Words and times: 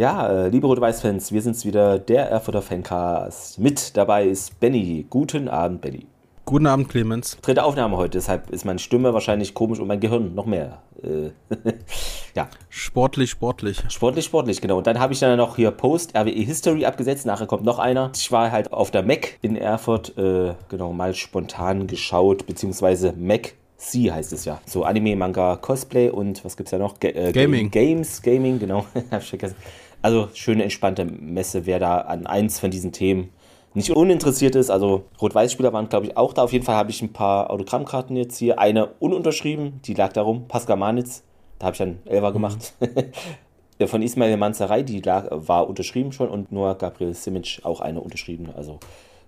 Ja, 0.00 0.28
äh, 0.28 0.48
liebe 0.48 0.66
Rot-Weiß-Fans, 0.66 1.30
wir 1.30 1.42
sind's 1.42 1.66
wieder, 1.66 1.98
der 1.98 2.30
Erfurter 2.30 2.62
Fancast. 2.62 3.58
Mit 3.58 3.98
dabei 3.98 4.24
ist 4.24 4.58
Benny. 4.58 5.04
Guten 5.10 5.46
Abend, 5.46 5.82
Benny. 5.82 6.06
Guten 6.46 6.66
Abend, 6.66 6.88
Clemens. 6.88 7.36
Dritte 7.42 7.62
Aufnahme 7.62 7.98
heute, 7.98 8.16
deshalb 8.16 8.48
ist 8.48 8.64
meine 8.64 8.78
Stimme 8.78 9.12
wahrscheinlich 9.12 9.52
komisch 9.52 9.78
und 9.78 9.88
mein 9.88 10.00
Gehirn 10.00 10.34
noch 10.34 10.46
mehr. 10.46 10.80
Äh, 11.02 11.32
ja. 12.34 12.48
Sportlich, 12.70 13.28
sportlich. 13.28 13.82
Sportlich, 13.90 14.24
sportlich, 14.24 14.62
genau. 14.62 14.78
Und 14.78 14.86
dann 14.86 14.98
habe 14.98 15.12
ich 15.12 15.20
dann 15.20 15.36
noch 15.36 15.56
hier 15.56 15.70
Post 15.70 16.16
RWE 16.16 16.30
History 16.30 16.86
abgesetzt. 16.86 17.26
Nachher 17.26 17.46
kommt 17.46 17.64
noch 17.64 17.78
einer. 17.78 18.10
Ich 18.16 18.32
war 18.32 18.50
halt 18.50 18.72
auf 18.72 18.90
der 18.90 19.02
Mac 19.02 19.36
in 19.42 19.54
Erfurt, 19.54 20.16
äh, 20.16 20.54
genau, 20.70 20.94
mal 20.94 21.12
spontan 21.12 21.86
geschaut, 21.86 22.46
beziehungsweise 22.46 23.12
Mac 23.18 23.52
Sie 23.82 24.12
heißt 24.12 24.34
es 24.34 24.44
ja. 24.44 24.60
So 24.66 24.84
Anime, 24.84 25.16
Manga, 25.16 25.56
Cosplay 25.56 26.10
und 26.10 26.44
was 26.44 26.56
gibt's 26.58 26.70
da 26.70 26.76
noch? 26.76 27.00
G 27.00 27.08
äh, 27.08 27.32
Gaming. 27.32 27.70
Games, 27.70 28.20
Gaming, 28.20 28.58
genau. 28.58 28.84
Hab 29.10 29.22
ich 29.22 29.30
vergessen. 29.30 29.56
Also 30.02 30.28
schöne, 30.34 30.62
entspannte 30.62 31.04
Messe, 31.04 31.66
wer 31.66 31.78
da 31.78 31.98
an 31.98 32.26
eins 32.26 32.58
von 32.58 32.70
diesen 32.70 32.92
Themen 32.92 33.30
nicht 33.74 33.90
uninteressiert 33.90 34.54
ist. 34.54 34.70
Also 34.70 35.04
Rot-Weiß-Spieler 35.20 35.72
waren, 35.72 35.88
glaube 35.88 36.06
ich, 36.06 36.16
auch 36.16 36.32
da. 36.32 36.42
Auf 36.42 36.52
jeden 36.52 36.64
Fall 36.64 36.76
habe 36.76 36.90
ich 36.90 37.02
ein 37.02 37.12
paar 37.12 37.50
Autogrammkarten 37.50 38.16
jetzt 38.16 38.38
hier. 38.38 38.58
Eine 38.58 38.86
ununterschrieben, 38.98 39.80
die 39.84 39.94
lag 39.94 40.12
darum. 40.12 40.48
Pascal 40.48 40.76
Manitz, 40.76 41.22
da 41.58 41.66
habe 41.66 41.74
ich 41.74 41.78
dann 41.78 41.98
Elva 42.04 42.30
mhm. 42.30 42.34
gemacht. 42.34 42.74
Von 43.86 44.02
Ismail 44.02 44.36
Manzerei, 44.36 44.82
die 44.82 45.00
lag, 45.00 45.28
war 45.30 45.66
unterschrieben 45.68 46.12
schon. 46.12 46.28
Und 46.28 46.52
nur 46.52 46.74
Gabriel 46.74 47.14
Simic 47.14 47.60
auch 47.62 47.80
eine 47.80 48.00
unterschriebene. 48.00 48.54
Also 48.54 48.78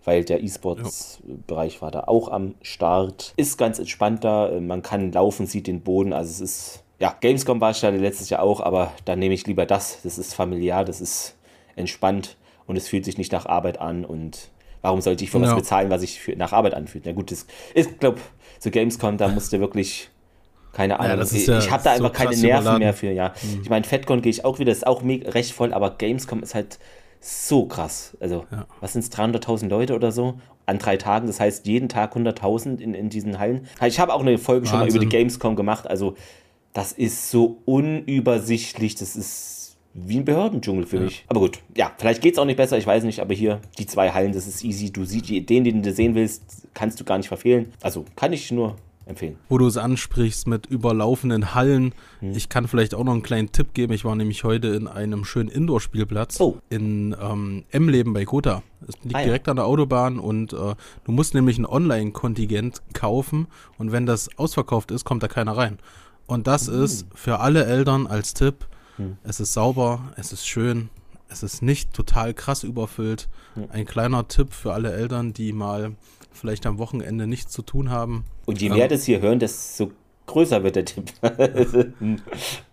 weil 0.04 0.24
der 0.24 0.42
E-Sports-Bereich 0.42 1.80
war 1.80 1.90
da 1.90 2.04
auch 2.06 2.28
am 2.28 2.54
Start. 2.62 3.34
Ist 3.36 3.56
ganz 3.56 3.78
entspannt 3.78 4.24
da. 4.24 4.50
Man 4.60 4.82
kann 4.82 5.12
laufen, 5.12 5.46
sieht 5.46 5.66
den 5.66 5.82
Boden. 5.82 6.12
Also 6.12 6.30
es 6.30 6.40
ist, 6.40 6.81
ja, 7.02 7.16
Gamescom 7.20 7.60
war 7.60 7.72
ich 7.72 7.80
da 7.80 7.88
letztes 7.88 8.30
Jahr 8.30 8.42
auch, 8.42 8.60
aber 8.60 8.92
dann 9.04 9.18
nehme 9.18 9.34
ich 9.34 9.44
lieber 9.48 9.66
das. 9.66 10.02
Das 10.04 10.18
ist 10.18 10.34
familiar, 10.34 10.84
das 10.84 11.00
ist 11.00 11.36
entspannt 11.74 12.36
und 12.66 12.76
es 12.76 12.86
fühlt 12.86 13.04
sich 13.04 13.18
nicht 13.18 13.32
nach 13.32 13.44
Arbeit 13.44 13.80
an 13.80 14.04
und 14.04 14.50
warum 14.82 15.00
sollte 15.00 15.24
ich 15.24 15.32
für 15.32 15.40
ja. 15.40 15.48
was 15.48 15.56
bezahlen, 15.56 15.90
was 15.90 16.02
sich 16.02 16.20
nach 16.36 16.52
Arbeit 16.52 16.74
anfühlt? 16.74 17.04
Na 17.04 17.10
gut, 17.10 17.32
das 17.32 17.46
ist, 17.74 17.98
glaube 17.98 18.20
zu 18.60 18.70
Gamescom, 18.70 19.16
da 19.16 19.26
musste 19.26 19.58
wirklich 19.58 20.10
keine 20.72 21.00
Ahnung. 21.00 21.18
Ja, 21.18 21.24
ich, 21.24 21.46
ja 21.48 21.58
ich 21.58 21.72
habe 21.72 21.82
da 21.82 21.90
einfach 21.90 22.12
keine 22.12 22.36
Nerven 22.36 22.44
überladen. 22.44 22.78
mehr 22.78 22.94
für, 22.94 23.10
ja. 23.10 23.34
Mhm. 23.42 23.62
Ich 23.62 23.68
meine, 23.68 23.84
FedCon 23.84 24.22
gehe 24.22 24.30
ich 24.30 24.44
auch 24.44 24.60
wieder, 24.60 24.70
ist 24.70 24.86
auch 24.86 25.02
recht 25.02 25.54
voll, 25.54 25.74
aber 25.74 25.90
Gamescom 25.90 26.40
ist 26.44 26.54
halt 26.54 26.78
so 27.20 27.66
krass. 27.66 28.16
Also, 28.20 28.46
ja. 28.52 28.66
was 28.80 28.92
sind 28.92 29.02
es, 29.02 29.10
300.000 29.10 29.68
Leute 29.68 29.96
oder 29.96 30.12
so 30.12 30.38
an 30.66 30.78
drei 30.78 30.96
Tagen? 30.98 31.26
Das 31.26 31.40
heißt, 31.40 31.66
jeden 31.66 31.88
Tag 31.88 32.14
100.000 32.14 32.78
in, 32.78 32.94
in 32.94 33.10
diesen 33.10 33.40
Hallen. 33.40 33.66
Ich 33.84 33.98
habe 33.98 34.14
auch 34.14 34.20
eine 34.20 34.38
Folge 34.38 34.66
Wahnsinn. 34.66 34.70
schon 34.70 34.80
mal 34.80 34.88
über 34.88 34.98
die 35.00 35.08
Gamescom 35.08 35.56
gemacht. 35.56 35.88
Also, 35.88 36.14
das 36.72 36.92
ist 36.92 37.30
so 37.30 37.58
unübersichtlich. 37.64 38.94
Das 38.94 39.16
ist 39.16 39.76
wie 39.94 40.18
ein 40.18 40.24
Behördendschungel 40.24 40.86
für 40.86 40.96
ja. 40.96 41.02
mich. 41.02 41.24
Aber 41.28 41.40
gut, 41.40 41.58
ja, 41.76 41.92
vielleicht 41.98 42.22
geht 42.22 42.34
es 42.34 42.38
auch 42.38 42.44
nicht 42.44 42.56
besser, 42.56 42.78
ich 42.78 42.86
weiß 42.86 43.04
nicht, 43.04 43.20
aber 43.20 43.34
hier 43.34 43.60
die 43.78 43.86
zwei 43.86 44.10
Hallen, 44.10 44.32
das 44.32 44.46
ist 44.46 44.64
easy. 44.64 44.90
Du 44.90 45.04
siehst 45.04 45.28
den, 45.28 45.64
den 45.64 45.82
du 45.82 45.92
sehen 45.92 46.14
willst, 46.14 46.42
kannst 46.74 46.98
du 46.98 47.04
gar 47.04 47.18
nicht 47.18 47.28
verfehlen. 47.28 47.72
Also 47.82 48.06
kann 48.16 48.32
ich 48.32 48.50
nur 48.50 48.76
empfehlen. 49.04 49.36
Wo 49.48 49.58
du 49.58 49.66
es 49.66 49.76
ansprichst 49.76 50.46
mit 50.46 50.66
überlaufenden 50.66 51.54
Hallen. 51.54 51.94
Hm. 52.20 52.32
Ich 52.32 52.48
kann 52.48 52.68
vielleicht 52.68 52.94
auch 52.94 53.04
noch 53.04 53.12
einen 53.12 53.22
kleinen 53.22 53.52
Tipp 53.52 53.74
geben. 53.74 53.92
Ich 53.92 54.04
war 54.04 54.14
nämlich 54.14 54.44
heute 54.44 54.68
in 54.68 54.86
einem 54.86 55.24
schönen 55.24 55.48
Indoor-Spielplatz 55.48 56.40
oh. 56.40 56.58
in 56.70 57.14
ähm, 57.20 57.64
Emleben 57.70 58.12
bei 58.12 58.24
Kota. 58.24 58.62
Es 58.86 58.94
liegt 59.02 59.16
ah, 59.16 59.20
ja. 59.20 59.26
direkt 59.26 59.48
an 59.48 59.56
der 59.56 59.66
Autobahn 59.66 60.18
und 60.18 60.52
äh, 60.52 60.74
du 61.04 61.12
musst 61.12 61.34
nämlich 61.34 61.58
ein 61.58 61.66
Online-Kontingent 61.66 62.82
kaufen 62.94 63.46
und 63.78 63.92
wenn 63.92 64.06
das 64.06 64.30
ausverkauft 64.38 64.90
ist, 64.90 65.04
kommt 65.04 65.22
da 65.22 65.28
keiner 65.28 65.56
rein. 65.56 65.78
Und 66.26 66.46
das 66.46 66.68
hm. 66.68 66.82
ist 66.82 67.06
für 67.14 67.40
alle 67.40 67.64
Eltern 67.64 68.06
als 68.06 68.34
Tipp, 68.34 68.66
hm. 68.96 69.16
es 69.22 69.40
ist 69.40 69.52
sauber, 69.52 70.12
es 70.16 70.32
ist 70.32 70.46
schön, 70.46 70.90
es 71.28 71.42
ist 71.42 71.62
nicht 71.62 71.92
total 71.92 72.34
krass 72.34 72.62
überfüllt. 72.62 73.28
Hm. 73.54 73.68
Ein 73.70 73.84
kleiner 73.86 74.28
Tipp 74.28 74.52
für 74.52 74.72
alle 74.72 74.92
Eltern, 74.92 75.32
die 75.32 75.52
mal 75.52 75.96
vielleicht 76.32 76.66
am 76.66 76.78
Wochenende 76.78 77.26
nichts 77.26 77.52
zu 77.52 77.62
tun 77.62 77.90
haben. 77.90 78.24
Und 78.46 78.60
je 78.60 78.70
mehr 78.70 78.84
ähm, 78.84 78.90
das 78.90 79.04
hier 79.04 79.20
hören, 79.20 79.38
desto 79.38 79.92
größer 80.26 80.62
wird 80.62 80.76
der 80.76 80.84
Tipp. 80.84 81.12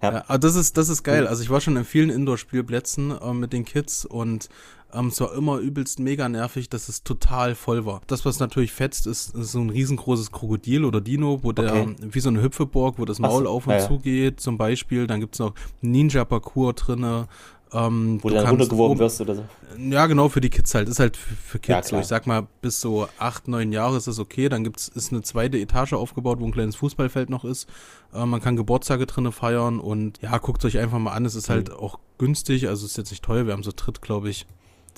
ja. 0.01 0.23
ja, 0.27 0.37
das 0.37 0.55
ist, 0.55 0.77
das 0.77 0.89
ist 0.89 1.03
geil. 1.03 1.27
Also 1.27 1.43
ich 1.43 1.49
war 1.49 1.61
schon 1.61 1.77
in 1.77 1.85
vielen 1.85 2.09
Indoor-Spielplätzen 2.09 3.11
äh, 3.11 3.33
mit 3.33 3.53
den 3.53 3.65
Kids 3.65 4.05
und 4.05 4.49
ähm, 4.93 5.07
es 5.07 5.21
war 5.21 5.33
immer 5.33 5.57
übelst 5.57 5.99
mega 5.99 6.27
nervig, 6.27 6.69
dass 6.69 6.89
es 6.89 7.03
total 7.03 7.53
voll 7.55 7.85
war. 7.85 8.01
Das, 8.07 8.25
was 8.25 8.39
natürlich 8.39 8.71
fetzt, 8.71 9.05
ist, 9.05 9.35
ist 9.35 9.51
so 9.51 9.59
ein 9.59 9.69
riesengroßes 9.69 10.31
Krokodil 10.31 10.83
oder 10.83 10.99
Dino, 10.99 11.43
wo 11.43 11.51
der, 11.51 11.73
okay. 11.73 11.95
wie 11.99 12.19
so 12.19 12.29
eine 12.29 12.41
Hüpfeburg, 12.41 12.97
wo 12.97 13.05
das 13.05 13.19
Maul 13.19 13.43
so, 13.43 13.49
auf 13.49 13.67
und 13.67 13.73
ja, 13.73 13.87
zu 13.87 13.99
geht, 13.99 14.39
zum 14.39 14.57
Beispiel. 14.57 15.05
Dann 15.05 15.19
gibt 15.19 15.35
es 15.35 15.39
noch 15.39 15.53
Ninja-Parcours 15.81 16.75
drinne. 16.75 17.27
Ähm, 17.71 18.19
Wo 18.21 18.29
du 18.29 18.35
dann 18.35 18.47
runtergeworfen 18.47 18.97
wirst 18.97 19.21
oder 19.21 19.35
so? 19.35 19.43
Ja, 19.77 20.07
genau, 20.07 20.29
für 20.29 20.41
die 20.41 20.49
Kids 20.49 20.73
halt. 20.73 20.89
Ist 20.89 20.99
halt 20.99 21.15
für 21.17 21.59
Kids 21.59 21.91
ja, 21.91 21.97
so. 21.97 21.99
Ich 21.99 22.07
sag 22.07 22.25
mal, 22.25 22.47
bis 22.61 22.81
so 22.81 23.07
acht, 23.19 23.47
neun 23.47 23.71
Jahre 23.71 23.97
ist 23.97 24.07
das 24.07 24.17
okay. 24.17 24.49
Dann 24.49 24.63
gibt's, 24.63 24.87
ist 24.87 25.11
eine 25.11 25.21
zweite 25.21 25.59
Etage 25.59 25.93
aufgebaut, 25.93 26.39
wo 26.39 26.45
ein 26.45 26.51
kleines 26.51 26.75
Fußballfeld 26.77 27.29
noch 27.29 27.45
ist. 27.45 27.69
Äh, 28.13 28.25
man 28.25 28.41
kann 28.41 28.55
Geburtstage 28.55 29.05
drinnen 29.05 29.31
feiern 29.31 29.79
und 29.79 30.19
ja, 30.21 30.37
guckt 30.39 30.65
euch 30.65 30.79
einfach 30.79 30.97
mal 30.97 31.13
an. 31.13 31.25
Es 31.25 31.35
ist 31.35 31.49
halt 31.49 31.69
mhm. 31.69 31.75
auch 31.75 31.99
günstig, 32.17 32.67
also 32.67 32.85
ist 32.85 32.97
jetzt 32.97 33.11
nicht 33.11 33.23
teuer. 33.23 33.45
Wir 33.45 33.53
haben 33.53 33.63
so 33.63 33.71
Tritt, 33.71 34.01
glaube 34.01 34.29
ich, 34.29 34.47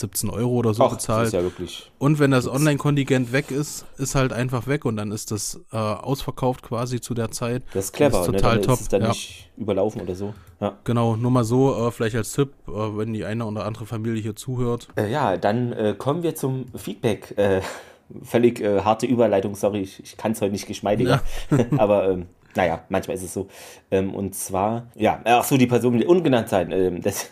17 0.02 0.30
Euro 0.30 0.52
oder 0.52 0.74
so 0.74 0.84
Ach, 0.84 0.92
bezahlt. 0.92 1.22
Das 1.22 1.28
ist 1.30 1.34
ja 1.34 1.44
wirklich 1.44 1.92
und 2.02 2.18
wenn 2.18 2.32
das 2.32 2.48
Online-Kontingent 2.48 3.32
weg 3.32 3.52
ist, 3.52 3.86
ist 4.00 4.16
halt 4.16 4.34
einfach 4.34 4.66
weg 4.66 4.86
und 4.86 4.98
dann 4.98 5.12
ist 5.12 5.30
das 5.30 5.62
äh, 5.72 5.78
ausverkauft 5.78 6.64
quasi 6.64 7.00
zu 7.00 7.14
der 7.14 7.30
Zeit. 7.30 7.62
Das 7.74 7.86
ist 7.86 7.94
clever, 7.94 8.18
das 8.18 8.28
ist 8.28 8.34
total 8.34 8.56
ne? 8.56 8.62
top. 8.62 8.74
Ist 8.74 8.82
es 8.82 8.88
dann 8.90 9.02
ja. 9.04 9.08
nicht 9.10 9.52
überlaufen 9.56 10.02
oder 10.02 10.16
so. 10.16 10.34
Ja. 10.60 10.78
Genau, 10.84 11.16
nur 11.16 11.30
mal 11.30 11.44
so, 11.44 11.88
äh, 11.88 11.92
vielleicht 11.92 12.16
als 12.16 12.34
Tipp, 12.34 12.54
äh, 12.68 12.72
wenn 12.72 13.14
die 13.14 13.24
eine 13.24 13.46
oder 13.46 13.66
andere 13.66 13.86
Familie 13.86 14.20
hier 14.20 14.36
zuhört. 14.36 14.88
Äh, 14.96 15.12
ja, 15.12 15.38
dann 15.38 15.74
äh, 15.74 15.94
kommen 15.96 16.24
wir 16.24 16.34
zum 16.34 16.66
Feedback. 16.76 17.38
Äh, 17.38 17.62
völlig 18.24 18.62
harte 18.62 19.06
Überleitung, 19.06 19.56
sorry, 19.56 19.82
ich, 19.82 20.04
ich 20.04 20.18
kann 20.18 20.34
es 20.34 20.42
heute 20.42 20.52
nicht 20.52 20.68
geschmeidiger. 20.68 21.22
Ja. 21.52 21.66
Aber 21.78 22.10
ähm, 22.10 22.26
naja, 22.56 22.84
manchmal 22.90 23.16
ist 23.16 23.24
es 23.24 23.34
so. 23.34 23.48
Ähm, 23.90 24.14
und 24.14 24.36
zwar, 24.36 24.88
ja, 24.96 25.22
ach 25.24 25.44
so, 25.44 25.58
die 25.58 25.68
Person 25.68 25.94
will 25.94 26.06
ungenannt 26.06 26.50
sein. 26.50 26.72
Ähm, 26.72 27.02
das, 27.04 27.30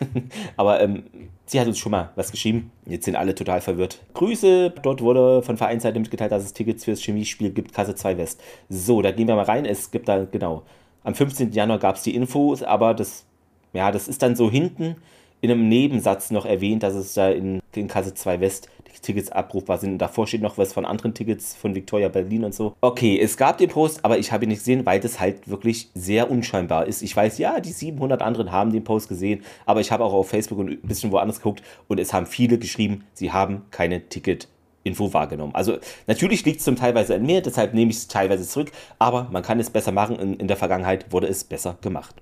aber 0.56 0.80
ähm, 0.80 1.04
sie 1.46 1.60
hat 1.60 1.66
uns 1.66 1.78
schon 1.78 1.92
mal 1.92 2.10
was 2.16 2.30
geschrieben. 2.30 2.70
Jetzt 2.86 3.04
sind 3.04 3.16
alle 3.16 3.34
total 3.34 3.60
verwirrt. 3.60 4.00
Grüße, 4.14 4.72
dort 4.82 5.00
wurde 5.00 5.42
von 5.42 5.56
Vereinsseite 5.56 5.98
mitgeteilt, 5.98 6.32
dass 6.32 6.44
es 6.44 6.52
Tickets 6.52 6.84
fürs 6.84 7.00
Chemiespiel 7.00 7.50
gibt, 7.50 7.72
Kasse 7.72 7.94
2 7.94 8.18
West. 8.18 8.40
So, 8.68 9.02
da 9.02 9.10
gehen 9.10 9.28
wir 9.28 9.36
mal 9.36 9.44
rein. 9.44 9.64
Es 9.64 9.90
gibt 9.90 10.08
da, 10.08 10.24
genau, 10.24 10.62
am 11.04 11.14
15. 11.14 11.52
Januar 11.52 11.78
gab 11.78 11.96
es 11.96 12.02
die 12.02 12.14
Infos, 12.14 12.62
aber 12.62 12.94
das, 12.94 13.24
ja, 13.72 13.90
das 13.90 14.08
ist 14.08 14.22
dann 14.22 14.36
so 14.36 14.50
hinten 14.50 14.96
in 15.40 15.50
einem 15.50 15.68
Nebensatz 15.68 16.30
noch 16.30 16.44
erwähnt, 16.44 16.82
dass 16.82 16.94
es 16.94 17.14
da 17.14 17.30
in, 17.30 17.59
in 17.76 17.88
Kasse 17.88 18.14
2 18.14 18.40
West 18.40 18.68
Tickets 19.02 19.30
abrufbar 19.30 19.78
sind. 19.78 19.92
Und 19.92 19.98
davor 19.98 20.26
steht 20.26 20.42
noch 20.42 20.58
was 20.58 20.72
von 20.72 20.84
anderen 20.84 21.14
Tickets 21.14 21.54
von 21.54 21.74
Victoria 21.74 22.08
Berlin 22.08 22.44
und 22.44 22.54
so. 22.54 22.74
Okay, 22.80 23.18
es 23.18 23.36
gab 23.36 23.58
den 23.58 23.70
Post, 23.70 24.04
aber 24.04 24.18
ich 24.18 24.32
habe 24.32 24.44
ihn 24.44 24.48
nicht 24.48 24.58
gesehen, 24.58 24.86
weil 24.86 25.00
das 25.00 25.20
halt 25.20 25.48
wirklich 25.48 25.90
sehr 25.94 26.30
unscheinbar 26.30 26.86
ist. 26.86 27.02
Ich 27.02 27.16
weiß, 27.16 27.38
ja, 27.38 27.60
die 27.60 27.72
700 27.72 28.22
anderen 28.22 28.52
haben 28.52 28.72
den 28.72 28.84
Post 28.84 29.08
gesehen, 29.08 29.42
aber 29.66 29.80
ich 29.80 29.92
habe 29.92 30.04
auch 30.04 30.12
auf 30.12 30.28
Facebook 30.28 30.58
und 30.58 30.70
ein 30.70 30.80
bisschen 30.82 31.12
woanders 31.12 31.38
geguckt 31.38 31.62
und 31.88 31.98
es 31.98 32.12
haben 32.12 32.26
viele 32.26 32.58
geschrieben, 32.58 33.04
sie 33.14 33.32
haben 33.32 33.62
keine 33.70 34.08
Ticket 34.08 34.48
Info 34.82 35.12
wahrgenommen. 35.12 35.54
Also 35.54 35.76
natürlich 36.06 36.44
liegt 36.46 36.60
es 36.60 36.64
zum 36.64 36.76
Teilweise 36.76 37.14
an 37.14 37.22
mir, 37.22 37.42
deshalb 37.42 37.74
nehme 37.74 37.90
ich 37.90 37.98
es 37.98 38.08
teilweise 38.08 38.46
zurück, 38.46 38.72
aber 38.98 39.28
man 39.30 39.42
kann 39.42 39.60
es 39.60 39.68
besser 39.68 39.92
machen. 39.92 40.18
In, 40.18 40.34
in 40.34 40.48
der 40.48 40.56
Vergangenheit 40.56 41.12
wurde 41.12 41.26
es 41.26 41.44
besser 41.44 41.76
gemacht. 41.82 42.14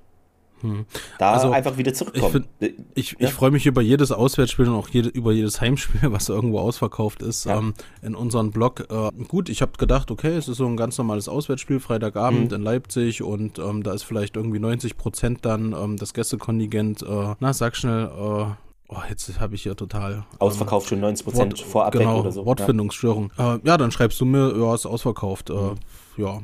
Hm. 0.60 0.86
Da 1.18 1.32
also, 1.32 1.50
einfach 1.50 1.76
wieder 1.76 1.94
zurückkommen. 1.94 2.46
Ich, 2.60 2.74
ich, 2.94 3.10
ja? 3.12 3.28
ich 3.28 3.32
freue 3.32 3.50
mich 3.50 3.66
über 3.66 3.82
jedes 3.82 4.12
Auswärtsspiel 4.12 4.68
und 4.68 4.74
auch 4.74 4.88
jede, 4.88 5.08
über 5.08 5.32
jedes 5.32 5.60
Heimspiel, 5.60 6.00
was 6.12 6.28
irgendwo 6.28 6.60
ausverkauft 6.60 7.22
ist, 7.22 7.46
ja. 7.46 7.58
ähm, 7.58 7.74
in 8.02 8.14
unserem 8.14 8.50
Blog. 8.50 8.86
Äh, 8.90 9.10
gut, 9.24 9.48
ich 9.48 9.62
habe 9.62 9.72
gedacht, 9.78 10.10
okay, 10.10 10.36
es 10.36 10.48
ist 10.48 10.58
so 10.58 10.66
ein 10.66 10.76
ganz 10.76 10.98
normales 10.98 11.28
Auswärtsspiel, 11.28 11.80
Freitagabend 11.80 12.50
mhm. 12.50 12.56
in 12.56 12.62
Leipzig 12.62 13.22
und 13.22 13.58
ähm, 13.58 13.82
da 13.82 13.92
ist 13.92 14.02
vielleicht 14.02 14.36
irgendwie 14.36 14.58
90 14.58 14.96
Prozent 14.96 15.44
dann 15.44 15.72
ähm, 15.72 15.96
das 15.96 16.14
Gästekontingent. 16.14 17.02
Äh, 17.02 17.34
na, 17.38 17.52
sag 17.52 17.76
schnell, 17.76 18.06
äh, 18.06 18.46
Oh, 18.90 18.96
jetzt 19.08 19.38
habe 19.38 19.54
ich 19.54 19.66
ja 19.66 19.74
total. 19.74 20.12
Ähm, 20.12 20.24
ausverkauft 20.38 20.88
schon 20.88 21.00
90 21.00 21.26
Prozent 21.26 21.60
vorab 21.60 21.92
genau, 21.92 22.20
oder 22.20 22.32
so. 22.32 22.46
Wortfindungsstörung. 22.46 23.30
Ja. 23.36 23.56
Äh, 23.56 23.60
ja. 23.64 23.76
dann 23.76 23.90
schreibst 23.90 24.18
du 24.18 24.24
mir, 24.24 24.56
ja, 24.58 24.74
ist 24.74 24.86
ausverkauft. 24.86 25.50
Äh, 25.50 25.52
mhm. 25.52 25.74
ja, 26.16 26.40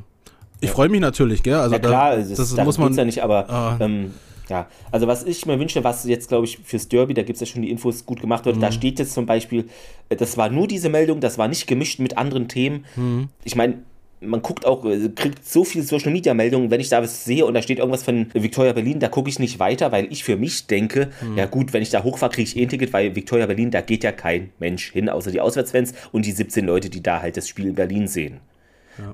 ich 0.61 0.71
freue 0.71 0.89
mich 0.89 1.01
natürlich, 1.01 1.43
gell? 1.43 1.55
Also 1.55 1.75
ja, 1.75 1.79
klar, 1.79 2.17
da, 2.17 2.21
das, 2.21 2.35
das 2.35 2.65
muss 2.65 2.77
man 2.77 2.93
ja 2.93 3.05
nicht, 3.05 3.23
aber 3.23 3.77
äh, 3.79 3.83
ähm, 3.83 4.13
ja, 4.49 4.67
also 4.91 5.07
was 5.07 5.23
ich 5.23 5.45
mir 5.45 5.59
wünsche, 5.59 5.83
was 5.83 6.05
jetzt, 6.05 6.29
glaube 6.29 6.45
ich, 6.45 6.59
fürs 6.63 6.87
Derby, 6.87 7.13
da 7.13 7.23
gibt 7.23 7.35
es 7.35 7.41
ja 7.41 7.47
schon 7.47 7.61
die 7.61 7.71
Infos 7.71 8.05
gut 8.05 8.21
gemacht 8.21 8.45
wird, 8.45 8.57
mhm. 8.57 8.61
da 8.61 8.71
steht 8.71 8.99
jetzt 8.99 9.13
zum 9.13 9.25
Beispiel, 9.25 9.65
äh, 10.09 10.15
das 10.15 10.37
war 10.37 10.49
nur 10.49 10.67
diese 10.67 10.89
Meldung, 10.89 11.19
das 11.19 11.37
war 11.37 11.47
nicht 11.47 11.67
gemischt 11.67 11.99
mit 11.99 12.17
anderen 12.17 12.47
Themen. 12.47 12.85
Mhm. 12.95 13.29
Ich 13.43 13.55
meine, 13.55 13.79
man 14.21 14.41
guckt 14.41 14.65
auch, 14.65 14.85
äh, 14.85 15.09
kriegt 15.09 15.45
so 15.47 15.63
viele 15.63 15.83
Social 15.83 16.11
Media 16.11 16.33
Meldungen, 16.33 16.71
wenn 16.71 16.79
ich 16.79 16.89
da 16.89 17.01
was 17.01 17.25
sehe 17.25 17.45
und 17.45 17.53
da 17.53 17.61
steht 17.61 17.79
irgendwas 17.79 18.03
von 18.03 18.27
Victoria 18.33 18.73
Berlin, 18.73 18.99
da 18.99 19.07
gucke 19.07 19.29
ich 19.29 19.39
nicht 19.39 19.59
weiter, 19.59 19.91
weil 19.91 20.11
ich 20.11 20.23
für 20.23 20.37
mich 20.37 20.67
denke, 20.67 21.09
mhm. 21.21 21.37
ja 21.37 21.45
gut, 21.45 21.73
wenn 21.73 21.81
ich 21.81 21.89
da 21.89 22.03
hochfahre, 22.03 22.31
kriege 22.31 22.47
ich 22.47 22.57
eh 22.57 22.63
ein 22.63 22.69
Ticket, 22.69 22.93
weil 22.93 23.15
Victoria 23.15 23.45
Berlin, 23.45 23.71
da 23.71 23.81
geht 23.81 24.03
ja 24.03 24.11
kein 24.11 24.51
Mensch 24.59 24.91
hin, 24.91 25.09
außer 25.09 25.31
die 25.31 25.41
Auswärtsfans 25.41 25.93
und 26.11 26.25
die 26.25 26.31
17 26.31 26.65
Leute, 26.65 26.89
die 26.89 27.01
da 27.01 27.21
halt 27.21 27.37
das 27.37 27.47
Spiel 27.47 27.67
in 27.67 27.75
Berlin 27.75 28.07
sehen. 28.07 28.39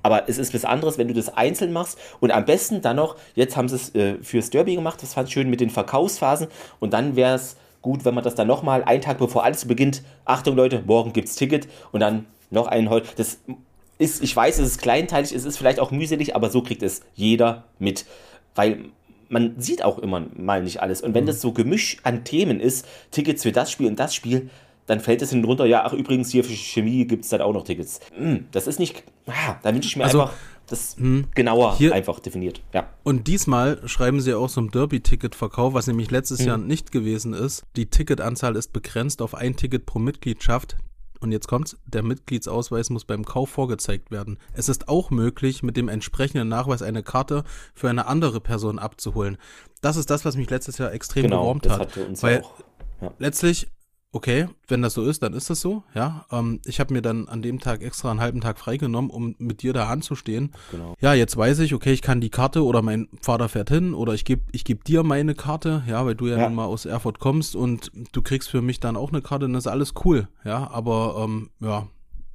Aber 0.03 0.29
es 0.29 0.37
ist 0.37 0.53
was 0.53 0.65
anderes, 0.65 0.97
wenn 0.97 1.07
du 1.07 1.13
das 1.13 1.29
einzeln 1.35 1.71
machst 1.73 1.97
und 2.19 2.31
am 2.31 2.45
besten 2.45 2.81
dann 2.81 2.97
noch, 2.97 3.15
jetzt 3.35 3.57
haben 3.57 3.69
sie 3.69 3.75
es 3.75 3.95
äh, 3.95 4.15
fürs 4.21 4.49
Derby 4.49 4.75
gemacht, 4.75 5.01
das 5.01 5.13
fand 5.13 5.27
ich 5.27 5.33
schön 5.33 5.49
mit 5.49 5.61
den 5.61 5.69
Verkaufsphasen 5.69 6.47
und 6.79 6.93
dann 6.93 7.15
wäre 7.15 7.35
es 7.35 7.55
gut, 7.81 8.05
wenn 8.05 8.13
man 8.13 8.23
das 8.23 8.35
dann 8.35 8.47
nochmal 8.47 8.83
einen 8.83 9.01
Tag 9.01 9.17
bevor 9.17 9.43
alles 9.43 9.65
beginnt, 9.65 10.03
Achtung 10.25 10.55
Leute, 10.55 10.83
morgen 10.85 11.13
gibt's 11.13 11.35
Ticket 11.35 11.67
und 11.91 11.99
dann 11.99 12.25
noch 12.49 12.67
einen 12.67 12.89
heute. 12.89 13.07
Das 13.15 13.39
ist, 13.97 14.23
ich 14.23 14.35
weiß, 14.35 14.59
es 14.59 14.67
ist 14.67 14.81
kleinteilig, 14.81 15.31
es 15.31 15.45
ist 15.45 15.57
vielleicht 15.57 15.79
auch 15.79 15.91
mühselig, 15.91 16.35
aber 16.35 16.49
so 16.49 16.61
kriegt 16.61 16.83
es 16.83 17.01
jeder 17.15 17.65
mit. 17.79 18.05
Weil 18.55 18.85
man 19.29 19.55
sieht 19.59 19.83
auch 19.83 19.97
immer 19.99 20.25
mal 20.35 20.61
nicht 20.61 20.81
alles. 20.81 21.01
Und 21.01 21.13
wenn 21.13 21.23
mhm. 21.23 21.27
das 21.27 21.41
so 21.41 21.53
Gemisch 21.53 21.97
an 22.03 22.23
Themen 22.23 22.59
ist, 22.59 22.85
Tickets 23.11 23.43
für 23.43 23.51
das 23.51 23.71
Spiel 23.71 23.87
und 23.87 23.99
das 23.99 24.13
Spiel, 24.13 24.49
dann 24.85 24.99
fällt 24.99 25.21
es 25.21 25.29
hinten 25.29 25.45
runter, 25.45 25.65
ja, 25.65 25.83
ach 25.85 25.93
übrigens, 25.93 26.31
hier 26.31 26.43
für 26.43 26.53
Chemie 26.53 27.05
gibt 27.05 27.23
es 27.23 27.29
dann 27.29 27.41
auch 27.41 27.53
noch 27.53 27.63
Tickets. 27.63 27.99
Hm, 28.15 28.47
das 28.51 28.67
ist 28.67 28.79
nicht, 28.79 29.03
ah, 29.27 29.55
da 29.63 29.73
wünsche 29.73 29.87
ich 29.87 29.95
mir 29.95 30.03
also, 30.03 30.21
einfach 30.21 30.33
das 30.67 30.95
hm, 30.97 31.27
genauer 31.35 31.77
einfach 31.91 32.19
definiert. 32.19 32.61
Ja. 32.73 32.87
Und 33.03 33.27
diesmal 33.27 33.81
schreiben 33.87 34.21
sie 34.21 34.33
auch 34.33 34.49
so 34.49 34.61
ein 34.61 34.69
Derby-Ticket-Verkauf, 34.69 35.73
was 35.73 35.87
nämlich 35.87 36.11
letztes 36.11 36.39
hm. 36.39 36.47
Jahr 36.47 36.57
nicht 36.57 36.91
gewesen 36.91 37.33
ist. 37.33 37.63
Die 37.75 37.87
Ticketanzahl 37.87 38.55
ist 38.55 38.71
begrenzt 38.73 39.21
auf 39.21 39.35
ein 39.35 39.55
Ticket 39.55 39.85
pro 39.85 39.99
Mitgliedschaft 39.99 40.77
und 41.21 41.31
jetzt 41.31 41.47
kommt's, 41.47 41.77
der 41.85 42.01
Mitgliedsausweis 42.01 42.89
muss 42.89 43.05
beim 43.05 43.23
Kauf 43.23 43.49
vorgezeigt 43.49 44.09
werden. 44.09 44.39
Es 44.53 44.69
ist 44.69 44.89
auch 44.89 45.11
möglich, 45.11 45.61
mit 45.61 45.77
dem 45.77 45.87
entsprechenden 45.87 46.47
Nachweis 46.47 46.81
eine 46.81 47.03
Karte 47.03 47.43
für 47.75 47.89
eine 47.89 48.07
andere 48.07 48.41
Person 48.41 48.79
abzuholen. 48.79 49.37
Das 49.81 49.97
ist 49.97 50.09
das, 50.09 50.25
was 50.25 50.35
mich 50.35 50.49
letztes 50.49 50.79
Jahr 50.79 50.91
extrem 50.91 51.23
genau, 51.23 51.41
gewormt 51.41 51.69
hat. 51.69 51.95
Weil 52.23 52.41
auch, 52.41 52.63
ja. 53.01 53.13
letztlich 53.19 53.67
okay, 54.13 54.47
wenn 54.67 54.81
das 54.81 54.93
so 54.93 55.03
ist, 55.05 55.23
dann 55.23 55.33
ist 55.33 55.49
das 55.49 55.61
so, 55.61 55.83
ja. 55.93 56.25
Ähm, 56.31 56.59
ich 56.65 56.79
habe 56.79 56.93
mir 56.93 57.01
dann 57.01 57.27
an 57.27 57.41
dem 57.41 57.59
Tag 57.59 57.81
extra 57.81 58.11
einen 58.11 58.19
halben 58.19 58.41
Tag 58.41 58.59
freigenommen, 58.59 59.09
um 59.09 59.35
mit 59.37 59.61
dir 59.61 59.73
da 59.73 59.87
anzustehen. 59.87 60.51
Genau. 60.71 60.95
Ja, 60.99 61.13
jetzt 61.13 61.37
weiß 61.37 61.59
ich, 61.59 61.73
okay, 61.73 61.93
ich 61.93 62.01
kann 62.01 62.21
die 62.21 62.29
Karte 62.29 62.65
oder 62.65 62.81
mein 62.81 63.07
Vater 63.21 63.47
fährt 63.49 63.69
hin 63.69 63.93
oder 63.93 64.13
ich 64.13 64.25
gebe 64.25 64.41
ich 64.51 64.65
geb 64.65 64.83
dir 64.83 65.03
meine 65.03 65.35
Karte, 65.35 65.83
ja, 65.87 66.05
weil 66.05 66.15
du 66.15 66.27
ja, 66.27 66.37
ja. 66.37 66.47
nun 66.47 66.55
mal 66.55 66.65
aus 66.65 66.85
Erfurt 66.85 67.19
kommst 67.19 67.55
und 67.55 67.91
du 68.11 68.21
kriegst 68.21 68.49
für 68.49 68.61
mich 68.61 68.79
dann 68.79 68.97
auch 68.97 69.11
eine 69.11 69.21
Karte 69.21 69.45
und 69.45 69.53
das 69.53 69.65
ist 69.65 69.71
alles 69.71 69.93
cool, 70.03 70.27
ja. 70.43 70.69
Aber 70.71 71.23
ähm, 71.23 71.49
ja, 71.61 71.87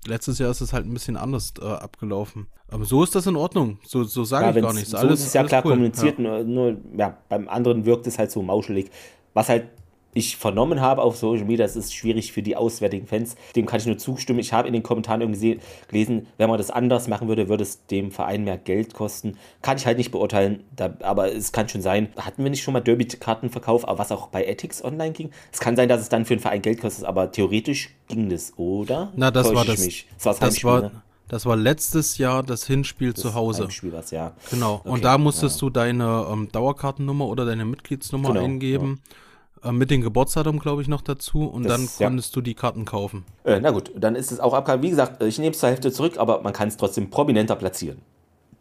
letztes 0.06 0.38
Jahr 0.38 0.50
ist 0.50 0.62
es 0.62 0.72
halt 0.72 0.86
ein 0.86 0.94
bisschen 0.94 1.16
anders 1.16 1.54
äh, 1.60 1.64
abgelaufen. 1.64 2.46
Aber 2.68 2.84
so 2.84 3.04
ist 3.04 3.14
das 3.14 3.26
in 3.26 3.36
Ordnung. 3.36 3.78
So, 3.84 4.02
so 4.04 4.24
sage 4.24 4.46
ja, 4.46 4.56
ich 4.56 4.62
gar 4.62 4.72
nichts. 4.72 4.90
So 4.90 4.96
alles, 4.96 5.20
ist 5.20 5.26
es 5.26 5.32
ja 5.34 5.44
klar 5.44 5.62
cool. 5.64 5.72
kommuniziert, 5.72 6.18
ja. 6.18 6.42
Nur, 6.42 6.44
nur 6.44 6.76
ja, 6.96 7.16
beim 7.28 7.48
anderen 7.48 7.84
wirkt 7.84 8.06
es 8.06 8.18
halt 8.18 8.30
so 8.30 8.42
mauschelig. 8.42 8.90
Was 9.34 9.48
halt 9.48 9.68
ich 10.16 10.36
vernommen 10.36 10.80
habe 10.80 11.02
auf 11.02 11.16
Social 11.16 11.44
Media, 11.44 11.64
das 11.66 11.76
ist 11.76 11.94
schwierig 11.94 12.32
für 12.32 12.42
die 12.42 12.56
auswärtigen 12.56 13.06
Fans. 13.06 13.36
Dem 13.54 13.66
kann 13.66 13.80
ich 13.80 13.86
nur 13.86 13.98
zustimmen. 13.98 14.38
Ich 14.38 14.52
habe 14.52 14.66
in 14.66 14.72
den 14.72 14.82
Kommentaren 14.82 15.20
irgendwie 15.20 15.60
gelesen, 15.88 16.26
wenn 16.38 16.48
man 16.48 16.56
das 16.56 16.70
anders 16.70 17.06
machen 17.06 17.28
würde, 17.28 17.48
würde 17.48 17.62
es 17.62 17.84
dem 17.86 18.10
Verein 18.10 18.44
mehr 18.44 18.56
Geld 18.56 18.94
kosten. 18.94 19.36
Kann 19.60 19.76
ich 19.76 19.86
halt 19.86 19.98
nicht 19.98 20.10
beurteilen, 20.10 20.64
da, 20.74 20.96
aber 21.00 21.32
es 21.32 21.52
kann 21.52 21.68
schon 21.68 21.82
sein. 21.82 22.08
Hatten 22.16 22.42
wir 22.42 22.50
nicht 22.50 22.62
schon 22.62 22.72
mal 22.72 22.80
Derby-Kartenverkauf, 22.80 23.84
was 23.86 24.10
auch 24.10 24.28
bei 24.28 24.44
Ethics 24.44 24.82
online 24.82 25.12
ging? 25.12 25.30
Es 25.52 25.60
kann 25.60 25.76
sein, 25.76 25.88
dass 25.88 26.00
es 26.00 26.08
dann 26.08 26.24
für 26.24 26.34
den 26.34 26.40
Verein 26.40 26.62
Geld 26.62 26.80
kostet, 26.80 27.04
aber 27.04 27.30
theoretisch 27.30 27.90
ging 28.08 28.30
das, 28.30 28.54
oder? 28.56 29.12
Na, 29.16 29.30
das 29.30 29.48
Täusche 29.48 29.56
war 29.56 29.64
das. 29.66 29.84
Mich? 29.84 30.08
Das, 30.16 30.24
war 30.24 30.32
das, 30.32 30.54
das 30.54 30.64
war, 30.64 30.80
ne? 30.80 30.90
Das 31.28 31.44
war 31.44 31.56
letztes 31.56 32.18
Jahr 32.18 32.42
das 32.42 32.66
Hinspiel 32.66 33.12
das 33.12 33.20
zu 33.20 33.34
Hause. 33.34 33.64
Heimspiel 33.64 33.92
was, 33.92 34.12
ja. 34.12 34.32
Genau. 34.50 34.76
Okay, 34.76 34.88
und 34.88 35.04
da 35.04 35.18
musstest 35.18 35.56
ja. 35.56 35.66
du 35.66 35.70
deine 35.70 36.26
ähm, 36.30 36.48
Dauerkartennummer 36.52 37.26
oder 37.26 37.44
deine 37.44 37.64
Mitgliedsnummer 37.64 38.28
genau, 38.28 38.44
eingeben. 38.44 39.02
Ja. 39.04 39.16
Äh, 39.62 39.72
mit 39.72 39.90
dem 39.90 40.02
Geburtsdatum, 40.02 40.58
glaube 40.58 40.82
ich, 40.82 40.88
noch 40.88 41.02
dazu 41.02 41.44
und 41.44 41.64
das, 41.64 41.72
dann 41.72 42.08
konntest 42.08 42.32
ja. 42.32 42.34
du 42.34 42.40
die 42.42 42.54
Karten 42.54 42.84
kaufen. 42.84 43.24
Äh, 43.44 43.60
na 43.60 43.70
gut, 43.70 43.92
dann 43.96 44.14
ist 44.14 44.32
es 44.32 44.40
auch 44.40 44.54
abgehalten. 44.54 44.84
Wie 44.84 44.90
gesagt, 44.90 45.22
ich 45.22 45.38
nehme 45.38 45.52
es 45.52 45.60
zur 45.60 45.70
Hälfte 45.70 45.92
zurück, 45.92 46.18
aber 46.18 46.42
man 46.42 46.52
kann 46.52 46.68
es 46.68 46.76
trotzdem 46.76 47.10
prominenter 47.10 47.56
platzieren. 47.56 47.98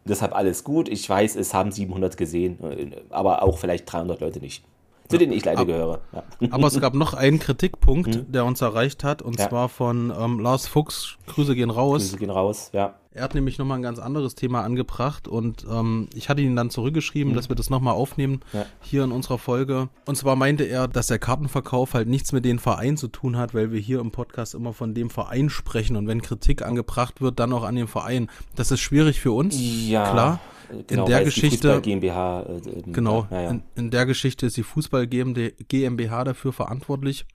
Deshalb 0.04 0.34
alles 0.34 0.64
gut. 0.64 0.88
Ich 0.88 1.08
weiß, 1.08 1.36
es 1.36 1.52
haben 1.52 1.72
700 1.72 2.16
gesehen, 2.16 2.58
äh, 2.62 2.90
aber 3.10 3.42
auch 3.42 3.58
vielleicht 3.58 3.90
300 3.92 4.20
Leute 4.20 4.40
nicht. 4.40 4.64
Zu 5.08 5.18
denen 5.18 5.32
ich 5.32 5.44
leider 5.44 5.60
aber, 5.60 5.72
gehöre. 5.72 6.00
Ja. 6.12 6.22
Aber 6.50 6.66
es 6.66 6.80
gab 6.80 6.94
noch 6.94 7.14
einen 7.14 7.38
Kritikpunkt, 7.38 8.16
mhm. 8.16 8.32
der 8.32 8.44
uns 8.44 8.60
erreicht 8.60 9.04
hat, 9.04 9.22
und 9.22 9.38
ja. 9.38 9.48
zwar 9.48 9.68
von 9.68 10.12
ähm, 10.18 10.40
Lars 10.40 10.66
Fuchs. 10.66 11.16
Grüße 11.26 11.54
gehen 11.54 11.70
raus. 11.70 12.02
Grüße 12.02 12.18
gehen 12.18 12.30
raus, 12.30 12.70
ja. 12.72 12.94
Er 13.16 13.22
hat 13.22 13.34
nämlich 13.34 13.56
nochmal 13.56 13.78
ein 13.78 13.82
ganz 13.82 13.98
anderes 13.98 14.34
Thema 14.34 14.60
angebracht 14.60 15.26
und 15.26 15.64
ähm, 15.70 16.08
ich 16.14 16.28
hatte 16.28 16.42
ihn 16.42 16.54
dann 16.54 16.68
zurückgeschrieben, 16.68 17.32
mhm. 17.32 17.36
dass 17.36 17.48
wir 17.48 17.56
das 17.56 17.70
nochmal 17.70 17.94
aufnehmen 17.94 18.40
ja. 18.52 18.66
hier 18.82 19.04
in 19.04 19.10
unserer 19.10 19.38
Folge. 19.38 19.88
Und 20.04 20.16
zwar 20.16 20.36
meinte 20.36 20.64
er, 20.64 20.86
dass 20.86 21.06
der 21.06 21.18
Kartenverkauf 21.18 21.94
halt 21.94 22.08
nichts 22.08 22.32
mit 22.32 22.44
dem 22.44 22.58
Verein 22.58 22.98
zu 22.98 23.08
tun 23.08 23.38
hat, 23.38 23.54
weil 23.54 23.72
wir 23.72 23.80
hier 23.80 24.00
im 24.00 24.10
Podcast 24.10 24.54
immer 24.54 24.74
von 24.74 24.92
dem 24.92 25.08
Verein 25.08 25.48
sprechen 25.48 25.96
und 25.96 26.08
wenn 26.08 26.20
Kritik 26.20 26.60
angebracht 26.60 27.22
wird, 27.22 27.40
dann 27.40 27.54
auch 27.54 27.64
an 27.64 27.76
den 27.76 27.88
Verein. 27.88 28.28
Das 28.54 28.70
ist 28.70 28.80
schwierig 28.80 29.18
für 29.18 29.32
uns, 29.32 29.56
ja. 29.58 30.10
klar. 30.10 30.40
Genau, 30.86 31.04
in 31.04 31.10
der 31.10 31.24
Geschichte 31.24 31.80
GmbH 31.80 32.42
äh, 32.42 32.82
genau 32.90 33.26
ja, 33.30 33.42
ja. 33.42 33.50
In, 33.50 33.62
in, 33.76 33.90
der 33.90 34.06
Geschichte 34.06 34.46
ist 34.46 34.56
die 34.56 34.62
Fußball 34.62 35.06
GmbH 35.06 36.24
dafür 36.24 36.52
verantwortlich 36.52 37.26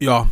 ja, 0.00 0.28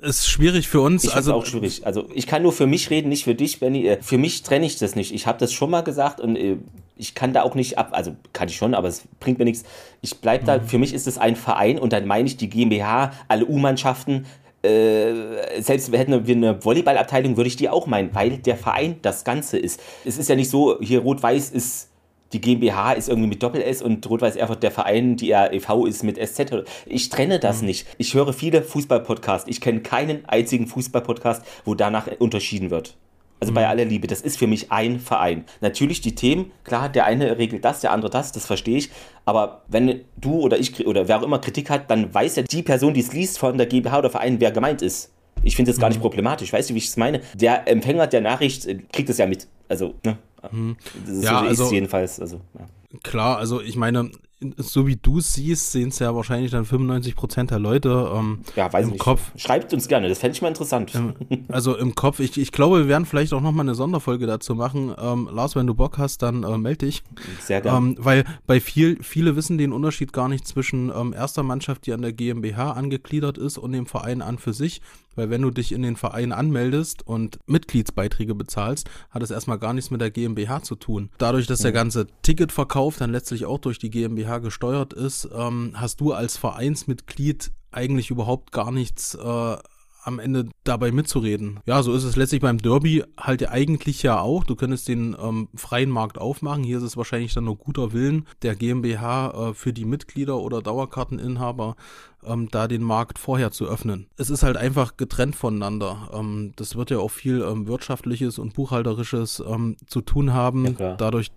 ist 0.00 0.28
schwierig 0.28 0.68
für 0.68 0.80
uns. 0.80 1.04
Ich 1.04 1.14
also 1.14 1.34
auch 1.34 1.46
schwierig. 1.46 1.86
Also 1.86 2.08
ich 2.14 2.26
kann 2.26 2.42
nur 2.42 2.52
für 2.52 2.66
mich 2.66 2.90
reden, 2.90 3.08
nicht 3.08 3.24
für 3.24 3.34
dich, 3.34 3.60
Benny. 3.60 3.86
Äh, 3.86 4.02
für 4.02 4.18
mich 4.18 4.42
trenne 4.42 4.66
ich 4.66 4.78
das 4.78 4.96
nicht. 4.96 5.12
Ich 5.12 5.26
habe 5.26 5.38
das 5.38 5.52
schon 5.52 5.70
mal 5.70 5.82
gesagt 5.82 6.20
und 6.20 6.36
äh, 6.36 6.56
ich 6.96 7.14
kann 7.14 7.32
da 7.32 7.42
auch 7.42 7.54
nicht 7.54 7.78
ab. 7.78 7.90
Also 7.92 8.16
kann 8.32 8.48
ich 8.48 8.56
schon, 8.56 8.74
aber 8.74 8.88
es 8.88 9.02
bringt 9.20 9.38
mir 9.38 9.44
nichts. 9.44 9.64
Ich 10.00 10.18
bleibe 10.18 10.44
da. 10.44 10.58
Mhm. 10.58 10.66
Für 10.66 10.78
mich 10.78 10.94
ist 10.94 11.06
es 11.06 11.18
ein 11.18 11.36
Verein 11.36 11.78
und 11.78 11.92
dann 11.92 12.06
meine 12.06 12.26
ich 12.26 12.36
die 12.36 12.48
GmbH, 12.48 13.12
alle 13.28 13.46
U-Mannschaften. 13.46 14.26
Äh, 14.62 15.60
selbst 15.60 15.92
hätten 15.92 16.26
wir 16.26 16.36
eine 16.36 16.64
Volleyballabteilung, 16.64 17.36
würde 17.36 17.48
ich 17.48 17.56
die 17.56 17.68
auch 17.68 17.86
meinen, 17.86 18.14
weil 18.14 18.38
der 18.38 18.56
Verein 18.56 18.96
das 19.02 19.24
Ganze 19.24 19.58
ist. 19.58 19.80
Es 20.04 20.18
ist 20.18 20.28
ja 20.28 20.36
nicht 20.36 20.50
so, 20.50 20.78
hier 20.80 21.00
Rot-Weiß 21.00 21.50
ist 21.50 21.88
die 22.32 22.40
GmbH 22.40 22.92
ist 22.92 23.08
irgendwie 23.08 23.28
mit 23.28 23.42
Doppel-S 23.42 23.82
und 23.82 24.08
Rot-Weiß 24.08 24.36
Erfurt 24.36 24.62
der 24.62 24.70
Verein, 24.70 25.16
die 25.16 25.32
REV 25.32 25.86
ist 25.86 26.02
mit 26.02 26.16
SZ. 26.16 26.64
Ich 26.86 27.10
trenne 27.10 27.38
das 27.38 27.60
mhm. 27.60 27.66
nicht. 27.66 27.86
Ich 27.98 28.14
höre 28.14 28.32
viele 28.32 28.62
Fußball-Podcasts. 28.62 29.48
Ich 29.48 29.60
kenne 29.60 29.80
keinen 29.80 30.24
einzigen 30.26 30.66
Fußball-Podcast, 30.66 31.44
wo 31.64 31.74
danach 31.74 32.08
unterschieden 32.18 32.70
wird. 32.70 32.96
Also 33.42 33.50
mhm. 33.50 33.56
bei 33.56 33.66
aller 33.66 33.84
Liebe, 33.84 34.06
das 34.06 34.20
ist 34.20 34.38
für 34.38 34.46
mich 34.46 34.70
ein 34.70 35.00
Verein. 35.00 35.44
Natürlich 35.60 36.00
die 36.00 36.14
Themen, 36.14 36.52
klar, 36.62 36.88
der 36.88 37.06
eine 37.06 37.38
regelt 37.38 37.64
das, 37.64 37.80
der 37.80 37.90
andere 37.90 38.08
das, 38.08 38.30
das 38.30 38.46
verstehe 38.46 38.78
ich. 38.78 38.90
Aber 39.24 39.62
wenn 39.66 40.02
du 40.16 40.38
oder 40.38 40.60
ich 40.60 40.86
oder 40.86 41.08
wer 41.08 41.18
auch 41.18 41.24
immer 41.24 41.40
Kritik 41.40 41.68
hat, 41.68 41.90
dann 41.90 42.14
weiß 42.14 42.36
ja 42.36 42.44
die 42.44 42.62
Person, 42.62 42.94
die 42.94 43.00
es 43.00 43.12
liest 43.12 43.40
von 43.40 43.58
der 43.58 43.66
GmbH 43.66 43.98
oder 43.98 44.10
Verein, 44.10 44.38
wer 44.38 44.52
gemeint 44.52 44.80
ist. 44.80 45.10
Ich 45.42 45.56
finde 45.56 45.72
das 45.72 45.80
gar 45.80 45.88
nicht 45.88 45.98
mhm. 45.98 46.02
problematisch. 46.02 46.52
Weißt 46.52 46.70
du, 46.70 46.74
wie 46.74 46.78
ich 46.78 46.86
es 46.86 46.96
meine? 46.96 47.20
Der 47.34 47.66
Empfänger 47.66 48.06
der 48.06 48.20
Nachricht 48.20 48.64
äh, 48.64 48.78
kriegt 48.92 49.10
es 49.10 49.18
ja 49.18 49.26
mit. 49.26 49.48
Also, 49.68 49.94
ne? 50.04 50.18
Mhm. 50.52 50.76
Das 51.04 51.24
ja, 51.24 51.40
so 51.40 51.48
also, 51.48 51.64
ist 51.64 51.72
jedenfalls. 51.72 52.20
Also, 52.20 52.42
ja. 52.56 52.66
Klar, 53.02 53.38
also 53.38 53.60
ich 53.60 53.74
meine, 53.74 54.12
so 54.56 54.86
wie 54.86 54.96
du 54.96 55.18
es 55.18 55.34
siehst, 55.34 55.72
sehen 55.72 55.88
es 55.88 55.98
ja 55.98 56.14
wahrscheinlich 56.14 56.50
dann 56.50 56.64
95 56.64 57.16
Prozent 57.16 57.50
der 57.50 57.58
Leute 57.58 58.10
ähm, 58.14 58.40
ja, 58.56 58.72
weiß 58.72 58.84
im 58.84 58.92
nicht. 58.92 59.00
Kopf. 59.00 59.30
Schreibt 59.36 59.72
uns 59.72 59.88
gerne, 59.88 60.08
das 60.08 60.18
fände 60.18 60.34
ich 60.34 60.42
mal 60.42 60.48
interessant. 60.48 60.92
Ähm, 60.94 61.14
also 61.48 61.76
im 61.76 61.94
Kopf, 61.94 62.20
ich, 62.20 62.38
ich 62.38 62.52
glaube, 62.52 62.78
wir 62.80 62.88
werden 62.88 63.06
vielleicht 63.06 63.32
auch 63.32 63.40
nochmal 63.40 63.66
eine 63.66 63.74
Sonderfolge 63.74 64.26
dazu 64.26 64.54
machen. 64.54 64.94
Ähm, 65.00 65.28
Lars, 65.32 65.56
wenn 65.56 65.66
du 65.66 65.74
Bock 65.74 65.98
hast, 65.98 66.22
dann 66.22 66.42
äh, 66.42 66.58
melde 66.58 66.86
dich. 66.86 67.02
Sehr 67.40 67.60
gerne. 67.60 67.78
Ähm, 67.78 67.96
weil 67.98 68.24
bei 68.46 68.60
viel, 68.60 69.02
viele 69.02 69.36
wissen 69.36 69.58
den 69.58 69.72
Unterschied 69.72 70.12
gar 70.12 70.28
nicht 70.28 70.46
zwischen 70.46 70.90
ähm, 70.94 71.12
erster 71.12 71.42
Mannschaft, 71.42 71.86
die 71.86 71.92
an 71.92 72.02
der 72.02 72.12
GmbH 72.12 72.72
angegliedert 72.72 73.38
ist, 73.38 73.58
und 73.58 73.72
dem 73.72 73.86
Verein 73.86 74.22
an 74.22 74.38
für 74.38 74.52
sich. 74.52 74.80
Weil 75.14 75.30
wenn 75.30 75.42
du 75.42 75.50
dich 75.50 75.72
in 75.72 75.82
den 75.82 75.96
Verein 75.96 76.32
anmeldest 76.32 77.06
und 77.06 77.38
Mitgliedsbeiträge 77.46 78.34
bezahlst, 78.34 78.88
hat 79.10 79.22
es 79.22 79.30
erstmal 79.30 79.58
gar 79.58 79.72
nichts 79.72 79.90
mit 79.90 80.00
der 80.00 80.10
GmbH 80.10 80.62
zu 80.62 80.74
tun. 80.74 81.10
Dadurch, 81.18 81.46
dass 81.46 81.60
der 81.60 81.72
ganze 81.72 82.06
Ticketverkauf 82.22 82.96
dann 82.96 83.12
letztlich 83.12 83.44
auch 83.44 83.58
durch 83.58 83.78
die 83.78 83.90
GmbH 83.90 84.38
gesteuert 84.38 84.92
ist, 84.92 85.28
ähm, 85.34 85.72
hast 85.74 86.00
du 86.00 86.12
als 86.12 86.36
Vereinsmitglied 86.36 87.52
eigentlich 87.70 88.10
überhaupt 88.10 88.52
gar 88.52 88.70
nichts 88.70 89.14
äh, 89.14 89.56
am 90.02 90.18
Ende 90.18 90.48
dabei 90.64 90.92
mitzureden. 90.92 91.60
Ja, 91.64 91.82
so 91.82 91.92
ist 91.94 92.04
es 92.04 92.16
letztlich 92.16 92.40
beim 92.40 92.58
Derby 92.58 93.04
halt 93.18 93.40
ja 93.40 93.50
eigentlich 93.50 94.02
ja 94.02 94.20
auch. 94.20 94.44
Du 94.44 94.56
könntest 94.56 94.88
den 94.88 95.16
ähm, 95.20 95.48
freien 95.54 95.90
Markt 95.90 96.18
aufmachen. 96.18 96.64
Hier 96.64 96.78
ist 96.78 96.82
es 96.82 96.96
wahrscheinlich 96.96 97.34
dann 97.34 97.44
nur 97.44 97.56
guter 97.56 97.92
Willen 97.92 98.26
der 98.42 98.54
GmbH 98.54 99.50
äh, 99.50 99.54
für 99.54 99.72
die 99.72 99.84
Mitglieder 99.84 100.38
oder 100.38 100.60
Dauerkarteninhaber, 100.60 101.76
ähm, 102.24 102.48
da 102.50 102.68
den 102.68 102.82
Markt 102.82 103.18
vorher 103.18 103.50
zu 103.50 103.66
öffnen. 103.66 104.08
Es 104.16 104.30
ist 104.30 104.42
halt 104.42 104.56
einfach 104.56 104.96
getrennt 104.96 105.36
voneinander. 105.36 106.10
Ähm, 106.12 106.52
das 106.56 106.76
wird 106.76 106.90
ja 106.90 106.98
auch 106.98 107.10
viel 107.10 107.42
ähm, 107.42 107.66
wirtschaftliches 107.66 108.38
und 108.38 108.54
buchhalterisches 108.54 109.42
ähm, 109.46 109.76
zu 109.86 110.00
tun 110.00 110.32
haben, 110.32 110.76
ja, 110.78 110.94
dadurch, 110.96 111.30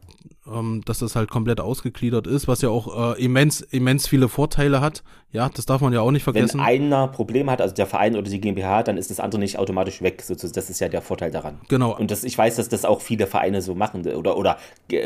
ähm, 0.48 0.82
dass 0.86 1.00
das 1.00 1.16
halt 1.16 1.30
komplett 1.30 1.60
ausgegliedert 1.60 2.28
ist, 2.28 2.48
was 2.48 2.62
ja 2.62 2.70
auch 2.70 3.16
äh, 3.16 3.24
immens, 3.24 3.62
immens 3.62 4.08
viele 4.08 4.30
Vorteile 4.30 4.82
hat. 4.82 5.04
Ja, 5.32 5.50
das 5.50 5.66
darf 5.66 5.82
man 5.82 5.92
ja 5.92 6.02
auch 6.02 6.12
nicht 6.12 6.24
vergessen. 6.24 6.60
Wenn 6.60 6.66
einer 6.66 7.08
Probleme 7.08 7.52
hat, 7.52 7.62
also 7.62 7.76
der 7.76 7.88
Verein 7.88 8.16
oder 8.16 8.30
die 8.30 8.40
GmbH, 8.40 8.84
dann 8.84 8.98
ist 8.98 9.10
das 9.10 9.20
andere 9.20 9.40
nicht 9.40 9.58
automatisch 9.58 10.02
weg. 10.02 10.22
Sozusagen. 10.22 10.54
Das 10.54 10.70
ist 10.70 10.80
ja 10.80 10.88
der 10.88 11.02
Vorteil 11.02 11.32
daran. 11.32 11.60
Genau. 11.68 11.98
Und 11.98 12.12
das, 12.12 12.24
ich 12.24 12.38
weiß, 12.38 12.56
dass 12.56 12.70
das 12.70 12.86
auch 12.86 13.02
viele 13.02 13.28
Vereine 13.28 13.62
so 13.62 13.76
machen 13.76 14.08
oder, 14.08 14.38
oder 14.38 14.58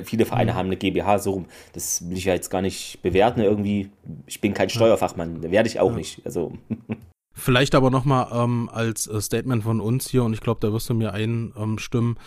viele 0.04 0.26
Vereine 0.26 0.52
mhm. 0.52 0.56
haben 0.56 0.66
eine 0.68 0.78
GmbH 0.78 1.20
so 1.20 1.32
rum. 1.32 1.46
Das 1.74 2.10
will 2.10 2.18
ich 2.18 2.26
ja 2.26 2.34
jetzt 2.34 2.50
gar 2.50 2.62
nicht 2.62 3.02
bewerten 3.02 3.42
irgendwie. 3.42 3.90
Ich 4.28 4.42
bin 4.42 4.54
kein 4.54 4.70
Steuerfachmann, 4.70 5.42
werde 5.42 5.70
ich 5.70 5.80
auch 5.80 5.92
ja. 5.92 5.98
nicht. 5.98 6.22
Also. 6.26 6.54
Vielleicht 7.40 7.74
aber 7.74 7.90
nochmal 7.90 8.28
ähm, 8.34 8.70
als 8.72 9.08
äh, 9.08 9.22
Statement 9.22 9.64
von 9.64 9.80
uns 9.80 10.10
hier, 10.10 10.24
und 10.24 10.34
ich 10.34 10.42
glaube, 10.42 10.60
da 10.60 10.74
wirst 10.74 10.90
du 10.90 10.94
mir 10.94 11.14
einstimmen, 11.14 12.18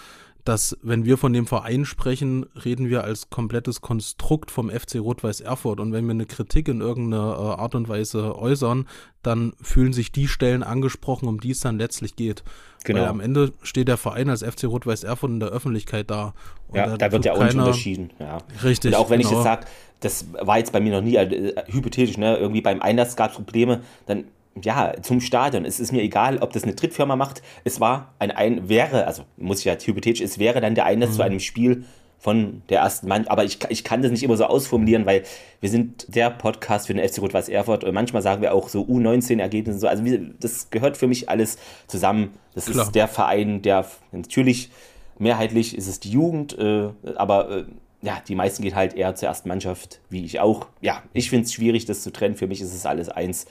dass 0.45 0.77
wenn 0.83 1.05
wir 1.05 1.19
von 1.19 1.33
dem 1.33 1.47
Verein 1.47 1.85
sprechen, 1.85 2.47
reden 2.65 2.89
wir 2.89 3.05
als 3.05 3.31
komplettes 3.31 3.81
Konstrukt 3.81 4.51
vom 4.51 4.71
FC 4.71 4.97
Rot-Weiß 4.97 5.41
Erfurt. 5.41 5.79
Und 5.79 5.93
wenn 5.93 6.05
wir 6.07 6.13
eine 6.13 6.27
Kritik 6.27 6.69
in 6.69 6.81
irgendeiner 6.81 7.35
äh, 7.37 7.61
Art 7.61 7.75
und 7.75 7.89
Weise 7.89 8.37
äußern, 8.37 8.89
dann 9.23 9.53
fühlen 9.63 9.93
sich 9.93 10.11
die 10.11 10.27
Stellen 10.27 10.65
angesprochen, 10.65 11.29
um 11.29 11.41
die 11.41 11.53
es 11.53 11.61
dann 11.61 11.79
letztlich 11.79 12.17
geht. 12.17 12.43
Genau. 12.85 13.01
Weil 13.01 13.09
am 13.09 13.21
Ende 13.21 13.53
steht 13.63 13.87
der 13.87 13.97
Verein 13.97 14.29
als 14.31 14.43
FC 14.43 14.65
Rot-Weiß 14.65 15.05
Erfurt 15.05 15.31
in 15.31 15.41
der 15.41 15.51
Öffentlichkeit 15.51 16.11
da. 16.11 16.35
Und 16.69 16.77
ja, 16.77 16.97
da 16.97 17.13
wird 17.13 17.25
ja 17.25 17.35
auch 17.35 17.45
nicht 17.45 17.55
unterschieden. 17.55 18.11
Ja. 18.19 18.39
Richtig. 18.65 18.95
Und 18.95 18.99
auch 18.99 19.11
wenn 19.11 19.21
genau. 19.21 19.31
ich 19.31 19.37
jetzt 19.37 19.45
sage, 19.45 19.67
das 20.01 20.27
war 20.41 20.59
jetzt 20.59 20.73
bei 20.73 20.81
mir 20.81 20.93
noch 20.93 21.03
nie 21.03 21.15
äh, 21.15 21.55
hypothetisch, 21.69 22.19
ne? 22.19 22.37
irgendwie 22.37 22.61
beim 22.61 22.83
Einsatz 22.83 23.15
gab 23.15 23.31
es 23.31 23.37
Probleme, 23.37 23.83
dann 24.07 24.25
ja, 24.61 24.95
zum 25.03 25.21
Stadion. 25.21 25.65
Es 25.65 25.81
ist 25.81 25.93
mir 25.93 26.03
egal, 26.03 26.39
ob 26.39 26.53
das 26.53 26.65
eine 26.65 26.75
Drittfirma 26.75 27.17
macht. 27.17 27.43
Es 27.65 27.81
war 27.81 28.15
ein, 28.19 28.31
ein 28.31 28.69
wäre, 28.69 29.07
also 29.07 29.25
muss 29.37 29.61
ich 29.61 29.65
ja 29.65 29.75
hypothetisch, 29.75 30.21
es 30.21 30.39
wäre 30.39 30.61
dann 30.61 30.75
der 30.75 30.85
Einsatz 30.85 31.11
mhm. 31.13 31.17
zu 31.17 31.23
einem 31.23 31.41
Spiel 31.41 31.85
von 32.19 32.63
der 32.69 32.81
ersten 32.81 33.09
Mann. 33.09 33.27
Aber 33.27 33.45
ich, 33.45 33.59
ich 33.69 33.83
kann 33.83 34.03
das 34.03 34.13
nicht 34.13 34.23
immer 34.23 34.37
so 34.37 34.45
ausformulieren, 34.45 35.07
weil 35.07 35.25
wir 35.61 35.69
sind 35.69 36.15
der 36.15 36.31
Podcast 36.31 36.87
für 36.87 36.95
den 36.95 37.07
FC 37.07 37.21
Rot-Weiß 37.21 37.49
Erfurt 37.49 37.83
und 37.83 37.95
manchmal 37.95 38.23
sagen 38.23 38.43
wir 38.43 38.55
auch 38.55 38.69
so 38.69 38.83
U19-Ergebnisse. 38.83 39.81
So. 39.81 39.89
Also 39.89 40.05
das 40.39 40.71
gehört 40.71 40.97
für 40.97 41.09
mich 41.09 41.29
alles 41.29 41.59
zusammen. 41.89 42.35
Das 42.55 42.67
Klar. 42.67 42.85
ist 42.87 42.95
der 42.95 43.09
Verein, 43.09 43.63
der 43.63 43.87
natürlich 44.13 44.71
mehrheitlich 45.19 45.77
ist 45.77 45.89
es 45.89 45.99
die 45.99 46.11
Jugend, 46.11 46.57
äh, 46.59 46.91
aber 47.17 47.51
äh, 47.51 47.65
ja, 48.03 48.21
die 48.27 48.35
meisten 48.35 48.63
gehen 48.63 48.75
halt 48.75 48.95
eher 48.95 49.15
zur 49.15 49.29
ersten 49.29 49.49
Mannschaft, 49.49 50.01
wie 50.11 50.25
ich 50.25 50.41
auch. 50.41 50.67
Ja, 50.81 51.03
ich 51.13 51.31
finde 51.31 51.47
es 51.47 51.53
schwierig, 51.53 51.87
das 51.87 52.03
zu 52.03 52.13
trennen. 52.13 52.37
Für 52.37 52.47
mich 52.47 52.61
ist 52.61 52.75
es 52.75 52.85
alles 52.85 53.09
eins. 53.09 53.47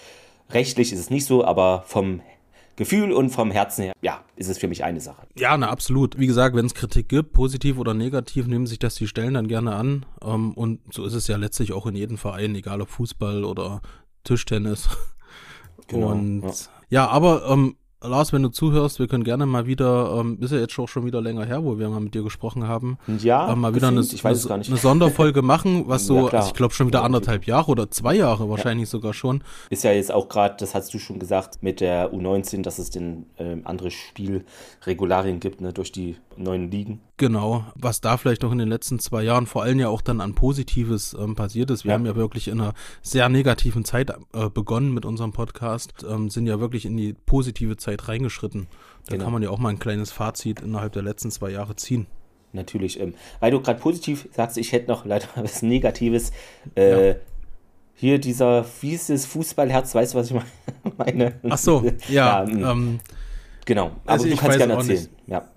Rechtlich 0.53 0.91
ist 0.93 0.99
es 0.99 1.09
nicht 1.09 1.25
so, 1.25 1.45
aber 1.45 1.83
vom 1.87 2.21
Gefühl 2.75 3.11
und 3.11 3.29
vom 3.29 3.51
Herzen 3.51 3.83
her, 3.83 3.93
ja, 4.01 4.23
ist 4.35 4.49
es 4.49 4.57
für 4.57 4.67
mich 4.67 4.83
eine 4.83 5.01
Sache. 5.01 5.27
Ja, 5.37 5.55
na, 5.57 5.69
absolut. 5.69 6.17
Wie 6.17 6.27
gesagt, 6.27 6.55
wenn 6.55 6.65
es 6.65 6.73
Kritik 6.73 7.09
gibt, 7.09 7.33
positiv 7.33 7.77
oder 7.77 7.93
negativ, 7.93 8.47
nehmen 8.47 8.65
sich 8.65 8.79
das 8.79 8.95
die 8.95 9.07
Stellen 9.07 9.35
dann 9.35 9.47
gerne 9.47 9.75
an. 9.75 10.05
Ähm, 10.23 10.53
und 10.53 10.79
so 10.91 11.05
ist 11.05 11.13
es 11.13 11.27
ja 11.27 11.37
letztlich 11.37 11.73
auch 11.73 11.85
in 11.85 11.95
jedem 11.95 12.17
Verein, 12.17 12.55
egal 12.55 12.81
ob 12.81 12.89
Fußball 12.89 13.43
oder 13.43 13.81
Tischtennis. 14.23 14.89
Genau, 15.87 16.11
und 16.11 16.43
ja, 16.43 16.51
ja 16.89 17.07
aber 17.09 17.49
ähm, 17.49 17.75
Lars, 18.03 18.33
wenn 18.33 18.41
du 18.41 18.49
zuhörst, 18.49 18.97
wir 18.97 19.07
können 19.07 19.23
gerne 19.23 19.45
mal 19.45 19.67
wieder, 19.67 20.17
ähm, 20.19 20.37
ist 20.41 20.51
ja 20.51 20.57
jetzt 20.57 20.77
auch 20.79 20.87
schon 20.87 21.05
wieder 21.05 21.21
länger 21.21 21.45
her, 21.45 21.63
wo 21.63 21.77
wir 21.77 21.87
mal 21.87 21.99
mit 21.99 22.15
dir 22.15 22.23
gesprochen 22.23 22.67
haben. 22.67 22.97
Ja, 23.19 23.51
äh, 23.51 23.55
mal 23.55 23.75
wieder 23.75 23.89
eine, 23.89 24.01
eine, 24.01 24.53
eine, 24.53 24.77
Sonderfolge 24.77 25.43
machen, 25.43 25.83
was 25.87 26.05
so, 26.07 26.27
ja, 26.27 26.33
also 26.33 26.47
ich 26.47 26.53
glaube 26.55 26.73
schon 26.73 26.87
wieder 26.87 27.03
anderthalb 27.03 27.45
Jahre 27.45 27.69
oder 27.69 27.91
zwei 27.91 28.15
Jahre 28.15 28.49
wahrscheinlich 28.49 28.87
ja. 28.87 28.91
sogar 28.91 29.13
schon. 29.13 29.43
Ist 29.69 29.83
ja 29.83 29.91
jetzt 29.91 30.11
auch 30.11 30.29
gerade, 30.29 30.55
das 30.57 30.73
hast 30.73 30.91
du 30.93 30.99
schon 30.99 31.19
gesagt, 31.19 31.61
mit 31.61 31.79
der 31.79 32.11
U19, 32.11 32.63
dass 32.63 32.79
es 32.79 32.89
den 32.89 33.27
äh, 33.37 33.57
andere 33.65 33.91
Spielregularien 33.91 35.39
gibt, 35.39 35.61
ne, 35.61 35.71
durch 35.71 35.91
die 35.91 36.15
neuen 36.37 36.71
Ligen. 36.71 37.01
Genau, 37.21 37.65
was 37.75 38.01
da 38.01 38.17
vielleicht 38.17 38.43
auch 38.43 38.51
in 38.51 38.57
den 38.57 38.67
letzten 38.67 38.97
zwei 38.97 39.21
Jahren 39.21 39.45
vor 39.45 39.61
allem 39.61 39.79
ja 39.79 39.89
auch 39.89 40.01
dann 40.01 40.21
an 40.21 40.33
Positives 40.33 41.13
ähm, 41.13 41.35
passiert 41.35 41.69
ist. 41.69 41.83
Wir 41.83 41.89
ja. 41.89 41.93
haben 41.93 42.07
ja 42.07 42.15
wirklich 42.15 42.47
in 42.47 42.59
einer 42.59 42.73
sehr 43.03 43.29
negativen 43.29 43.85
Zeit 43.85 44.09
äh, 44.33 44.49
begonnen 44.49 44.91
mit 44.91 45.05
unserem 45.05 45.31
Podcast, 45.31 46.03
ähm, 46.09 46.31
sind 46.31 46.47
ja 46.47 46.59
wirklich 46.59 46.83
in 46.83 46.97
die 46.97 47.13
positive 47.13 47.77
Zeit 47.77 48.07
reingeschritten. 48.07 48.65
Da 49.05 49.11
genau. 49.11 49.25
kann 49.25 49.33
man 49.33 49.43
ja 49.43 49.51
auch 49.51 49.59
mal 49.59 49.69
ein 49.69 49.77
kleines 49.77 50.11
Fazit 50.11 50.61
innerhalb 50.61 50.93
der 50.93 51.03
letzten 51.03 51.29
zwei 51.29 51.51
Jahre 51.51 51.75
ziehen. 51.75 52.07
Natürlich, 52.53 52.99
ähm, 52.99 53.13
weil 53.39 53.51
du 53.51 53.61
gerade 53.61 53.79
positiv 53.79 54.27
sagst, 54.31 54.57
ich 54.57 54.71
hätte 54.71 54.87
noch 54.87 55.05
leider 55.05 55.27
was 55.35 55.61
Negatives. 55.61 56.31
Äh, 56.73 57.09
ja. 57.09 57.15
Hier 57.93 58.17
dieser, 58.17 58.65
das, 58.81 59.25
Fußballherz, 59.27 59.93
weißt 59.93 60.15
du, 60.15 60.17
was 60.17 60.31
ich 60.31 60.37
meine? 60.97 61.39
Ach 61.47 61.59
so, 61.59 61.85
ja. 62.09 62.43
ja 62.47 62.71
ähm, 62.71 62.99
genau, 63.63 63.91
aber 64.05 64.13
also 64.13 64.27
du 64.27 64.35
kannst 64.35 64.57
gerne 64.57 64.73
erzählen. 64.73 65.07
Ja. 65.27 65.47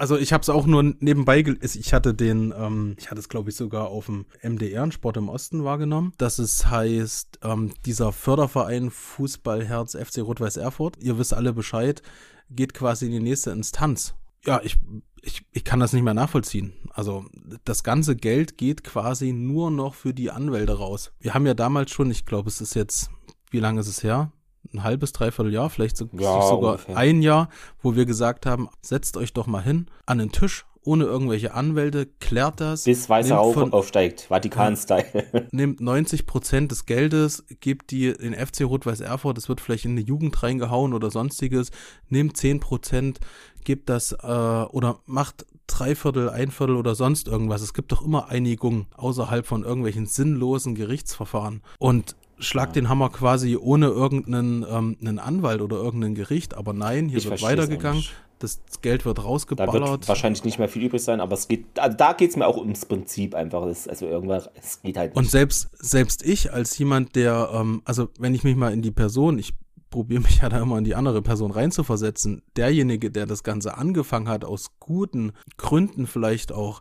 Also 0.00 0.16
ich 0.16 0.32
habe 0.32 0.40
es 0.40 0.48
auch 0.48 0.64
nur 0.64 0.82
nebenbei, 0.82 1.44
ich 1.60 1.92
hatte 1.92 2.14
den, 2.14 2.54
ähm, 2.56 2.96
ich 2.98 3.10
hatte 3.10 3.20
es 3.20 3.28
glaube 3.28 3.50
ich 3.50 3.56
sogar 3.56 3.88
auf 3.88 4.06
dem 4.06 4.24
MDR, 4.42 4.90
Sport 4.90 5.18
im 5.18 5.28
Osten 5.28 5.62
wahrgenommen, 5.62 6.14
dass 6.16 6.38
es 6.38 6.70
heißt, 6.70 7.40
ähm, 7.42 7.74
dieser 7.84 8.10
Förderverein 8.10 8.90
Fußballherz 8.90 9.94
FC 9.94 10.22
Rot-Weiß 10.22 10.56
Erfurt, 10.56 10.96
ihr 11.02 11.18
wisst 11.18 11.34
alle 11.34 11.52
Bescheid, 11.52 12.00
geht 12.48 12.72
quasi 12.72 13.04
in 13.04 13.12
die 13.12 13.20
nächste 13.20 13.50
Instanz. 13.50 14.14
Ja, 14.46 14.62
ich, 14.64 14.78
ich, 15.20 15.44
ich 15.52 15.64
kann 15.64 15.80
das 15.80 15.92
nicht 15.92 16.02
mehr 16.02 16.14
nachvollziehen. 16.14 16.72
Also 16.94 17.26
das 17.66 17.84
ganze 17.84 18.16
Geld 18.16 18.56
geht 18.56 18.84
quasi 18.84 19.34
nur 19.34 19.70
noch 19.70 19.94
für 19.94 20.14
die 20.14 20.30
Anwälte 20.30 20.78
raus. 20.78 21.12
Wir 21.20 21.34
haben 21.34 21.44
ja 21.44 21.52
damals 21.52 21.90
schon, 21.90 22.10
ich 22.10 22.24
glaube 22.24 22.48
es 22.48 22.62
ist 22.62 22.72
jetzt, 22.72 23.10
wie 23.50 23.60
lange 23.60 23.80
ist 23.80 23.88
es 23.88 24.02
her? 24.02 24.32
Ein 24.72 24.82
halbes, 24.82 25.12
dreiviertel 25.12 25.52
Jahr, 25.52 25.70
vielleicht 25.70 25.96
so, 25.96 26.08
ja, 26.12 26.42
sogar 26.42 26.72
ungefähr. 26.72 26.96
ein 26.96 27.22
Jahr, 27.22 27.48
wo 27.82 27.96
wir 27.96 28.06
gesagt 28.06 28.46
haben, 28.46 28.68
setzt 28.82 29.16
euch 29.16 29.32
doch 29.32 29.46
mal 29.46 29.62
hin 29.62 29.86
an 30.06 30.18
den 30.18 30.32
Tisch, 30.32 30.64
ohne 30.82 31.04
irgendwelche 31.04 31.52
Anwälte, 31.52 32.06
klärt 32.20 32.60
das. 32.60 32.84
Bis 32.84 33.08
Weißer 33.08 33.38
auf, 33.38 33.54
von, 33.54 33.72
aufsteigt, 33.72 34.22
Vatikan-Style. 34.28 35.48
Nehmt 35.52 35.80
90 35.80 36.26
Prozent 36.26 36.70
des 36.70 36.86
Geldes, 36.86 37.44
gebt 37.60 37.90
die 37.90 38.08
in 38.08 38.34
FC 38.34 38.62
Rot-Weiß 38.62 39.00
Erfurt, 39.00 39.36
das 39.36 39.48
wird 39.48 39.60
vielleicht 39.60 39.84
in 39.84 39.96
die 39.96 40.02
Jugend 40.02 40.42
reingehauen 40.42 40.94
oder 40.94 41.10
sonstiges, 41.10 41.70
nehmt 42.08 42.36
10 42.36 42.60
Prozent, 42.60 43.20
gebt 43.64 43.88
das 43.90 44.12
äh, 44.12 44.26
oder 44.26 45.00
macht 45.06 45.44
Dreiviertel, 45.66 46.28
ein 46.30 46.50
Viertel 46.50 46.74
oder 46.74 46.96
sonst 46.96 47.28
irgendwas. 47.28 47.62
Es 47.62 47.74
gibt 47.74 47.92
doch 47.92 48.02
immer 48.02 48.28
Einigung 48.28 48.86
außerhalb 48.96 49.46
von 49.46 49.62
irgendwelchen 49.62 50.06
sinnlosen 50.06 50.74
Gerichtsverfahren. 50.74 51.62
Und 51.78 52.16
schlag 52.40 52.72
den 52.72 52.88
Hammer 52.88 53.10
quasi 53.10 53.56
ohne 53.56 53.86
irgendeinen 53.86 54.64
ähm, 54.68 54.96
einen 55.00 55.18
Anwalt 55.18 55.60
oder 55.60 55.76
irgendein 55.76 56.14
Gericht. 56.14 56.54
Aber 56.54 56.72
nein, 56.72 57.08
hier 57.08 57.18
ich 57.18 57.30
wird 57.30 57.42
weitergegangen. 57.42 58.04
Das 58.38 58.58
Geld 58.80 59.04
wird 59.04 59.22
rausgeballert. 59.22 59.74
Da 59.74 59.90
wird 59.90 60.08
wahrscheinlich 60.08 60.44
nicht 60.44 60.58
mehr 60.58 60.68
viel 60.68 60.82
übrig 60.82 61.02
sein, 61.02 61.20
aber 61.20 61.34
es 61.34 61.46
geht, 61.46 61.66
also 61.78 61.94
da 61.94 62.14
geht 62.14 62.30
es 62.30 62.36
mir 62.36 62.46
auch 62.46 62.56
ums 62.56 62.86
Prinzip 62.86 63.34
einfach. 63.34 63.66
Es, 63.66 63.86
also 63.86 64.06
irgendwann, 64.06 64.42
es 64.58 64.80
geht 64.80 64.96
halt 64.96 65.10
nicht. 65.10 65.18
Und 65.18 65.30
selbst, 65.30 65.68
selbst 65.78 66.24
ich 66.24 66.50
als 66.50 66.76
jemand, 66.78 67.16
der, 67.16 67.50
ähm, 67.52 67.82
also 67.84 68.08
wenn 68.18 68.34
ich 68.34 68.42
mich 68.42 68.56
mal 68.56 68.72
in 68.72 68.80
die 68.80 68.92
Person, 68.92 69.38
ich 69.38 69.52
probiere 69.90 70.22
mich 70.22 70.40
ja 70.40 70.48
da 70.48 70.62
immer 70.62 70.78
in 70.78 70.84
die 70.84 70.94
andere 70.94 71.20
Person 71.20 71.50
reinzuversetzen, 71.50 72.42
derjenige, 72.56 73.10
der 73.10 73.26
das 73.26 73.42
Ganze 73.42 73.76
angefangen 73.76 74.28
hat, 74.28 74.44
aus 74.44 74.70
guten 74.78 75.32
Gründen 75.58 76.06
vielleicht 76.06 76.52
auch, 76.52 76.80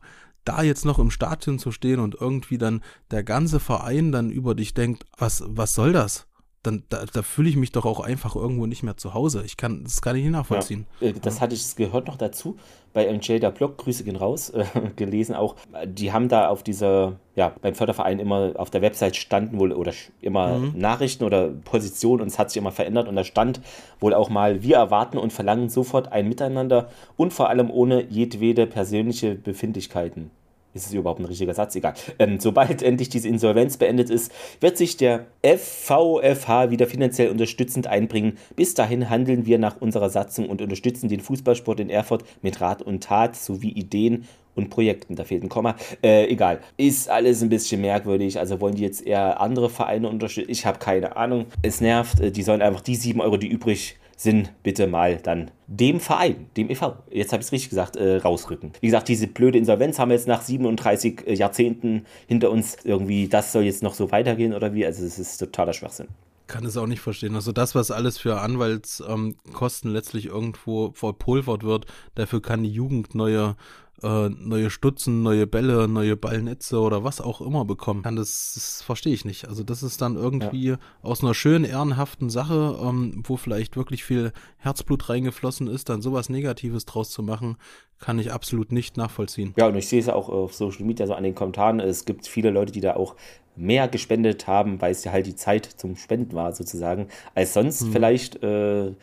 da 0.50 0.64
jetzt 0.64 0.84
noch 0.84 0.98
im 0.98 1.12
Stadion 1.12 1.60
zu 1.60 1.72
stehen 1.72 2.00
und 2.00 2.16
irgendwie 2.20 2.58
dann 2.58 2.82
der 3.12 3.24
ganze 3.24 3.60
Verein 3.60 4.12
dann 4.12 4.32
über 4.32 4.56
dich 4.56 4.74
denkt, 4.74 5.06
was, 5.16 5.44
was 5.46 5.76
soll 5.76 5.94
das? 5.94 6.26
Dann, 6.64 6.84
da, 6.90 7.06
da 7.06 7.22
fühle 7.22 7.48
ich 7.48 7.56
mich 7.56 7.72
doch 7.72 7.86
auch 7.86 8.00
einfach 8.00 8.36
irgendwo 8.36 8.66
nicht 8.66 8.82
mehr 8.82 8.98
zu 8.98 9.14
Hause. 9.14 9.44
Ich 9.46 9.58
kann, 9.58 9.84
das 9.84 10.02
kann 10.02 10.16
ich 10.16 10.24
nicht 10.24 10.34
nachvollziehen. 10.34 10.88
Ja, 11.00 11.10
äh, 11.10 11.14
das 11.14 11.40
hatte 11.40 11.54
ich, 11.54 11.76
gehört 11.76 12.08
noch 12.08 12.18
dazu. 12.18 12.58
Bei 12.92 13.10
MJ, 13.14 13.38
der 13.38 13.52
Blog, 13.52 13.78
Grüße 13.78 14.04
gehen 14.04 14.16
raus, 14.16 14.50
äh, 14.50 14.66
gelesen 14.96 15.36
auch. 15.36 15.56
Die 15.86 16.12
haben 16.12 16.30
da 16.30 16.50
auf 16.50 16.64
dieser, 16.64 17.20
ja, 17.36 17.54
beim 17.62 17.76
Förderverein 17.76 18.20
immer 18.20 18.54
auf 18.56 18.72
der 18.72 18.82
Website 18.82 19.16
standen 19.16 19.60
wohl 19.60 19.72
oder 19.72 19.94
immer 20.20 20.58
mhm. 20.58 20.74
Nachrichten 20.76 21.24
oder 21.24 21.50
Positionen 21.50 22.24
und 22.24 22.28
es 22.28 22.40
hat 22.40 22.50
sich 22.50 22.58
immer 22.58 22.72
verändert 22.72 23.08
und 23.08 23.16
da 23.16 23.24
stand 23.24 23.62
wohl 24.00 24.16
auch 24.16 24.30
mal, 24.30 24.64
wir 24.64 24.78
erwarten 24.78 25.20
und 25.20 25.32
verlangen 25.32 25.70
sofort 25.70 26.12
ein 26.12 26.28
Miteinander 26.28 26.90
und 27.16 27.34
vor 27.34 27.50
allem 27.50 27.70
ohne 27.70 28.04
jedwede 28.04 28.66
persönliche 28.66 29.36
Befindlichkeiten 29.36 30.32
ist 30.74 30.86
es 30.86 30.94
überhaupt 30.94 31.20
ein 31.20 31.26
richtiger 31.26 31.54
Satz? 31.54 31.76
Egal. 31.76 31.94
Ähm, 32.20 32.40
sobald 32.40 32.82
endlich 32.84 33.10
diese 33.10 33.28
Insolvenz 33.28 33.78
beendet 33.78 34.10
ist, 34.10 34.32
wird 34.60 34.78
sich 34.78 34.98
der 34.98 35.26
FVFH 35.44 36.70
wieder 36.70 36.88
finanziell 36.88 37.30
unterstützend 37.30 37.88
einbringen. 37.88 38.38
Bis 38.56 38.74
dahin 38.74 39.10
handeln 39.10 39.46
wir 39.46 39.58
nach 39.58 39.82
unserer 39.82 40.10
Satzung 40.10 40.50
und 40.50 40.62
unterstützen 40.62 41.10
den 41.10 41.22
Fußballsport 41.22 41.80
in 41.80 41.90
Erfurt 41.90 42.24
mit 42.42 42.62
Rat 42.62 42.82
und 42.82 43.04
Tat 43.04 43.36
sowie 43.36 43.70
Ideen 43.70 44.26
und 44.56 44.70
Projekten. 44.70 45.16
Da 45.16 45.24
fehlt 45.24 45.44
ein 45.44 45.50
Komma. 45.50 45.76
Äh, 46.04 46.28
egal. 46.28 46.60
Ist 46.78 47.10
alles 47.10 47.42
ein 47.42 47.50
bisschen 47.50 47.82
merkwürdig. 47.82 48.40
Also 48.40 48.60
wollen 48.62 48.76
die 48.76 48.84
jetzt 48.84 49.06
eher 49.06 49.40
andere 49.42 49.70
Vereine 49.70 50.10
unterstützen? 50.10 50.52
Ich 50.52 50.66
habe 50.66 50.80
keine 50.80 51.16
Ahnung. 51.16 51.46
Es 51.62 51.82
nervt. 51.82 52.20
Äh, 52.20 52.32
die 52.32 52.44
sollen 52.44 52.62
einfach 52.62 52.82
die 52.82 52.96
7 52.96 53.22
Euro, 53.22 53.38
die 53.38 53.48
übrig 53.48 53.98
sind, 54.20 54.52
bitte 54.64 54.86
mal 54.86 55.16
dann 55.18 55.50
dem 55.68 56.02
Verein, 56.02 56.48
dem 56.58 56.70
e.V., 56.70 56.98
jetzt 57.10 57.32
habe 57.32 57.42
ich 57.42 57.48
es 57.48 57.52
richtig 57.54 57.70
gesagt, 57.70 57.96
äh, 57.96 58.18
rausrücken. 58.18 58.74
Wie 58.82 58.88
gesagt, 58.88 59.08
diese 59.08 59.28
blöde 59.28 59.58
Insolvenz 59.58 59.98
haben 59.98 60.10
wir 60.10 60.16
jetzt 60.16 60.28
nach 60.28 60.42
37 60.42 61.26
äh, 61.26 61.34
Jahrzehnten 61.36 62.06
hinter 62.28 62.52
uns. 62.52 62.78
Irgendwie, 62.84 63.30
das 63.30 63.54
soll 63.54 63.64
jetzt 63.64 63.82
noch 63.82 63.94
so 63.94 64.12
weitergehen 64.12 64.54
oder 64.54 64.74
wie? 64.74 64.86
Also, 64.86 65.06
es 65.06 65.18
ist 65.20 65.38
totaler 65.38 65.74
Schwachsinn 65.74 66.08
kann 66.48 66.66
es 66.66 66.78
auch 66.78 66.88
nicht 66.88 67.00
verstehen. 67.00 67.36
Also 67.36 67.52
das, 67.52 67.76
was 67.76 67.92
alles 67.92 68.18
für 68.18 68.42
Anwaltskosten 68.42 69.94
letztlich 69.94 70.26
irgendwo 70.26 70.92
verpulvert 70.94 71.64
wird, 71.64 71.86
dafür 72.16 72.42
kann 72.42 72.64
die 72.64 72.72
Jugend 72.72 73.14
neue 73.14 73.56
äh, 74.04 74.30
neue 74.30 74.70
Stutzen, 74.70 75.24
neue 75.24 75.48
Bälle, 75.48 75.88
neue 75.88 76.16
Ballnetze 76.16 76.80
oder 76.80 77.04
was 77.04 77.22
auch 77.22 77.42
immer 77.42 77.66
bekommen 77.66 78.04
kann, 78.04 78.16
das, 78.16 78.52
das 78.56 78.82
verstehe 78.82 79.14
ich 79.14 79.26
nicht. 79.26 79.48
Also 79.48 79.64
das 79.64 79.84
ist 79.84 80.02
dann 80.02 80.16
irgendwie 80.16 80.70
ja. 80.70 80.78
aus 81.02 81.24
einer 81.24 81.34
schönen, 81.34 81.66
ehrenhaften 81.66 82.30
Sache, 82.30 82.78
ähm, 82.82 83.24
wo 83.26 83.38
vielleicht 83.38 83.76
wirklich 83.76 84.04
viel 84.04 84.32
Herzblut 84.58 85.10
reingeflossen 85.10 85.68
ist, 85.68 85.90
dann 85.90 86.02
sowas 86.02 86.30
Negatives 86.30 86.86
draus 86.86 87.10
zu 87.12 87.24
machen, 87.24 87.58
kann 88.00 88.20
ich 88.20 88.32
absolut 88.32 88.72
nicht 88.72 88.98
nachvollziehen. 88.98 89.54
Ja, 89.58 89.68
und 89.68 89.76
ich 89.76 89.88
sehe 89.88 90.00
es 90.00 90.10
auch 90.10 90.30
auf 90.30 90.54
Social 90.54 90.86
Media, 90.86 91.06
so 91.06 91.14
an 91.14 91.24
den 91.24 91.36
Kommentaren, 91.36 91.80
es 91.80 92.06
gibt 92.06 92.28
viele 92.28 92.50
Leute, 92.50 92.72
die 92.72 92.82
da 92.82 92.96
auch 92.96 93.16
mehr 93.56 93.88
gespendet 93.90 94.48
haben, 94.48 94.82
weil 94.82 94.92
es 94.92 95.04
ja 95.04 95.12
halt 95.12 95.26
die 95.26 95.36
Zeit 95.36 95.66
zum 95.66 95.96
Spenden 95.98 96.34
war, 96.34 96.54
sozusagen, 96.54 97.08
als 97.36 97.54
sonst 97.54 97.82
hm. 97.82 97.92
vielleicht. 97.92 98.42
Äh, 98.42 98.94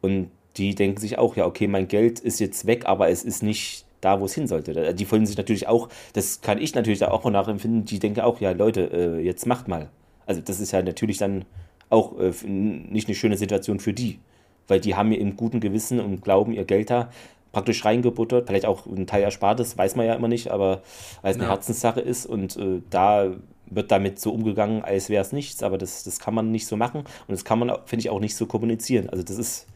und 0.00 0.30
die 0.56 0.74
denken 0.74 1.00
sich 1.00 1.18
auch, 1.18 1.36
ja, 1.36 1.46
okay, 1.46 1.68
mein 1.68 1.88
Geld 1.88 2.18
ist 2.18 2.40
jetzt 2.40 2.66
weg, 2.66 2.86
aber 2.86 3.10
es 3.10 3.22
ist 3.22 3.42
nicht 3.42 3.84
da, 4.00 4.20
wo 4.20 4.24
es 4.24 4.34
hin 4.34 4.46
sollte. 4.46 4.94
Die 4.94 5.10
wollen 5.10 5.26
sich 5.26 5.36
natürlich 5.36 5.68
auch, 5.68 5.88
das 6.12 6.40
kann 6.40 6.58
ich 6.58 6.74
natürlich 6.74 7.00
da 7.00 7.08
auch 7.08 7.28
nachempfinden, 7.28 7.84
die 7.84 7.98
denken 7.98 8.20
auch, 8.20 8.40
ja 8.40 8.52
Leute, 8.52 8.90
äh, 8.92 9.20
jetzt 9.20 9.46
macht 9.46 9.68
mal. 9.68 9.88
Also 10.26 10.40
das 10.40 10.60
ist 10.60 10.72
ja 10.72 10.82
natürlich 10.82 11.18
dann 11.18 11.44
auch 11.90 12.18
äh, 12.18 12.32
nicht 12.46 13.08
eine 13.08 13.14
schöne 13.14 13.36
Situation 13.36 13.80
für 13.80 13.92
die, 13.92 14.18
weil 14.66 14.80
die 14.80 14.94
haben 14.94 15.12
im 15.12 15.36
guten 15.36 15.60
Gewissen 15.60 16.00
und 16.00 16.22
glauben, 16.22 16.52
ihr 16.52 16.64
Geld 16.64 16.90
da 16.90 17.10
praktisch 17.52 17.84
reingebuttert, 17.84 18.46
vielleicht 18.46 18.66
auch 18.66 18.86
ein 18.86 19.06
Teil 19.06 19.22
Erspartes, 19.22 19.78
weiß 19.78 19.96
man 19.96 20.06
ja 20.06 20.14
immer 20.14 20.28
nicht, 20.28 20.50
aber 20.50 20.82
weil 21.22 21.32
es 21.32 21.38
eine 21.38 21.44
ja. 21.44 21.50
Herzenssache 21.50 22.00
ist 22.00 22.26
und 22.26 22.56
äh, 22.56 22.82
da 22.90 23.32
wird 23.70 23.90
damit 23.90 24.18
so 24.18 24.32
umgegangen, 24.32 24.82
als 24.82 25.08
wäre 25.08 25.22
es 25.22 25.32
nichts, 25.32 25.62
aber 25.62 25.78
das, 25.78 26.04
das 26.04 26.20
kann 26.20 26.34
man 26.34 26.50
nicht 26.50 26.66
so 26.66 26.76
machen 26.76 27.00
und 27.00 27.32
das 27.32 27.44
kann 27.44 27.58
man, 27.58 27.70
finde 27.86 28.00
ich, 28.00 28.10
auch 28.10 28.20
nicht 28.20 28.36
so 28.36 28.46
kommunizieren. 28.46 29.08
Also 29.08 29.22
das 29.22 29.38
ist 29.38 29.66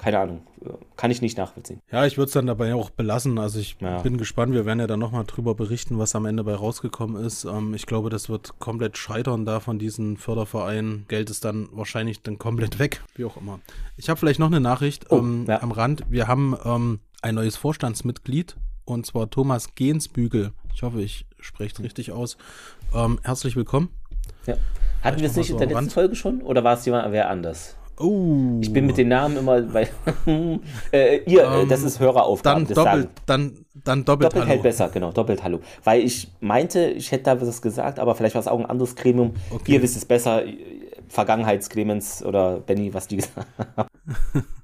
keine 0.00 0.18
Ahnung, 0.18 0.40
kann 0.96 1.10
ich 1.10 1.20
nicht 1.20 1.36
nachvollziehen. 1.36 1.82
Ja, 1.92 2.06
ich 2.06 2.16
würde 2.16 2.28
es 2.28 2.32
dann 2.32 2.46
dabei 2.46 2.74
auch 2.74 2.88
belassen. 2.88 3.38
Also 3.38 3.58
ich 3.58 3.76
ja. 3.80 4.00
bin 4.00 4.16
gespannt, 4.16 4.54
wir 4.54 4.64
werden 4.64 4.80
ja 4.80 4.86
dann 4.86 4.98
nochmal 4.98 5.24
drüber 5.26 5.54
berichten, 5.54 5.98
was 5.98 6.14
am 6.14 6.24
Ende 6.24 6.42
bei 6.42 6.54
rausgekommen 6.54 7.22
ist. 7.22 7.44
Ähm, 7.44 7.74
ich 7.74 7.84
glaube, 7.84 8.08
das 8.08 8.30
wird 8.30 8.58
komplett 8.60 8.96
scheitern 8.96 9.44
da 9.44 9.60
von 9.60 9.78
diesen 9.78 10.16
Fördervereinen. 10.16 11.04
Geld 11.08 11.28
ist 11.28 11.44
dann 11.44 11.68
wahrscheinlich 11.72 12.22
dann 12.22 12.38
komplett 12.38 12.78
weg, 12.78 13.02
wie 13.14 13.26
auch 13.26 13.36
immer. 13.36 13.60
Ich 13.98 14.08
habe 14.08 14.18
vielleicht 14.18 14.40
noch 14.40 14.46
eine 14.46 14.58
Nachricht 14.58 15.10
oh, 15.10 15.18
ähm, 15.18 15.44
ja. 15.46 15.60
am 15.60 15.70
Rand. 15.70 16.04
Wir 16.08 16.28
haben 16.28 16.56
ähm, 16.64 17.00
ein 17.20 17.34
neues 17.34 17.56
Vorstandsmitglied 17.56 18.56
und 18.86 19.04
zwar 19.04 19.28
Thomas 19.28 19.74
Gensbügel. 19.74 20.52
Ich 20.72 20.82
hoffe, 20.82 21.02
ich 21.02 21.26
spreche 21.40 21.74
es 21.74 21.82
richtig 21.82 22.12
aus. 22.12 22.38
Ähm, 22.94 23.20
herzlich 23.22 23.54
willkommen. 23.54 23.90
Ja. 24.46 24.56
Hatten 25.02 25.20
wir 25.20 25.26
es 25.26 25.36
nicht 25.36 25.48
so 25.48 25.52
in 25.52 25.58
der 25.58 25.66
letzten 25.66 25.78
Rand. 25.78 25.92
Folge 25.92 26.16
schon 26.16 26.40
oder 26.40 26.64
war 26.64 26.78
es 26.78 26.86
jemand 26.86 27.12
wer 27.12 27.28
anders? 27.28 27.76
Oh. 28.00 28.58
Ich 28.60 28.72
bin 28.72 28.86
mit 28.86 28.96
den 28.96 29.08
Namen 29.08 29.36
immer 29.36 29.60
bei. 29.60 29.88
äh, 30.92 31.18
ihr, 31.24 31.46
um, 31.46 31.60
ähm, 31.60 31.68
das 31.68 31.82
ist 31.82 32.00
Höreraufgabe. 32.00 32.64
Dann 32.64 32.74
doppelt, 32.74 33.08
dann, 33.26 33.64
dann 33.74 34.04
doppelt, 34.04 34.32
doppelt 34.32 34.48
Hallo. 34.48 34.62
besser, 34.62 34.88
genau, 34.88 35.12
doppelt 35.12 35.44
Hallo. 35.44 35.60
Weil 35.84 36.02
ich 36.02 36.28
meinte, 36.40 36.86
ich 36.86 37.12
hätte 37.12 37.24
da 37.24 37.40
was 37.40 37.60
gesagt, 37.60 37.98
aber 37.98 38.14
vielleicht 38.14 38.34
war 38.34 38.40
es 38.40 38.48
auch 38.48 38.58
ein 38.58 38.66
anderes 38.66 38.96
Gremium. 38.96 39.34
Okay. 39.50 39.72
Ihr 39.72 39.82
wisst 39.82 39.96
es 39.96 40.04
besser. 40.04 40.42
Vergangenheitsclemens 41.08 42.24
oder 42.24 42.60
Benny, 42.60 42.94
was 42.94 43.08
die 43.08 43.16
gesagt 43.16 43.46
haben. 43.76 43.88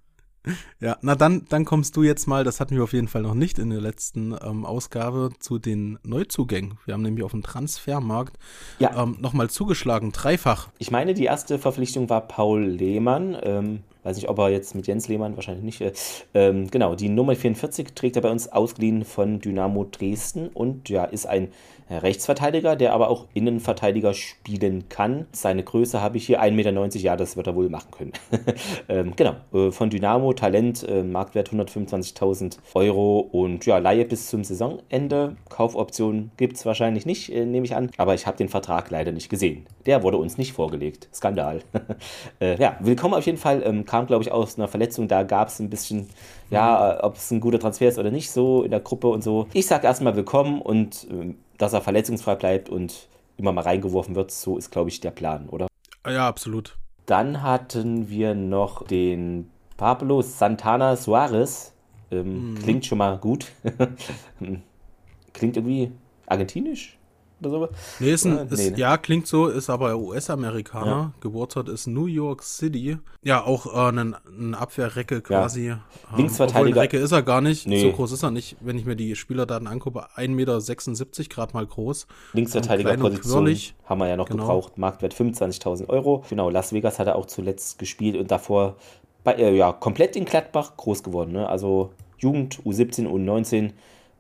Ja, 0.81 0.97
na 1.01 1.15
dann, 1.15 1.47
dann 1.49 1.65
kommst 1.65 1.97
du 1.97 2.03
jetzt 2.03 2.27
mal, 2.27 2.45
das 2.45 2.61
hatten 2.61 2.77
wir 2.77 2.85
auf 2.85 2.93
jeden 2.93 3.09
Fall 3.09 3.23
noch 3.23 3.35
nicht 3.35 3.59
in 3.59 3.71
der 3.71 3.81
letzten 3.81 4.37
ähm, 4.45 4.65
Ausgabe, 4.65 5.31
zu 5.39 5.59
den 5.59 5.99
Neuzugängen. 6.03 6.79
Wir 6.85 6.95
haben 6.95 7.03
nämlich 7.03 7.25
auf 7.25 7.33
dem 7.33 7.43
Transfermarkt 7.43 8.37
ja. 8.79 9.03
ähm, 9.03 9.17
nochmal 9.21 9.51
zugeschlagen, 9.51 10.13
dreifach. 10.13 10.69
Ich 10.79 10.91
meine, 10.91 11.15
die 11.15 11.25
erste 11.25 11.59
Verpflichtung 11.59 12.09
war 12.09 12.21
Paul 12.21 12.63
Lehmann. 12.63 13.37
Ähm, 13.43 13.81
weiß 14.07 14.17
nicht, 14.17 14.29
ob 14.29 14.39
er 14.39 14.51
jetzt 14.51 14.75
mit 14.75 14.87
Jens 14.87 15.09
Lehmann, 15.09 15.37
wahrscheinlich 15.37 15.65
nicht. 15.65 15.81
Äh, 15.81 15.93
ähm, 16.35 16.71
genau, 16.71 16.95
die 16.95 17.09
Nummer 17.09 17.35
44 17.35 17.95
trägt 17.95 18.17
er 18.17 18.23
bei 18.23 18.31
uns 18.31 18.49
ausgeliehen 18.49 19.05
von 19.05 19.41
Dynamo 19.41 19.85
Dresden 19.85 20.49
und 20.49 20.89
ja, 20.89 21.05
ist 21.05 21.27
ein 21.27 21.49
Rechtsverteidiger, 21.89 22.75
der 22.75 22.93
aber 22.93 23.09
auch 23.09 23.27
Innenverteidiger 23.35 24.13
spielen 24.15 24.89
kann. 24.89 25.27
Seine 25.33 25.63
Größe 25.63 26.01
habe 26.01 26.17
ich 26.17 26.27
hier 26.27 26.43
1,90 26.43 26.51
Meter, 26.53 26.99
ja, 26.99 27.17
das 27.17 27.37
wird 27.37 27.47
er 27.47 27.55
wohl 27.55 27.69
machen 27.69 27.91
können. 27.91 28.13
ähm, 28.89 29.15
genau, 29.15 29.37
äh, 29.53 29.71
von 29.71 29.91
Dynamo, 29.91 30.33
Talent, 30.33 30.87
äh, 30.89 31.03
Marktwert 31.03 31.51
125.000 31.51 32.59
Euro 32.75 33.21
und 33.21 33.65
ja, 33.67 33.79
Laie 33.79 34.05
bis 34.05 34.29
zum 34.29 34.43
Saisonende. 34.43 35.37
Kaufoption 35.49 36.33
gibt 36.37 36.57
es 36.57 36.67
wahrscheinlich 36.67 37.07
nicht, 37.07 37.33
äh, 37.33 37.47
nehme 37.47 37.67
ich 37.67 37.77
an, 37.77 37.91
aber 37.99 38.15
ich 38.15 38.27
habe 38.27 38.37
den 38.37 38.49
Vertrag 38.49 38.91
leider 38.91 39.13
nicht 39.13 39.29
gesehen. 39.29 39.67
Der 39.87 40.03
wurde 40.03 40.17
uns 40.17 40.39
nicht 40.39 40.53
vorgelegt. 40.53 41.09
Skandal. 41.15 41.61
ja, 42.41 42.77
willkommen 42.81 43.15
auf 43.15 43.25
jeden 43.25 43.39
Fall. 43.39 43.63
Ähm, 43.65 43.85
kam, 43.85 44.07
glaube 44.07 44.25
ich, 44.25 44.33
aus 44.33 44.59
einer 44.59 44.67
Verletzung. 44.67 45.07
Da 45.07 45.23
gab 45.23 45.49
es 45.49 45.61
ein 45.61 45.71
bisschen, 45.71 46.09
ja, 46.51 47.03
ob 47.05 47.17
es 47.17 47.31
ein 47.31 47.41
guter 47.41 47.61
Transfer 47.61 47.89
ist 47.89 47.99
oder 47.99 48.11
nicht, 48.11 48.31
so 48.31 48.65
in 48.65 48.73
der 48.73 48.81
Gruppe 48.81 49.09
und 49.09 49.23
so. 49.23 49.47
Ich 49.53 49.67
sage 49.67 49.87
erstmal 49.87 50.17
willkommen 50.17 50.61
und 50.61 51.07
ähm, 51.11 51.37
dass 51.59 51.73
er 51.73 51.81
verletzungsfrei 51.81 52.35
bleibt 52.35 52.69
und 52.69 53.09
immer 53.37 53.53
mal 53.53 53.63
reingeworfen 53.63 54.15
wird. 54.15 54.31
So 54.31 54.57
ist, 54.57 54.71
glaube 54.71 54.91
ich, 54.91 55.01
der 55.01 55.11
Plan, 55.11 55.49
oder? 55.49 55.67
Ja, 56.07 56.29
absolut. 56.29 56.77
Dann 57.07 57.43
hatten 57.43 58.09
wir 58.09 58.35
noch 58.35 58.85
den 58.85 59.51
Pablo 59.77 60.23
Santana 60.23 60.97
Suarez. 60.97 61.73
Ähm, 62.11 62.51
mhm. 62.51 62.55
Klingt 62.57 62.87
schon 62.87 62.99
mal 62.99 63.19
gut. 63.19 63.53
klingt 65.33 65.57
irgendwie 65.57 65.93
argentinisch 66.27 66.96
oder 67.41 67.51
so. 67.51 67.69
Nee, 68.01 68.13
ist 68.13 68.25
ein, 68.25 68.49
äh, 68.49 68.55
ist, 68.55 68.71
ne? 68.71 68.79
ja, 68.79 68.97
klingt 68.97 69.27
so, 69.27 69.49
ist 69.49 69.69
aber 69.69 69.97
US-Amerikaner. 69.97 70.87
Ja. 70.87 71.13
Geburtsort 71.21 71.69
ist 71.69 71.87
New 71.87 72.07
York 72.07 72.43
City. 72.43 72.99
Ja, 73.23 73.45
auch 73.45 73.67
äh, 73.67 73.93
ein, 73.93 74.17
ein 74.27 74.55
Abwehrrecke 74.55 75.21
quasi. 75.21 75.67
Ja. 75.67 75.81
Ähm, 76.13 76.19
Linksverteidiger. 76.19 76.81
Recke 76.81 76.99
ist 76.99 77.13
er 77.13 77.23
gar 77.23 77.41
nicht. 77.41 77.67
Nee. 77.67 77.83
So 77.83 77.93
groß 77.93 78.13
ist 78.13 78.23
er 78.23 78.31
nicht. 78.31 78.57
Wenn 78.61 78.79
ich 78.79 78.85
mir 78.85 78.97
die 78.97 79.17
Spielerdaten 79.17 79.67
angucke, 79.67 80.07
1,76 80.17 81.19
Meter 81.19 81.25
gerade 81.29 81.53
mal 81.53 81.67
groß. 81.67 82.07
Linksverteidiger-Position 82.33 83.57
haben 83.85 83.99
wir 83.99 84.09
ja 84.09 84.17
noch 84.17 84.29
genau. 84.29 84.45
gebraucht. 84.45 84.79
Marktwert 84.79 85.15
25.000 85.15 85.89
Euro. 85.89 86.25
Genau, 86.29 86.51
Las 86.51 86.73
Vegas 86.73 86.99
hat 86.99 87.07
er 87.07 87.17
auch 87.17 87.27
zuletzt 87.27 87.79
gespielt 87.79 88.17
und 88.17 88.31
davor 88.31 88.77
bei, 89.25 89.35
äh, 89.35 89.55
ja, 89.57 89.73
komplett 89.73 90.17
in 90.17 90.25
Gladbach 90.25 90.77
groß 90.77 91.03
geworden. 91.03 91.33
Ne? 91.33 91.49
Also 91.49 91.91
Jugend, 92.19 92.61
U17, 92.65 93.07
U19, 93.09 93.73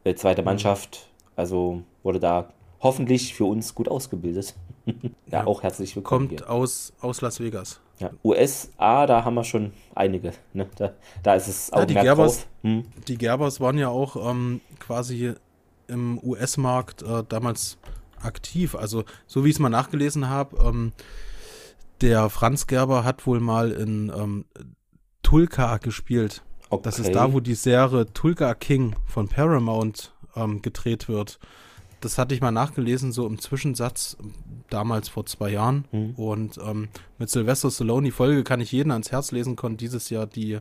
äh, 0.04 0.14
zweite 0.14 0.42
mhm. 0.42 0.46
Mannschaft. 0.46 1.08
Also 1.36 1.82
wurde 2.02 2.20
da 2.20 2.48
hoffentlich 2.80 3.34
für 3.34 3.44
uns 3.44 3.74
gut 3.74 3.88
ausgebildet. 3.88 4.54
ja, 4.86 4.94
ja, 5.30 5.46
auch 5.46 5.62
herzlich 5.62 5.94
willkommen. 5.96 6.28
Kommt 6.28 6.46
aus, 6.46 6.92
aus 7.00 7.20
Las 7.20 7.40
Vegas. 7.40 7.80
Ja, 7.98 8.10
USA, 8.22 9.06
da 9.06 9.24
haben 9.24 9.34
wir 9.34 9.44
schon 9.44 9.72
einige. 9.94 10.32
Ne? 10.52 10.68
Da, 10.76 10.92
da 11.22 11.34
ist 11.34 11.48
es 11.48 11.72
auch 11.72 11.80
ja, 11.80 11.86
die 11.86 11.94
Gerbers, 11.94 12.46
hm. 12.62 12.84
Die 13.08 13.16
Gerbers 13.16 13.60
waren 13.60 13.78
ja 13.78 13.88
auch 13.88 14.30
ähm, 14.30 14.60
quasi 14.78 15.32
im 15.88 16.20
US-Markt 16.22 17.02
äh, 17.02 17.24
damals 17.26 17.78
aktiv. 18.20 18.74
Also, 18.74 19.04
so 19.26 19.44
wie 19.44 19.48
ich 19.48 19.54
es 19.54 19.60
mal 19.60 19.70
nachgelesen 19.70 20.28
habe, 20.28 20.56
ähm, 20.62 20.92
der 22.02 22.28
Franz 22.28 22.66
Gerber 22.66 23.04
hat 23.04 23.26
wohl 23.26 23.40
mal 23.40 23.72
in 23.72 24.12
ähm, 24.14 24.44
Tulka 25.22 25.78
gespielt. 25.78 26.42
Okay. 26.68 26.82
Das 26.82 26.98
ist 26.98 27.14
da, 27.14 27.32
wo 27.32 27.40
die 27.40 27.54
Serie 27.54 28.12
Tulka 28.12 28.54
King 28.54 28.94
von 29.06 29.28
Paramount 29.28 30.12
ähm, 30.34 30.60
gedreht 30.60 31.08
wird 31.08 31.38
das 32.06 32.18
hatte 32.18 32.34
ich 32.36 32.40
mal 32.40 32.52
nachgelesen, 32.52 33.10
so 33.10 33.26
im 33.26 33.40
Zwischensatz, 33.40 34.16
damals 34.70 35.08
vor 35.08 35.26
zwei 35.26 35.50
Jahren. 35.50 35.86
Mhm. 35.90 36.10
Und 36.12 36.58
ähm, 36.64 36.88
mit 37.18 37.30
Sylvester 37.30 37.68
Stallone, 37.68 38.04
die 38.04 38.10
Folge 38.12 38.44
kann 38.44 38.60
ich 38.60 38.70
jeden 38.70 38.92
ans 38.92 39.10
Herz 39.10 39.32
lesen, 39.32 39.56
kommt 39.56 39.80
dieses 39.80 40.08
Jahr 40.08 40.26
die 40.26 40.58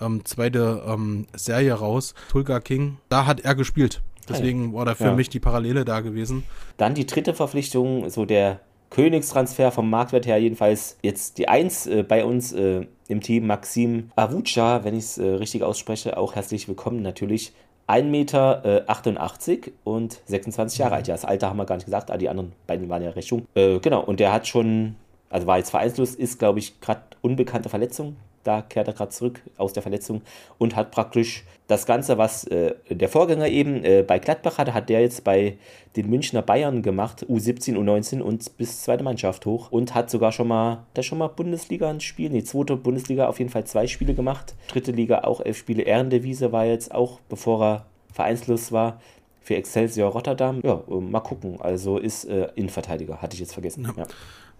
ähm, 0.00 0.24
zweite 0.24 0.84
ähm, 0.86 1.26
Serie 1.34 1.74
raus, 1.74 2.14
Tulga 2.30 2.60
King. 2.60 2.98
Da 3.08 3.26
hat 3.26 3.40
er 3.40 3.56
gespielt. 3.56 4.02
Deswegen 4.28 4.72
war 4.72 4.84
da 4.84 4.94
für 4.94 5.04
ja. 5.04 5.14
mich 5.14 5.28
die 5.28 5.40
Parallele 5.40 5.84
da 5.84 6.00
gewesen. 6.00 6.44
Dann 6.76 6.94
die 6.94 7.06
dritte 7.06 7.34
Verpflichtung, 7.34 8.08
so 8.08 8.24
der 8.24 8.60
Königstransfer 8.90 9.72
vom 9.72 9.90
Marktwert 9.90 10.26
her 10.26 10.38
jedenfalls 10.38 10.96
jetzt 11.02 11.38
die 11.38 11.48
Eins 11.48 11.88
äh, 11.88 12.04
bei 12.04 12.24
uns 12.24 12.52
äh, 12.52 12.86
im 13.08 13.20
Team, 13.20 13.48
Maxim 13.48 14.10
Avucha, 14.14 14.84
wenn 14.84 14.94
ich 14.94 15.04
es 15.04 15.18
äh, 15.18 15.26
richtig 15.26 15.64
ausspreche, 15.64 16.16
auch 16.16 16.36
herzlich 16.36 16.68
willkommen 16.68 17.02
natürlich. 17.02 17.52
1,88 17.86 18.02
Meter 18.04 18.64
äh, 18.64 19.72
und 19.84 20.20
26 20.26 20.78
Jahre 20.78 20.96
alt. 20.96 21.08
Ja, 21.08 21.14
das 21.14 21.24
Alter 21.24 21.50
haben 21.50 21.56
wir 21.56 21.66
gar 21.66 21.76
nicht 21.76 21.84
gesagt, 21.84 22.10
aber 22.10 22.18
die 22.18 22.28
anderen 22.28 22.52
beiden 22.66 22.88
waren 22.88 23.02
ja 23.02 23.10
recht 23.10 23.28
jung. 23.28 23.46
Äh, 23.54 23.78
genau, 23.78 24.02
und 24.02 24.20
der 24.20 24.32
hat 24.32 24.46
schon, 24.46 24.96
also 25.30 25.46
war 25.46 25.58
jetzt 25.58 25.70
vereinslos, 25.70 26.14
ist, 26.14 26.38
glaube 26.38 26.58
ich, 26.58 26.80
gerade 26.80 27.02
unbekannte 27.20 27.68
Verletzung 27.68 28.16
da 28.44 28.62
kehrt 28.62 28.88
er 28.88 28.94
gerade 28.94 29.10
zurück 29.10 29.42
aus 29.56 29.72
der 29.72 29.82
Verletzung 29.82 30.22
und 30.58 30.76
hat 30.76 30.90
praktisch 30.90 31.44
das 31.66 31.86
Ganze, 31.86 32.18
was 32.18 32.44
äh, 32.44 32.74
der 32.90 33.08
Vorgänger 33.08 33.48
eben 33.48 33.84
äh, 33.84 34.04
bei 34.06 34.18
Gladbach 34.18 34.58
hatte, 34.58 34.74
hat 34.74 34.88
der 34.88 35.00
jetzt 35.00 35.24
bei 35.24 35.56
den 35.96 36.10
Münchner 36.10 36.42
Bayern 36.42 36.82
gemacht, 36.82 37.24
U17, 37.28 37.74
U19 37.76 38.20
und 38.20 38.56
bis 38.58 38.82
zweite 38.82 39.02
Mannschaft 39.02 39.46
hoch 39.46 39.72
und 39.72 39.94
hat 39.94 40.10
sogar 40.10 40.30
schon 40.30 40.48
mal, 40.48 40.84
der 40.94 41.02
schon 41.02 41.18
mal 41.18 41.28
Bundesliga 41.28 41.88
ein 41.88 42.00
Spiel, 42.00 42.30
nee, 42.30 42.44
zweite 42.44 42.76
Bundesliga 42.76 43.28
auf 43.28 43.38
jeden 43.38 43.50
Fall 43.50 43.64
zwei 43.64 43.86
Spiele 43.86 44.14
gemacht, 44.14 44.54
dritte 44.68 44.92
Liga 44.92 45.22
auch 45.22 45.40
elf 45.40 45.56
Spiele, 45.56 45.82
Ehrendevise 45.82 46.52
war 46.52 46.66
jetzt 46.66 46.94
auch, 46.94 47.20
bevor 47.28 47.64
er 47.64 47.86
vereinslos 48.12 48.70
war, 48.70 49.00
für 49.44 49.56
Excelsior 49.56 50.10
Rotterdam. 50.10 50.60
Ja, 50.64 50.82
mal 50.88 51.20
gucken. 51.20 51.60
Also 51.60 51.98
ist 51.98 52.24
äh, 52.24 52.48
Innenverteidiger, 52.54 53.20
hatte 53.20 53.34
ich 53.34 53.40
jetzt 53.40 53.52
vergessen. 53.52 53.84
Ja. 53.84 54.02
Ja. 54.02 54.06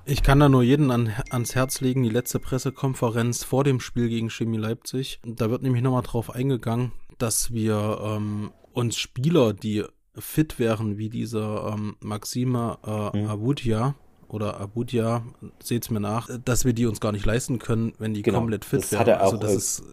Ich 0.07 0.23
kann 0.23 0.39
da 0.39 0.51
nur 0.51 0.63
jeden 0.63 0.91
an, 0.91 1.13
ans 1.31 1.55
Herz 1.55 1.81
legen, 1.81 2.03
die 2.03 2.11
letzte 2.11 2.39
Pressekonferenz 2.39 3.43
vor 3.43 3.65
dem 3.65 3.81
Spiel 3.81 4.09
gegen 4.09 4.29
Chemie 4.29 4.59
Leipzig. 4.59 5.19
Da 5.25 5.51
wird 5.51 5.63
nämlich 5.63 5.83
nochmal 5.83 6.03
drauf 6.03 6.35
eingegangen, 6.35 6.93
dass 7.17 7.53
wir 7.53 8.01
ähm, 8.03 8.51
uns 8.73 8.99
Spieler, 8.99 9.55
die 9.55 9.85
fit 10.17 10.59
wären, 10.59 10.99
wie 10.99 11.09
dieser 11.09 11.73
ähm, 11.75 11.97
Maxima 12.01 13.13
äh, 13.15 13.19
mhm. 13.19 13.31
Abudia 13.31 13.95
oder 14.29 14.61
Abudia, 14.61 15.25
seht's 15.63 15.91
mir 15.91 16.01
nach, 16.01 16.29
dass 16.45 16.67
wir 16.67 16.75
die 16.75 16.87
uns 16.87 17.01
gar 17.01 17.13
nicht 17.13 17.25
leisten 17.25 17.59
können, 17.59 17.95
wenn 17.99 18.13
die 18.13 18.23
genau, 18.23 18.41
komplett 18.41 18.65
fit 18.65 18.91
wären. 18.93 19.09
also 19.09 19.37
das 19.39 19.55
ist 19.55 19.85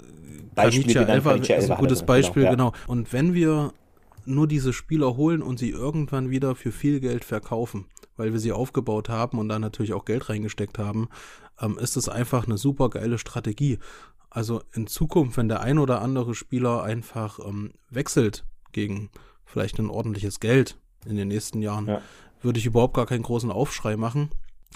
Beispiel 0.56 0.98
Elva 0.98 1.36
ist 1.36 1.72
ein 1.72 1.78
gutes 1.78 2.04
Beispiel, 2.04 2.44
genau, 2.44 2.72
genau. 2.72 2.84
Und 2.88 3.14
wenn 3.14 3.34
wir 3.34 3.74
nur 4.26 4.48
diese 4.48 4.74
Spieler 4.74 5.16
holen 5.16 5.42
und 5.42 5.58
sie 5.58 5.70
irgendwann 5.70 6.30
wieder 6.30 6.56
für 6.56 6.72
viel 6.72 7.00
Geld 7.00 7.24
verkaufen, 7.24 7.86
weil 8.22 8.34
wir 8.34 8.40
sie 8.40 8.52
aufgebaut 8.52 9.10
haben 9.10 9.40
und 9.40 9.50
da 9.50 9.58
natürlich 9.58 9.94
auch 9.94 10.06
Geld 10.06 10.30
reingesteckt 10.30 10.78
haben, 10.78 11.10
ähm, 11.60 11.80
ist 11.80 11.98
es 11.98 12.08
einfach 12.08 12.46
eine 12.46 12.58
super 12.58 12.92
geile 12.92 13.18
Strategie. 13.18 13.80
Also 14.30 14.62
in 14.74 14.86
Zukunft, 14.86 15.38
wenn 15.38 15.50
der 15.50 15.62
ein 15.62 15.80
oder 15.80 16.04
andere 16.04 16.36
Spieler 16.36 16.84
einfach 16.84 17.40
ähm, 17.40 17.72
wechselt, 17.90 18.46
gegen 18.74 19.10
vielleicht 19.44 19.80
ein 19.80 19.90
ordentliches 19.90 20.40
Geld 20.40 20.78
in 21.08 21.16
den 21.16 21.30
nächsten 21.30 21.64
Jahren, 21.64 21.88
ja. 21.88 22.02
würde 22.44 22.60
ich 22.60 22.68
überhaupt 22.68 22.94
gar 22.94 23.08
keinen 23.08 23.24
großen 23.24 23.52
Aufschrei 23.52 23.98
machen. 23.98 24.30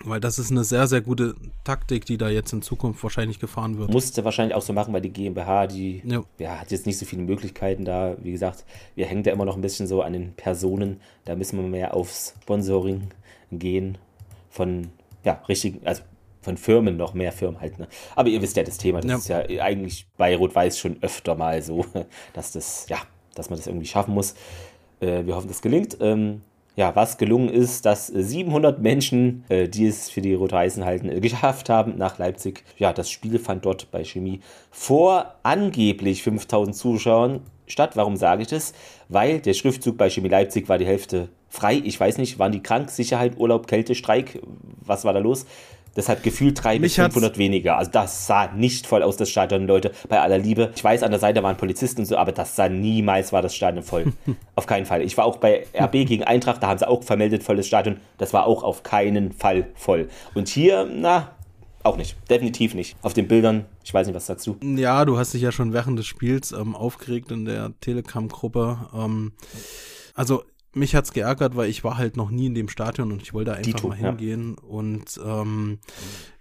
Weil 0.03 0.19
das 0.19 0.39
ist 0.39 0.51
eine 0.51 0.65
sehr, 0.65 0.87
sehr 0.87 0.99
gute 0.99 1.35
Taktik, 1.63 2.05
die 2.05 2.17
da 2.17 2.27
jetzt 2.27 2.51
in 2.51 2.61
Zukunft 2.61 3.01
wahrscheinlich 3.01 3.39
gefahren 3.39 3.77
wird. 3.77 3.93
Musste 3.93 4.25
wahrscheinlich 4.25 4.53
auch 4.53 4.61
so 4.61 4.73
machen, 4.73 4.93
weil 4.93 5.01
die 5.01 5.13
GmbH, 5.13 5.67
die 5.67 6.01
ja. 6.03 6.21
ja. 6.37 6.59
hat 6.59 6.71
jetzt 6.71 6.85
nicht 6.85 6.97
so 6.97 7.05
viele 7.05 7.21
Möglichkeiten 7.21 7.85
da. 7.85 8.17
Wie 8.21 8.33
gesagt, 8.33 8.65
wir 8.95 9.05
hängen 9.05 9.23
da 9.23 9.31
immer 9.31 9.45
noch 9.45 9.55
ein 9.55 9.61
bisschen 9.61 9.87
so 9.87 10.01
an 10.01 10.11
den 10.11 10.33
Personen. 10.33 10.99
Da 11.23 11.37
müssen 11.37 11.57
wir 11.57 11.65
mehr 11.65 11.93
aufs 11.93 12.33
Sponsoring 12.41 13.07
gehen 13.51 13.97
von, 14.49 14.89
ja, 15.23 15.41
richtigen, 15.47 15.85
also 15.85 16.03
von 16.41 16.57
Firmen 16.57 16.95
noch 16.95 17.13
mehr 17.13 17.31
Firmen 17.31 17.59
halt. 17.59 17.79
Ne? 17.79 17.87
Aber 18.15 18.29
ihr 18.29 18.41
wisst 18.41 18.55
ja 18.55 18.63
das 18.63 18.77
Thema, 18.77 19.01
das 19.01 19.27
ja. 19.27 19.39
ist 19.39 19.49
ja 19.49 19.63
eigentlich 19.63 20.07
bei 20.17 20.35
Rot-Weiß 20.35 20.77
schon 20.77 20.97
öfter 21.01 21.35
mal 21.35 21.61
so, 21.61 21.85
dass 22.33 22.51
das, 22.51 22.87
ja, 22.87 22.97
dass 23.33 23.49
man 23.49 23.57
das 23.59 23.67
irgendwie 23.67 23.87
schaffen 23.87 24.13
muss. 24.13 24.35
Äh, 25.01 25.25
wir 25.25 25.35
hoffen, 25.35 25.47
das 25.47 25.61
gelingt. 25.61 25.97
Ähm, 25.99 26.41
ja, 26.75 26.93
was 26.95 27.17
gelungen 27.17 27.49
ist, 27.49 27.85
dass 27.85 28.07
700 28.07 28.81
Menschen, 28.81 29.45
äh, 29.47 29.67
die 29.69 29.87
es 29.87 30.09
für 30.09 30.21
die 30.21 30.33
Rot-Weißen 30.33 30.83
halten, 30.83 31.09
äh, 31.09 31.19
geschafft 31.21 31.69
haben 31.69 31.97
nach 31.97 32.17
Leipzig. 32.17 32.63
Ja, 32.77 32.93
das 32.93 33.09
Spiel 33.09 33.39
fand 33.39 33.65
dort 33.65 33.89
bei 33.91 34.03
Chemie 34.03 34.41
vor 34.71 35.35
angeblich 35.43 36.21
5000 36.23 36.75
Zuschauern 36.75 37.39
statt. 37.65 37.91
Warum 37.95 38.17
sage 38.17 38.41
ich 38.41 38.49
das? 38.49 38.73
Weil 39.09 39.39
der 39.39 39.53
Schriftzug 39.53 39.97
bei 39.97 40.09
Chemie 40.09 40.29
Leipzig 40.29 40.67
war 40.69 40.77
die 40.77 40.85
Hälfte 40.85 41.29
frei. 41.49 41.81
Ich 41.83 41.99
weiß 41.99 42.17
nicht, 42.17 42.39
waren 42.39 42.51
die 42.51 42.63
krank? 42.63 42.89
Sicherheit, 42.89 43.37
Urlaub, 43.37 43.67
Kälte, 43.67 43.95
Streik? 43.95 44.41
Was 44.81 45.05
war 45.05 45.13
da 45.13 45.19
los? 45.19 45.45
Deshalb 45.95 46.23
gefühlt 46.23 46.61
drei 46.61 46.77
bis 46.77 46.95
500 46.95 47.37
weniger. 47.37 47.77
Also 47.77 47.91
das 47.91 48.27
sah 48.27 48.51
nicht 48.53 48.85
voll 48.85 49.01
aus, 49.01 49.15
das 49.15 49.29
Stadion, 49.29 49.65
Leute. 49.65 49.91
Bei 50.09 50.19
aller 50.19 50.37
Liebe. 50.37 50.71
Ich 50.75 50.83
weiß, 50.83 51.03
an 51.03 51.11
der 51.11 51.21
Seite 51.21 51.41
waren 51.41 51.55
Polizisten 51.55 52.01
und 52.01 52.05
so, 52.05 52.17
aber 52.17 52.33
das 52.33 52.55
sah 52.55 52.67
niemals 52.67 53.31
war 53.31 53.41
das 53.41 53.55
Stadion 53.55 53.81
voll. 53.83 54.11
auf 54.55 54.65
keinen 54.65 54.85
Fall. 54.85 55.01
Ich 55.03 55.15
war 55.17 55.23
auch 55.25 55.37
bei 55.37 55.65
RB 55.73 55.91
gegen 56.05 56.23
Eintracht, 56.23 56.61
da 56.61 56.67
haben 56.67 56.79
sie 56.79 56.87
auch 56.87 57.03
vermeldet, 57.03 57.43
volles 57.43 57.67
Stadion. 57.67 57.97
Das 58.17 58.33
war 58.33 58.45
auch 58.45 58.63
auf 58.63 58.83
keinen 58.83 59.31
Fall 59.31 59.67
voll. 59.75 60.09
Und 60.33 60.49
hier, 60.49 60.85
na, 60.91 61.31
auch 61.85 61.97
nicht. 61.97 62.15
Definitiv 62.29 62.73
nicht. 62.73 62.95
Auf 63.01 63.13
den 63.13 63.27
Bildern, 63.27 63.65
ich 63.83 63.93
weiß 63.93 64.07
nicht, 64.07 64.15
was 64.15 64.25
sagst 64.25 64.47
du? 64.47 64.57
Ja, 64.61 65.05
du 65.05 65.17
hast 65.17 65.33
dich 65.33 65.41
ja 65.41 65.51
schon 65.51 65.73
während 65.73 65.99
des 65.99 66.05
Spiels 66.05 66.51
ähm, 66.51 66.75
aufgeregt 66.75 67.31
in 67.31 67.45
der 67.45 67.73
Telegram-Gruppe. 67.79 68.89
Ähm, 68.93 69.33
also 70.13 70.43
mich 70.73 70.95
hat's 70.95 71.13
geärgert, 71.13 71.55
weil 71.55 71.69
ich 71.69 71.83
war 71.83 71.97
halt 71.97 72.17
noch 72.17 72.31
nie 72.31 72.47
in 72.47 72.55
dem 72.55 72.69
Stadion 72.69 73.11
und 73.11 73.21
ich 73.21 73.33
wollte 73.33 73.53
einfach 73.53 73.63
Dito, 73.63 73.87
mal 73.87 73.97
hingehen. 73.97 74.57
Ja. 74.59 74.67
Und 74.67 75.19
ähm, 75.23 75.79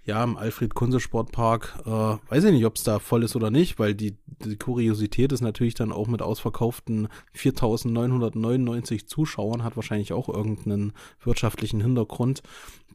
ja, 0.04 0.22
im 0.22 0.36
Alfred-Kunze-Sportpark, 0.36 1.82
äh, 1.86 1.90
weiß 1.90 2.44
ich 2.44 2.52
nicht, 2.52 2.66
ob 2.66 2.76
es 2.76 2.82
da 2.82 2.98
voll 2.98 3.24
ist 3.24 3.36
oder 3.36 3.50
nicht, 3.50 3.78
weil 3.78 3.94
die, 3.94 4.16
die 4.44 4.56
Kuriosität 4.56 5.32
ist 5.32 5.40
natürlich 5.40 5.74
dann 5.74 5.92
auch 5.92 6.08
mit 6.08 6.20
ausverkauften 6.20 7.08
4.999 7.36 9.06
Zuschauern, 9.06 9.64
hat 9.64 9.76
wahrscheinlich 9.76 10.12
auch 10.12 10.28
irgendeinen 10.28 10.92
wirtschaftlichen 11.22 11.80
Hintergrund, 11.80 12.42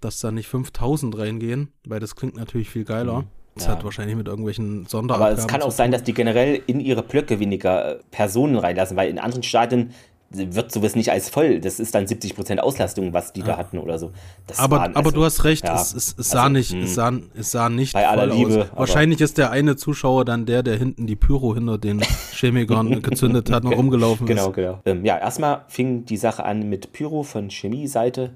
dass 0.02 0.20
da 0.20 0.32
nicht 0.32 0.50
5.000 0.50 1.18
reingehen, 1.18 1.70
weil 1.86 2.00
das 2.00 2.16
klingt 2.16 2.36
natürlich 2.36 2.70
viel 2.70 2.86
geiler. 2.86 3.22
Mhm. 3.22 3.28
Das 3.56 3.66
ja. 3.66 3.74
hat 3.74 3.84
wahrscheinlich 3.84 4.16
mit 4.16 4.28
irgendwelchen 4.28 4.86
Sonderabgaben. 4.86 5.34
Aber 5.34 5.42
es 5.42 5.48
kann 5.48 5.62
auch 5.64 5.72
sein, 5.72 5.92
dass 5.92 6.04
die 6.04 6.14
generell 6.14 6.62
in 6.68 6.80
ihre 6.80 7.02
Blöcke 7.02 7.40
weniger 7.40 8.00
Personen 8.12 8.56
reinlassen, 8.56 8.96
weil 8.96 9.10
in 9.10 9.20
anderen 9.20 9.44
Stadien 9.44 9.92
wird 10.32 10.72
sowas 10.72 10.96
nicht 10.96 11.12
als 11.12 11.30
voll. 11.30 11.60
Das 11.60 11.80
ist 11.80 11.96
dann 11.96 12.06
70% 12.06 12.60
Auslastung, 12.60 13.14
was 13.14 13.34
die 13.34 13.40
ja. 13.42 13.48
da 13.48 13.58
hatten 13.58 13.80
oder 13.80 13.98
so. 13.98 14.12
Das 14.46 14.60
aber 14.60 14.78
waren, 14.78 14.96
also, 14.96 15.00
aber 15.00 15.12
du 15.12 15.24
hast 15.24 15.44
recht, 15.44 15.66
ja, 15.66 15.76
es, 15.76 15.94
es, 15.94 16.16
es, 16.18 16.30
sah 16.30 16.44
also, 16.44 16.54
nicht, 16.54 16.74
es, 16.74 16.74
hm. 16.74 16.88
sah, 16.88 17.14
es 17.34 17.52
sah 17.52 17.70
nicht 17.70 17.94
bei 17.94 18.08
aller 18.08 18.28
Liebe, 18.28 18.70
aus. 18.72 18.78
Wahrscheinlich 18.78 19.22
ist 19.22 19.38
der 19.38 19.52
eine 19.52 19.76
Zuschauer 19.76 20.26
dann 20.26 20.46
der, 20.46 20.62
der 20.62 20.78
hinten 20.78 21.08
die 21.08 21.16
Pyro 21.16 21.56
hinter 21.56 21.78
den 21.78 22.02
Chemikern 22.34 23.02
gezündet 23.02 23.52
hat 23.52 23.66
und 23.66 23.74
rumgelaufen 23.74 24.28
genau, 24.28 24.50
ist. 24.50 24.56
Genau, 24.56 24.80
genau. 24.84 24.98
Ähm, 25.00 25.04
ja, 25.04 25.18
erstmal 25.18 25.66
fing 25.68 26.06
die 26.06 26.18
Sache 26.18 26.44
an 26.44 26.70
mit 26.70 26.94
Pyro 26.94 27.24
von 27.24 27.50
Chemie-Seite, 27.50 28.32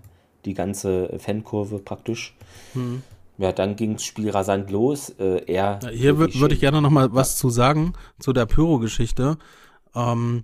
die 0.46 0.56
ganze 0.56 1.16
Fankurve 1.20 1.80
praktisch. 1.80 2.36
Hm. 2.74 3.04
Ja, 3.38 3.52
dann 3.52 3.76
ging 3.76 3.94
das 3.94 4.04
Spiel 4.04 4.30
rasant 4.30 4.72
los. 4.72 5.10
Äh, 5.20 5.44
er 5.48 5.80
hier 5.92 6.18
würde 6.18 6.40
würd 6.40 6.54
ich 6.54 6.60
gerne 6.60 6.82
noch 6.82 6.92
mal 6.92 7.14
was 7.14 7.38
zu 7.38 7.50
sagen, 7.50 7.94
zu 8.20 8.32
der 8.32 8.46
Pyro-Geschichte. 8.46 9.38
Ähm, 9.96 10.44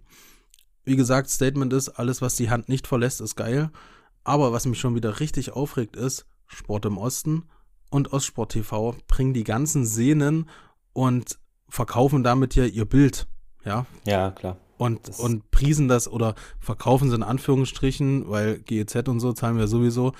wie 0.89 0.95
gesagt, 0.95 1.29
Statement 1.29 1.71
ist, 1.71 1.89
alles, 1.89 2.19
was 2.19 2.35
die 2.35 2.49
Hand 2.49 2.67
nicht 2.67 2.87
verlässt, 2.87 3.21
ist 3.21 3.35
geil. 3.35 3.69
Aber 4.23 4.51
was 4.51 4.65
mich 4.65 4.79
schon 4.79 4.95
wieder 4.95 5.19
richtig 5.19 5.51
aufregt, 5.51 5.95
ist, 5.95 6.25
Sport 6.47 6.85
im 6.85 6.97
Osten 6.97 7.43
und 7.91 8.11
Ostsport 8.11 8.53
TV 8.53 8.95
bringen 9.07 9.35
die 9.35 9.43
ganzen 9.43 9.85
Szenen 9.85 10.49
und 10.93 11.37
verkaufen 11.69 12.23
damit 12.23 12.55
ja 12.55 12.65
ihr 12.65 12.85
Bild. 12.85 13.27
Ja, 13.63 13.85
ja 14.03 14.31
klar. 14.31 14.57
Und, 14.79 15.19
und 15.19 15.51
priesen 15.51 15.87
das 15.87 16.07
oder 16.07 16.33
verkaufen 16.59 17.09
sie 17.09 17.15
in 17.15 17.23
Anführungsstrichen, 17.23 18.27
weil 18.27 18.57
GEZ 18.59 19.07
und 19.09 19.19
so 19.19 19.31
zahlen 19.33 19.57
wir 19.57 19.67
sowieso. 19.67 20.13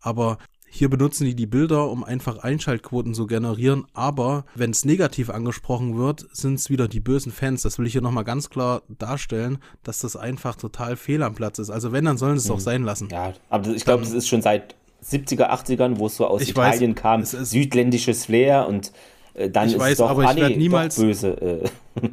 Aber 0.00 0.38
hier 0.68 0.90
benutzen 0.90 1.24
die 1.24 1.34
die 1.34 1.46
Bilder, 1.46 1.90
um 1.90 2.04
einfach 2.04 2.38
Einschaltquoten 2.38 3.14
zu 3.14 3.26
generieren, 3.26 3.86
aber 3.94 4.44
wenn 4.54 4.70
es 4.70 4.84
negativ 4.84 5.30
angesprochen 5.30 5.96
wird, 5.96 6.26
sind 6.32 6.54
es 6.54 6.70
wieder 6.70 6.88
die 6.88 7.00
bösen 7.00 7.32
Fans. 7.32 7.62
Das 7.62 7.78
will 7.78 7.86
ich 7.86 7.92
hier 7.92 8.02
nochmal 8.02 8.24
ganz 8.24 8.50
klar 8.50 8.82
darstellen, 8.88 9.58
dass 9.82 10.00
das 10.00 10.16
einfach 10.16 10.56
total 10.56 10.96
fehl 10.96 11.22
am 11.22 11.34
Platz 11.34 11.58
ist. 11.58 11.70
Also 11.70 11.92
wenn, 11.92 12.04
dann 12.04 12.18
sollen 12.18 12.38
sie 12.38 12.44
es 12.44 12.48
mhm. 12.48 12.56
auch 12.56 12.60
sein 12.60 12.82
lassen. 12.82 13.08
Ja, 13.10 13.32
aber 13.48 13.70
ich 13.70 13.84
glaube, 13.84 14.02
das 14.02 14.12
ist 14.12 14.28
schon 14.28 14.42
seit 14.42 14.74
70er, 15.04 15.50
80ern, 15.50 15.98
wo 15.98 16.06
es 16.06 16.16
so 16.16 16.26
aus 16.26 16.42
ich 16.42 16.50
Italien 16.50 16.96
weiß, 16.96 17.00
kam, 17.00 17.24
südländisches 17.24 18.26
Flair 18.26 18.66
und 18.66 18.92
äh, 19.34 19.50
dann 19.50 19.68
ich 19.68 19.74
ist 19.74 19.80
weiß, 19.80 19.92
es 19.92 19.98
doch, 19.98 20.10
aber 20.10 20.30
ich 20.30 20.36
werde 20.36 20.56
niemals 20.56 20.96
böse. 20.96 21.40
Äh. 21.40 21.68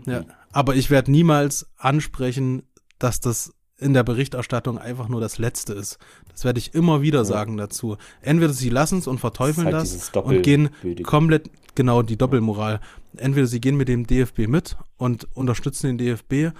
Ja, 0.06 0.24
aber 0.52 0.76
ich 0.76 0.90
werde 0.90 1.12
niemals 1.12 1.68
ansprechen, 1.78 2.64
dass 3.00 3.20
das 3.20 3.54
in 3.84 3.94
der 3.94 4.04
Berichterstattung 4.04 4.78
einfach 4.78 5.10
nur 5.10 5.22
das 5.22 5.38
Letzte 5.38 5.74
ist. 5.74 5.98
Das 6.32 6.46
werde 6.46 6.60
ich 6.60 6.74
immer 6.74 7.02
wieder 7.02 7.20
ja. 7.20 7.26
sagen 7.26 7.58
dazu. 7.58 7.98
Entweder 8.22 8.54
sie 8.54 8.70
lassen 8.70 9.00
es 9.00 9.08
und 9.08 9.20
verteufeln 9.20 9.70
das, 9.70 9.92
halt 9.92 10.16
das 10.16 10.24
und 10.24 10.42
gehen 10.42 10.70
komplett, 11.04 11.50
genau, 11.76 12.02
die 12.02 12.18
Doppelmoral. 12.18 12.80
Entweder 13.18 13.46
sie 13.46 13.62
gehen 13.62 13.76
mit 13.76 13.90
dem 13.90 14.08
DFB 14.08 14.48
mit 14.48 14.78
und 14.98 15.28
unterstützen 15.36 15.88
den 15.88 15.98
DFB 15.98 16.56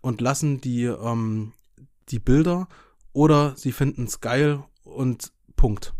und 0.00 0.20
lassen 0.20 0.60
die, 0.60 0.84
ähm, 0.84 1.52
die 2.08 2.20
Bilder 2.20 2.68
oder 3.12 3.54
sie 3.56 3.72
finden 3.72 4.04
es 4.04 4.20
geil 4.20 4.62
und 4.84 5.32
Punkt. 5.56 5.92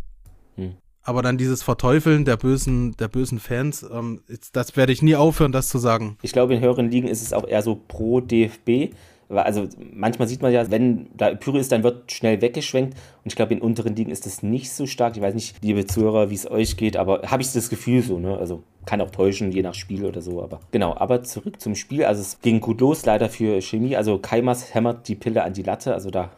Hm. 0.55 0.77
Aber 1.03 1.23
dann 1.23 1.38
dieses 1.38 1.62
Verteufeln 1.62 2.25
der 2.25 2.37
bösen, 2.37 2.95
der 2.99 3.09
bösen 3.09 3.41
Fans, 3.41 3.85
ähm, 3.91 4.21
das 4.53 4.77
werde 4.77 4.93
ich 4.93 5.03
nie 5.03 5.17
aufhören, 5.17 5.53
das 5.53 5.69
zu 5.69 5.79
sagen. 5.79 6.19
Ich 6.23 6.33
glaube, 6.33 6.55
in 6.55 6.61
höheren 6.61 6.91
Ligen 6.91 7.09
ist 7.09 7.23
es 7.23 7.33
auch 7.33 7.47
eher 7.47 7.62
so 7.62 7.75
pro 7.75 8.21
DFB 8.21 8.95
also 9.31 9.69
manchmal 9.93 10.27
sieht 10.27 10.41
man 10.41 10.53
ja, 10.53 10.71
wenn 10.71 11.09
da 11.17 11.35
Pyro 11.35 11.59
ist, 11.59 11.71
dann 11.71 11.83
wird 11.83 12.11
schnell 12.11 12.41
weggeschwenkt. 12.41 12.95
Und 12.95 13.27
ich 13.27 13.37
glaube, 13.37 13.53
in 13.55 13.61
unteren 13.61 13.95
Ligen 13.95 14.11
ist 14.11 14.25
das 14.25 14.43
nicht 14.43 14.73
so 14.73 14.87
stark. 14.87 15.17
Ich 15.17 15.23
weiß 15.23 15.35
nicht, 15.35 15.62
liebe 15.62 15.87
Zuhörer, 15.87 16.31
wie 16.31 16.35
es 16.35 16.51
euch 16.51 16.77
geht, 16.77 16.97
aber 16.97 17.23
habe 17.31 17.43
ich 17.43 17.53
das 17.53 17.69
Gefühl 17.69 18.03
so, 18.03 18.19
ne? 18.19 18.38
Also 18.38 18.62
kann 18.87 19.03
auch 19.03 19.11
täuschen, 19.11 19.53
je 19.53 19.62
nach 19.62 19.75
Spiel 19.75 20.07
oder 20.07 20.23
so. 20.23 20.43
Aber 20.43 20.61
genau, 20.71 20.97
aber 20.97 21.23
zurück 21.23 21.61
zum 21.61 21.75
Spiel. 21.75 22.05
Also 22.05 22.23
es 22.23 22.41
ging 22.41 22.61
gut 22.61 22.81
los, 22.81 23.05
leider 23.05 23.29
für 23.29 23.61
Chemie. 23.61 23.97
Also 23.97 24.19
Keimas 24.19 24.73
hämmert 24.73 25.09
die 25.09 25.14
Pille 25.14 25.45
an 25.45 25.53
die 25.53 25.62
Latte. 25.62 25.93
Also 25.93 26.11
da 26.11 26.31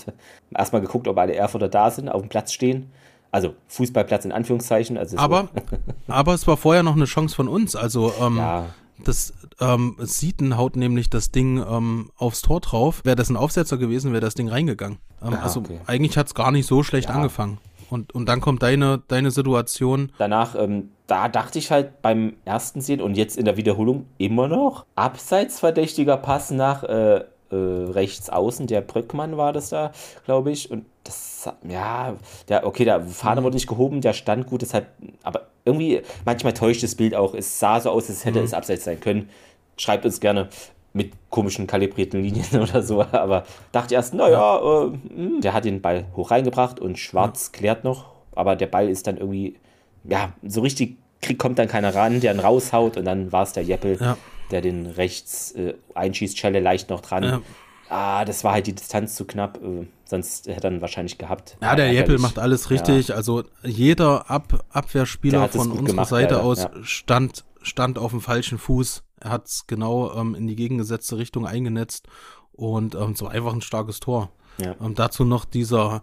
erstmal 0.54 0.80
geguckt, 0.80 1.06
ob 1.06 1.18
alle 1.18 1.34
Erfurter 1.34 1.68
da 1.68 1.90
sind, 1.90 2.08
auf 2.08 2.22
dem 2.22 2.30
Platz 2.30 2.52
stehen. 2.54 2.90
Also 3.30 3.54
Fußballplatz 3.66 4.24
in 4.24 4.32
Anführungszeichen. 4.32 4.96
Also 4.96 5.18
aber, 5.18 5.50
aber 6.08 6.32
es 6.32 6.46
war 6.46 6.56
vorher 6.56 6.82
noch 6.82 6.96
eine 6.96 7.04
Chance 7.04 7.36
von 7.36 7.46
uns. 7.46 7.76
Also 7.76 8.10
ähm, 8.22 8.38
ja. 8.38 8.66
Das 9.04 9.32
ähm, 9.60 9.96
Sieten 9.98 10.56
haut 10.56 10.76
nämlich 10.76 11.10
das 11.10 11.30
Ding 11.30 11.58
ähm, 11.58 12.10
aufs 12.16 12.42
Tor 12.42 12.60
drauf. 12.60 13.02
Wäre 13.04 13.16
das 13.16 13.30
ein 13.30 13.36
Aufsetzer 13.36 13.76
gewesen, 13.76 14.12
wäre 14.12 14.20
das 14.20 14.34
Ding 14.34 14.48
reingegangen. 14.48 14.98
Ähm, 15.22 15.34
ah, 15.34 15.42
also 15.42 15.60
okay. 15.60 15.80
eigentlich 15.86 16.16
hat 16.16 16.26
es 16.26 16.34
gar 16.34 16.50
nicht 16.50 16.66
so 16.66 16.82
schlecht 16.82 17.08
ja. 17.08 17.14
angefangen. 17.14 17.58
Und, 17.90 18.14
und 18.14 18.28
dann 18.28 18.40
kommt 18.40 18.62
deine, 18.62 19.02
deine 19.08 19.30
Situation. 19.30 20.12
Danach, 20.18 20.54
ähm, 20.56 20.90
da 21.06 21.28
dachte 21.28 21.58
ich 21.58 21.70
halt 21.70 22.02
beim 22.02 22.34
ersten 22.44 22.80
Sehen 22.80 23.00
und 23.00 23.16
jetzt 23.16 23.38
in 23.38 23.44
der 23.44 23.56
Wiederholung 23.56 24.06
immer 24.18 24.46
noch. 24.46 24.84
Abseitsverdächtiger 24.94 26.18
Pass 26.18 26.50
nach 26.50 26.82
äh, 26.84 27.24
äh, 27.50 27.56
rechts 27.56 28.30
außen, 28.30 28.66
der 28.66 28.80
Brückmann 28.80 29.36
war 29.36 29.52
das 29.52 29.70
da, 29.70 29.92
glaube 30.24 30.50
ich. 30.50 30.70
Und 30.70 30.84
das, 31.04 31.48
ja, 31.68 32.16
der, 32.48 32.66
okay, 32.66 32.84
der 32.84 33.00
Fahne 33.02 33.40
mhm. 33.40 33.44
wurde 33.44 33.56
nicht 33.56 33.68
gehoben, 33.68 34.00
der 34.00 34.12
stand 34.12 34.46
gut, 34.46 34.62
deshalb, 34.62 34.86
aber 35.22 35.48
irgendwie, 35.64 36.02
manchmal 36.24 36.54
täuscht 36.54 36.82
das 36.82 36.94
Bild 36.94 37.14
auch. 37.14 37.34
Es 37.34 37.58
sah 37.58 37.80
so 37.80 37.90
aus, 37.90 38.08
als 38.08 38.24
hätte 38.24 38.38
mhm. 38.38 38.44
es 38.44 38.54
abseits 38.54 38.84
sein 38.84 39.00
können. 39.00 39.28
Schreibt 39.76 40.04
uns 40.04 40.20
gerne 40.20 40.48
mit 40.92 41.12
komischen 41.30 41.66
kalibrierten 41.66 42.22
Linien 42.22 42.46
oder 42.60 42.82
so. 42.82 43.02
Aber 43.02 43.44
dachte 43.72 43.94
erst, 43.94 44.14
naja, 44.14 44.58
äh, 44.58 44.90
hm, 45.14 45.40
der 45.40 45.52
hat 45.52 45.64
den 45.64 45.80
Ball 45.80 46.06
hoch 46.16 46.30
reingebracht 46.30 46.80
und 46.80 46.98
Schwarz 46.98 47.50
ja. 47.52 47.58
klärt 47.58 47.84
noch. 47.84 48.06
Aber 48.34 48.56
der 48.56 48.66
Ball 48.66 48.88
ist 48.88 49.06
dann 49.06 49.16
irgendwie, 49.16 49.56
ja, 50.04 50.32
so 50.46 50.60
richtig 50.60 50.96
kommt 51.38 51.58
dann 51.58 51.68
keiner 51.68 51.94
ran, 51.94 52.20
der 52.20 52.32
ihn 52.32 52.40
raushaut 52.40 52.96
und 52.96 53.04
dann 53.04 53.32
war 53.32 53.42
es 53.42 53.52
der 53.52 53.64
Jeppel, 53.64 53.98
ja. 54.00 54.16
Der 54.50 54.60
den 54.60 54.86
rechts 54.86 55.52
äh, 55.52 55.74
einschießt, 55.94 56.38
Schelle 56.38 56.60
leicht 56.60 56.90
noch 56.90 57.00
dran. 57.00 57.22
Ja. 57.24 57.42
Ah, 57.88 58.24
das 58.24 58.44
war 58.44 58.52
halt 58.52 58.66
die 58.66 58.74
Distanz 58.74 59.14
zu 59.14 59.24
knapp. 59.24 59.62
Äh, 59.62 59.86
sonst 60.04 60.46
hätte 60.46 60.56
er 60.56 60.60
dann 60.60 60.80
wahrscheinlich 60.80 61.18
gehabt. 61.18 61.56
Ja, 61.62 61.74
der 61.74 61.92
Jeppel 61.92 62.18
macht 62.18 62.38
alles 62.38 62.70
richtig. 62.70 63.08
Ja. 63.08 63.14
Also 63.14 63.44
jeder 63.62 64.30
Ab 64.30 64.64
Abwehrspieler 64.70 65.48
von 65.48 65.70
unserer 65.70 65.86
gemacht, 65.86 66.08
Seite 66.08 66.34
leider. 66.34 66.44
aus 66.44 66.66
stand, 66.82 67.44
stand 67.62 67.98
auf 67.98 68.10
dem 68.10 68.20
falschen 68.20 68.58
Fuß. 68.58 69.04
Er 69.20 69.30
hat 69.30 69.46
es 69.46 69.66
genau 69.66 70.14
ähm, 70.14 70.34
in 70.34 70.46
die 70.46 70.56
gegengesetzte 70.56 71.16
Richtung 71.16 71.46
eingenetzt. 71.46 72.08
Und 72.52 72.94
ähm, 72.94 73.14
so 73.14 73.26
einfach 73.26 73.52
ein 73.52 73.62
starkes 73.62 74.00
Tor. 74.00 74.30
Ja. 74.58 74.74
Ähm, 74.80 74.94
dazu 74.94 75.24
noch 75.24 75.44
dieser, 75.44 76.02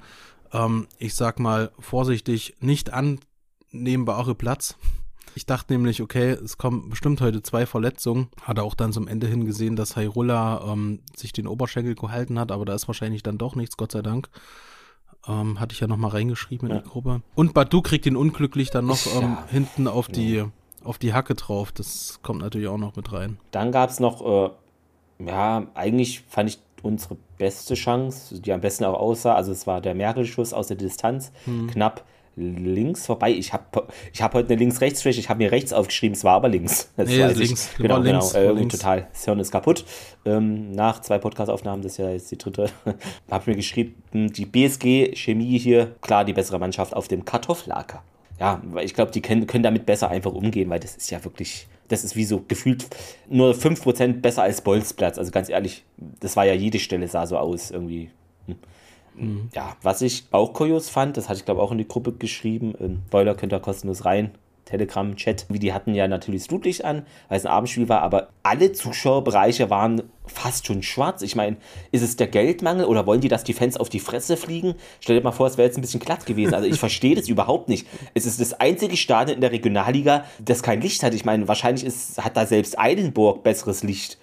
ähm, 0.53 0.87
ich 0.97 1.13
sag 1.13 1.39
mal 1.39 1.71
vorsichtig, 1.79 2.55
nicht 2.61 2.91
annehmbare 2.91 4.35
Platz. 4.35 4.77
Ich 5.35 5.45
dachte 5.45 5.73
nämlich, 5.73 6.01
okay, 6.01 6.31
es 6.31 6.57
kommen 6.57 6.89
bestimmt 6.89 7.19
heute 7.19 7.43
zwei 7.43 7.65
Verletzungen. 7.65 8.29
Hatte 8.41 8.63
auch 8.63 8.73
dann 8.73 8.93
zum 8.93 9.07
Ende 9.09 9.27
hin 9.27 9.45
gesehen, 9.45 9.75
dass 9.75 9.97
Hairola 9.97 10.71
ähm, 10.71 11.01
sich 11.13 11.33
den 11.33 11.45
Oberschenkel 11.45 11.93
gehalten 11.93 12.39
hat, 12.39 12.53
aber 12.53 12.63
da 12.63 12.73
ist 12.73 12.87
wahrscheinlich 12.87 13.21
dann 13.21 13.37
doch 13.37 13.55
nichts, 13.55 13.75
Gott 13.75 13.91
sei 13.91 14.01
Dank. 14.01 14.29
Ähm, 15.27 15.59
hatte 15.59 15.73
ich 15.73 15.81
ja 15.81 15.87
nochmal 15.87 16.11
reingeschrieben 16.11 16.69
in 16.69 16.75
ja. 16.75 16.81
die 16.81 16.89
Gruppe. 16.89 17.21
Und 17.35 17.53
Badu 17.53 17.81
kriegt 17.81 18.05
ihn 18.05 18.15
unglücklich 18.15 18.69
dann 18.69 18.85
noch 18.85 19.05
ähm, 19.07 19.21
ja. 19.21 19.47
hinten 19.49 19.89
auf 19.89 20.07
die, 20.07 20.45
auf 20.85 20.99
die 20.99 21.13
Hacke 21.13 21.35
drauf. 21.35 21.73
Das 21.73 22.19
kommt 22.23 22.39
natürlich 22.39 22.69
auch 22.69 22.77
noch 22.77 22.95
mit 22.95 23.11
rein. 23.11 23.37
Dann 23.51 23.73
gab 23.73 23.89
es 23.89 23.99
noch, 23.99 24.49
äh, 25.19 25.25
ja, 25.25 25.67
eigentlich 25.73 26.21
fand 26.29 26.49
ich 26.49 26.59
unsere 26.81 27.17
beste 27.37 27.73
Chance, 27.73 28.39
die 28.39 28.53
am 28.53 28.61
besten 28.61 28.85
auch 28.85 28.97
aussah. 28.97 29.35
Also 29.35 29.51
es 29.51 29.67
war 29.67 29.81
der 29.81 29.95
Merkel-Schuss 29.95 30.53
aus 30.53 30.67
der 30.67 30.77
Distanz, 30.77 31.33
hm. 31.43 31.67
knapp 31.67 32.05
links 32.35 33.05
vorbei. 33.05 33.31
Ich 33.31 33.53
habe 33.53 33.87
ich 34.13 34.21
hab 34.21 34.33
heute 34.33 34.49
eine 34.49 34.59
Links-Rechts-Schwäche. 34.59 35.19
Ich 35.19 35.29
habe 35.29 35.43
mir 35.43 35.51
rechts 35.51 35.73
aufgeschrieben, 35.73 36.15
es 36.15 36.23
war 36.23 36.33
aber 36.33 36.49
links. 36.49 36.91
Das 36.97 37.09
nee, 37.09 37.25
links. 37.25 37.71
Ich. 37.71 37.77
Genau, 37.77 38.01
genau. 38.01 38.31
Äh, 38.33 38.51
links. 38.51 38.77
Total. 38.77 39.07
Das 39.11 39.25
Hirn 39.25 39.39
ist 39.39 39.51
kaputt. 39.51 39.85
Ähm, 40.25 40.71
nach 40.71 41.01
zwei 41.01 41.17
Podcast-Aufnahmen, 41.17 41.81
das 41.81 41.93
ist 41.93 41.97
ja 41.99 42.09
jetzt 42.09 42.31
die 42.31 42.37
dritte, 42.37 42.69
habe 43.31 43.41
ich 43.41 43.47
mir 43.47 43.55
geschrieben, 43.55 43.95
die 44.13 44.45
BSG 44.45 45.15
Chemie 45.15 45.57
hier, 45.57 45.95
klar 46.01 46.25
die 46.25 46.33
bessere 46.33 46.59
Mannschaft 46.59 46.95
auf 46.95 47.07
dem 47.07 47.25
Kartoffellager. 47.25 48.01
Ja, 48.39 48.61
weil 48.65 48.85
ich 48.85 48.93
glaube, 48.93 49.11
die 49.11 49.21
können, 49.21 49.47
können 49.47 49.63
damit 49.63 49.85
besser 49.85 50.09
einfach 50.09 50.33
umgehen, 50.33 50.69
weil 50.69 50.79
das 50.79 50.95
ist 50.95 51.09
ja 51.09 51.23
wirklich, 51.23 51.67
das 51.87 52.03
ist 52.03 52.15
wie 52.15 52.25
so 52.25 52.43
gefühlt 52.45 52.85
nur 53.29 53.53
5% 53.53 54.21
besser 54.21 54.43
als 54.43 54.61
Bolzplatz. 54.61 55.17
Also 55.17 55.31
ganz 55.31 55.49
ehrlich, 55.49 55.83
das 55.97 56.35
war 56.35 56.45
ja 56.45 56.53
jede 56.53 56.79
Stelle, 56.79 57.07
sah 57.07 57.25
so 57.27 57.37
aus 57.37 57.71
irgendwie. 57.71 58.09
Hm. 59.17 59.27
Mhm. 59.27 59.49
Ja, 59.53 59.75
was 59.81 60.01
ich 60.01 60.25
auch 60.31 60.53
kurios 60.53 60.89
fand, 60.89 61.17
das 61.17 61.29
hatte 61.29 61.39
ich 61.39 61.45
glaube 61.45 61.61
auch 61.61 61.71
in 61.71 61.77
die 61.77 61.87
Gruppe 61.87 62.13
geschrieben, 62.13 62.73
ähm, 62.79 63.01
Boiler 63.09 63.35
könnt 63.35 63.53
ihr 63.53 63.59
kostenlos 63.59 64.05
rein, 64.05 64.31
Telegram, 64.65 65.15
Chat, 65.15 65.45
wie 65.49 65.59
die 65.59 65.73
hatten 65.73 65.93
ja 65.93 66.07
natürlich 66.07 66.41
das 66.41 66.47
Flutlicht 66.47 66.83
an, 66.83 67.05
weil 67.29 67.37
es 67.37 67.45
ein 67.45 67.51
Abendspiel 67.51 67.87
war, 67.87 68.01
aber 68.01 68.29
alle 68.43 68.71
Zuschauerbereiche 68.71 69.69
waren 69.69 70.03
fast 70.25 70.65
schon 70.65 70.81
schwarz. 70.81 71.21
Ich 71.21 71.35
meine, 71.35 71.57
ist 71.91 72.01
es 72.01 72.15
der 72.15 72.27
Geldmangel 72.27 72.85
oder 72.85 73.05
wollen 73.05 73.21
die, 73.21 73.27
dass 73.27 73.43
die 73.43 73.53
Fans 73.53 73.77
auf 73.77 73.89
die 73.89 73.99
Fresse 73.99 74.37
fliegen? 74.37 74.73
Stell 74.99 75.15
dir 75.15 75.23
mal 75.23 75.31
vor, 75.31 75.45
es 75.47 75.57
wäre 75.57 75.67
jetzt 75.67 75.77
ein 75.77 75.81
bisschen 75.81 75.99
glatt 75.99 76.25
gewesen. 76.25 76.55
Also 76.55 76.67
ich 76.67 76.79
verstehe 76.79 77.15
das 77.15 77.29
überhaupt 77.29 77.69
nicht. 77.69 77.87
Es 78.15 78.25
ist 78.25 78.41
das 78.41 78.53
einzige 78.53 78.97
Stadion 78.97 79.35
in 79.35 79.41
der 79.41 79.51
Regionalliga, 79.51 80.25
das 80.43 80.63
kein 80.63 80.81
Licht 80.81 81.03
hat. 81.03 81.13
Ich 81.13 81.25
meine, 81.25 81.47
wahrscheinlich 81.47 81.85
ist, 81.85 82.23
hat 82.23 82.35
da 82.35 82.47
selbst 82.47 82.79
Eilenburg 82.79 83.43
besseres 83.43 83.83
Licht. 83.83 84.17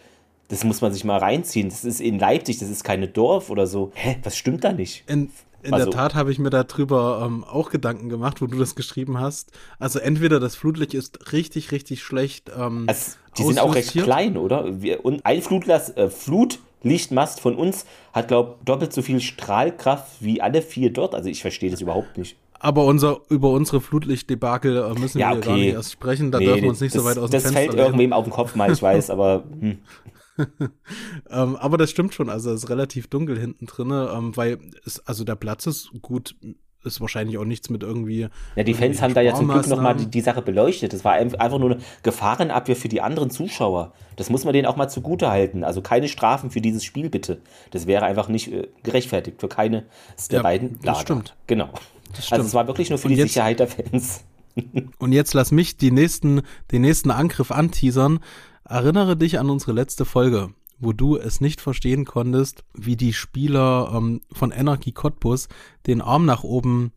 Das 0.53 0.65
muss 0.65 0.83
man 0.83 0.93
sich 0.93 1.03
mal 1.03 1.17
reinziehen. 1.17 1.71
Das 1.71 1.83
ist 1.83 1.99
in 1.99 2.19
Leipzig, 2.19 2.59
das 2.59 2.69
ist 2.69 2.85
keine 2.85 3.09
Dorf 3.09 3.49
oder 3.49 3.67
so. 3.67 3.91
Hä, 3.95 4.19
was 4.23 4.37
stimmt 4.37 4.62
da 4.65 4.73
nicht? 4.73 5.03
In, 5.07 5.31
in 5.62 5.73
also, 5.73 5.87
der 5.87 5.99
Tat 5.99 6.15
habe 6.15 6.31
ich 6.31 6.38
mir 6.38 6.51
darüber 6.51 7.23
ähm, 7.25 7.43
auch 7.43 7.71
Gedanken 7.71 8.11
gemacht, 8.11 8.43
wo 8.43 8.47
du 8.47 8.59
das 8.59 8.75
geschrieben 8.75 9.19
hast. 9.19 9.51
Also 9.79 9.99
entweder 9.99 10.41
das 10.41 10.55
Flutlicht 10.55 10.93
ist 10.93 11.33
richtig, 11.33 11.73
richtig 11.73 12.03
schlecht. 12.03 12.51
Ähm, 12.55 12.85
also, 12.87 13.12
die 13.38 13.45
sind 13.45 13.61
auch 13.61 13.75
recht 13.75 13.93
klein, 13.93 14.37
oder? 14.37 14.83
Wir, 14.83 15.07
und 15.07 15.25
ein 15.25 15.41
Flutlas, 15.41 15.88
äh, 15.97 16.11
Flutlichtmast 16.11 17.41
von 17.41 17.57
uns 17.57 17.87
hat, 18.12 18.29
glaube 18.29 18.57
ich, 18.59 18.65
doppelt 18.67 18.93
so 18.93 19.01
viel 19.01 19.23
Strahlkraft 19.23 20.17
wie 20.21 20.43
alle 20.43 20.61
vier 20.61 20.93
dort. 20.93 21.15
Also 21.15 21.31
ich 21.31 21.41
verstehe 21.41 21.71
das 21.71 21.81
überhaupt 21.81 22.19
nicht. 22.19 22.37
Aber 22.61 22.85
unser, 22.85 23.21
über 23.31 23.51
unsere 23.53 23.81
Flutlichtdebakel 23.81 24.77
äh, 24.77 25.01
müssen 25.01 25.19
ja, 25.19 25.31
wir 25.31 25.38
okay. 25.38 25.49
gar 25.49 25.57
nicht 25.57 25.73
erst 25.73 25.93
sprechen. 25.93 26.31
Da 26.31 26.38
nee, 26.38 26.45
dürfen 26.45 26.62
wir 26.62 26.69
uns 26.69 26.81
nicht 26.83 26.95
das, 26.95 27.03
so 27.03 27.09
weit 27.09 27.17
aus 27.17 27.31
dem 27.31 27.33
Das 27.33 27.43
Fenster 27.45 27.59
fällt 27.59 27.73
reden. 27.73 27.81
irgendwem 27.81 28.12
auf 28.12 28.25
den 28.25 28.33
Kopf 28.35 28.55
mal, 28.55 28.71
ich 28.71 28.83
weiß, 28.83 29.09
aber. 29.09 29.45
Hm. 29.59 29.79
ähm, 31.31 31.57
aber 31.57 31.77
das 31.79 31.90
stimmt 31.90 32.14
schon, 32.14 32.31
also 32.31 32.53
es 32.53 32.64
ist 32.64 32.71
relativ 32.71 33.09
dunkel 33.09 33.38
hinten 33.38 33.66
drin, 33.66 33.90
ähm, 33.90 34.37
weil 34.37 34.59
es, 34.85 35.07
also 35.07 35.25
der 35.25 35.37
Platz 35.37 35.66
ist 35.66 35.90
gut, 36.01 36.37
ist 36.85 37.01
wahrscheinlich 37.01 37.38
auch 37.38 37.45
nichts 37.45 37.71
mit 37.71 37.83
irgendwie. 37.83 38.29
Ja, 38.57 38.62
die 38.64 38.75
Fans 38.75 39.01
haben 39.03 39.14
da 39.14 39.21
ja 39.21 39.35
zum 39.35 39.49
Glück 39.49 39.66
nochmal 39.68 39.97
die, 39.97 40.07
die 40.07 40.21
Sache 40.21 40.42
beleuchtet. 40.42 40.92
Das 40.92 41.05
war 41.05 41.12
einfach 41.12 41.59
nur 41.59 41.73
eine 41.73 41.81
Gefahrenabwehr 42.03 42.77
für 42.77 42.88
die 42.88 43.01
anderen 43.01 43.31
Zuschauer. 43.31 43.92
Das 44.16 44.31
muss 44.31 44.45
man 44.45 44.53
denen 44.53 44.66
auch 44.66 44.77
mal 44.77 44.88
zugute 44.88 45.31
halten. 45.31 45.64
Also 45.64 45.81
keine 45.81 46.09
Strafen 46.09 46.51
für 46.51 46.61
dieses 46.61 46.85
Spiel, 46.85 47.09
bitte. 47.09 47.40
Das 47.71 47.87
wäre 47.87 48.05
einfach 48.05 48.29
nicht 48.29 48.53
äh, 48.53 48.68
gerechtfertigt 48.83 49.40
für 49.40 49.49
keine 49.49 49.85
der 50.31 50.38
ja, 50.38 50.42
beiden 50.42 50.71
Lager. 50.71 50.83
Das 50.85 51.01
stimmt. 51.01 51.37
Genau. 51.47 51.71
Das 52.14 52.27
stimmt. 52.27 52.33
Also 52.33 52.47
es 52.49 52.55
war 52.55 52.66
wirklich 52.66 52.90
nur 52.90 52.99
für 52.99 53.09
Und 53.09 53.14
die 53.14 53.23
Sicherheit 53.23 53.61
der 53.61 53.68
Fans. 53.68 54.25
Und 54.99 55.12
jetzt 55.12 55.35
lass 55.35 55.53
mich 55.53 55.77
die 55.77 55.90
nächsten, 55.90 56.42
den 56.73 56.83
nächsten 56.83 57.11
Angriff 57.11 57.51
anteasern. 57.51 58.21
Erinnere 58.64 59.16
dich 59.16 59.38
an 59.38 59.51
unsere 59.51 59.72
letzte 59.72 60.05
Folge, 60.05 60.51
wo 60.79 60.92
du 60.92 61.16
es 61.16 61.40
nicht 61.40 61.61
verstehen 61.61 62.05
konntest, 62.05 62.64
wie 62.75 62.96
die 62.96 63.12
Spieler 63.12 63.92
ähm, 63.94 64.20
von 64.33 64.53
Anarchy 64.53 64.92
Cottbus 64.92 65.48
den 65.87 66.01
Arm 66.01 66.25
nach 66.25 66.44
oben 66.44 66.92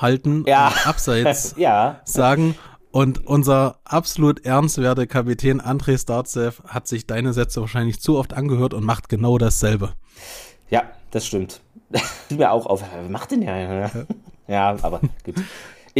halten 0.00 0.44
ja. 0.46 0.68
und 0.68 0.86
abseits 0.86 1.54
ja. 1.58 2.00
sagen. 2.04 2.54
Und 2.90 3.26
unser 3.26 3.78
absolut 3.84 4.44
ernstwerte 4.46 5.06
Kapitän 5.06 5.60
André 5.60 6.00
Startsev 6.00 6.62
hat 6.66 6.88
sich 6.88 7.06
deine 7.06 7.32
Sätze 7.32 7.60
wahrscheinlich 7.60 8.00
zu 8.00 8.16
oft 8.16 8.32
angehört 8.32 8.72
und 8.72 8.84
macht 8.84 9.08
genau 9.08 9.36
dasselbe. 9.36 9.92
Ja, 10.70 10.84
das 11.10 11.26
stimmt. 11.26 11.60
Mir 12.30 12.50
auch 12.50 12.66
auf. 12.66 12.82
Was 12.82 13.08
macht 13.10 13.30
denn 13.30 13.42
ja? 13.42 13.90
Ja, 14.46 14.76
aber 14.82 15.00
gut. 15.24 15.36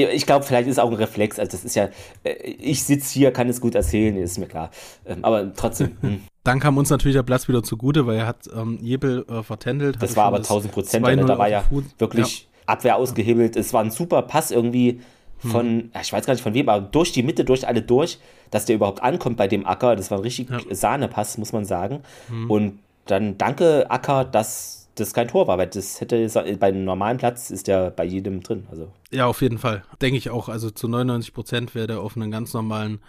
Ich 0.05 0.27
glaube, 0.27 0.45
vielleicht 0.45 0.69
ist 0.69 0.75
es 0.75 0.79
auch 0.79 0.91
ein 0.91 0.97
Reflex. 0.97 1.39
Also, 1.39 1.53
das 1.53 1.65
ist 1.65 1.77
ja, 1.77 1.89
äh, 2.25 2.33
ich 2.33 2.83
sitze 2.85 3.13
hier, 3.13 3.33
kann 3.33 3.49
es 3.49 3.61
gut 3.61 3.75
erzählen, 3.75 4.17
ist 4.17 4.39
mir 4.39 4.47
klar. 4.47 4.71
Ähm, 5.07 5.25
aber 5.25 5.53
trotzdem. 5.55 5.97
Hm. 6.01 6.21
Dann 6.45 6.61
kam 6.61 6.79
uns 6.79 6.89
natürlich 6.89 7.17
der 7.17 7.25
Platz 7.25 7.49
wieder 7.49 7.63
zugute, 7.63 8.07
weil 8.07 8.19
er 8.19 8.27
hat 8.27 8.49
ähm, 8.55 8.79
Jebel 8.81 9.27
äh, 9.29 9.43
vertändelt. 9.43 10.01
Das 10.01 10.17
war 10.17 10.27
aber 10.27 10.39
1000 10.39 10.73
Prozent. 10.73 11.07
Da 11.07 11.39
war 11.39 11.49
ja 11.49 11.65
wirklich 11.99 12.41
ja. 12.43 12.47
Abwehr 12.67 12.97
ausgehebelt. 12.97 13.57
Es 13.57 13.73
war 13.73 13.83
ein 13.83 13.91
super 13.91 14.23
Pass 14.23 14.51
irgendwie 14.51 15.01
von, 15.39 15.67
hm. 15.67 15.91
ich 16.01 16.13
weiß 16.13 16.25
gar 16.25 16.35
nicht 16.35 16.43
von 16.43 16.55
wem, 16.55 16.69
aber 16.69 16.87
durch 16.87 17.13
die 17.13 17.23
Mitte, 17.23 17.45
durch 17.45 17.67
alle 17.67 17.83
durch, 17.83 18.19
dass 18.51 18.65
der 18.65 18.77
überhaupt 18.77 19.03
ankommt 19.03 19.37
bei 19.37 19.49
dem 19.49 19.67
Acker. 19.67 19.97
Das 19.97 20.11
war 20.11 20.19
ein 20.19 20.23
richtig 20.23 20.49
ja. 20.51 20.59
Sahnepass, 20.71 21.39
muss 21.39 21.53
man 21.53 21.65
sagen. 21.65 22.01
Hm. 22.29 22.51
Und 22.51 22.79
dann 23.07 23.39
danke 23.39 23.91
Acker, 23.91 24.25
dass 24.25 24.78
das 25.01 25.15
kein 25.15 25.29
Tor 25.29 25.47
war, 25.47 25.59
weil 25.59 25.67
das 25.67 26.01
hätte 26.01 26.29
bei 26.59 26.69
einem 26.69 26.85
normalen 26.85 27.19
Platz 27.19 27.51
ist 27.51 27.67
der 27.67 27.91
bei 27.91 28.05
jedem 28.05 28.43
drin. 28.43 28.67
Also. 28.71 28.89
Ja, 29.11 29.27
auf 29.27 29.43
jeden 29.43 29.59
Fall. 29.59 29.83
Denke 30.01 30.19
ich 30.19 30.31
auch. 30.31 30.49
Also 30.49 30.71
zu 30.71 30.89
99 30.89 31.33
Prozent 31.33 31.75
wäre 31.75 31.87
der 31.87 32.01
auf 32.01 32.17
einem 32.17 32.31
ganz 32.31 32.55
normalen 32.55 33.01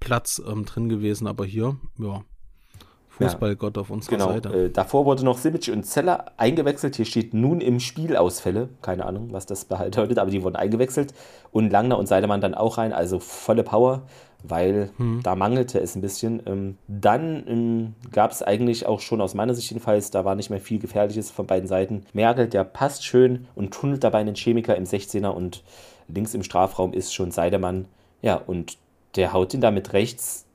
Platz 0.00 0.42
ähm, 0.46 0.64
drin 0.64 0.88
gewesen, 0.88 1.26
aber 1.26 1.44
hier, 1.44 1.76
ja. 1.98 2.22
Fußballgott 3.10 3.76
ja, 3.76 3.82
auf 3.82 3.90
unserer 3.90 4.16
genau. 4.16 4.32
Seite. 4.32 4.48
Äh, 4.48 4.70
davor 4.70 5.04
wurde 5.04 5.24
noch 5.24 5.36
Simic 5.36 5.68
und 5.68 5.84
Zeller 5.84 6.32
eingewechselt. 6.38 6.96
Hier 6.96 7.04
steht 7.04 7.34
nun 7.34 7.60
im 7.60 7.78
Spiel 7.78 8.16
Ausfälle. 8.16 8.70
Keine 8.80 9.04
Ahnung, 9.04 9.28
was 9.32 9.46
das 9.46 9.64
bedeutet, 9.66 10.18
aber 10.18 10.30
die 10.30 10.42
wurden 10.42 10.56
eingewechselt. 10.56 11.12
Und 11.50 11.70
Langner 11.70 11.98
und 11.98 12.06
Seidemann 12.06 12.40
dann 12.40 12.54
auch 12.54 12.78
rein, 12.78 12.92
also 12.92 13.18
volle 13.18 13.62
Power 13.62 14.06
weil 14.42 14.90
hm. 14.96 15.20
da 15.22 15.34
mangelte 15.34 15.80
es 15.80 15.94
ein 15.96 16.00
bisschen. 16.00 16.42
Ähm, 16.46 16.78
dann 16.88 17.44
ähm, 17.46 17.94
gab 18.12 18.30
es 18.30 18.42
eigentlich 18.42 18.86
auch 18.86 19.00
schon 19.00 19.20
aus 19.20 19.34
meiner 19.34 19.54
Sicht 19.54 19.70
jedenfalls, 19.70 20.10
da 20.10 20.24
war 20.24 20.34
nicht 20.34 20.50
mehr 20.50 20.60
viel 20.60 20.78
Gefährliches 20.78 21.30
von 21.30 21.46
beiden 21.46 21.68
Seiten. 21.68 22.04
Merkel, 22.12 22.48
der 22.48 22.64
passt 22.64 23.04
schön 23.04 23.46
und 23.54 23.72
tunnelt 23.72 24.04
dabei 24.04 24.18
einen 24.18 24.36
Chemiker 24.36 24.76
im 24.76 24.84
16er 24.84 25.28
und 25.28 25.62
links 26.08 26.34
im 26.34 26.42
Strafraum 26.42 26.92
ist 26.92 27.14
schon 27.14 27.30
Seidemann. 27.30 27.86
Ja, 28.22 28.36
und 28.36 28.78
der 29.16 29.32
haut 29.32 29.54
ihn 29.54 29.60
damit 29.60 29.92
rechts 29.92 30.46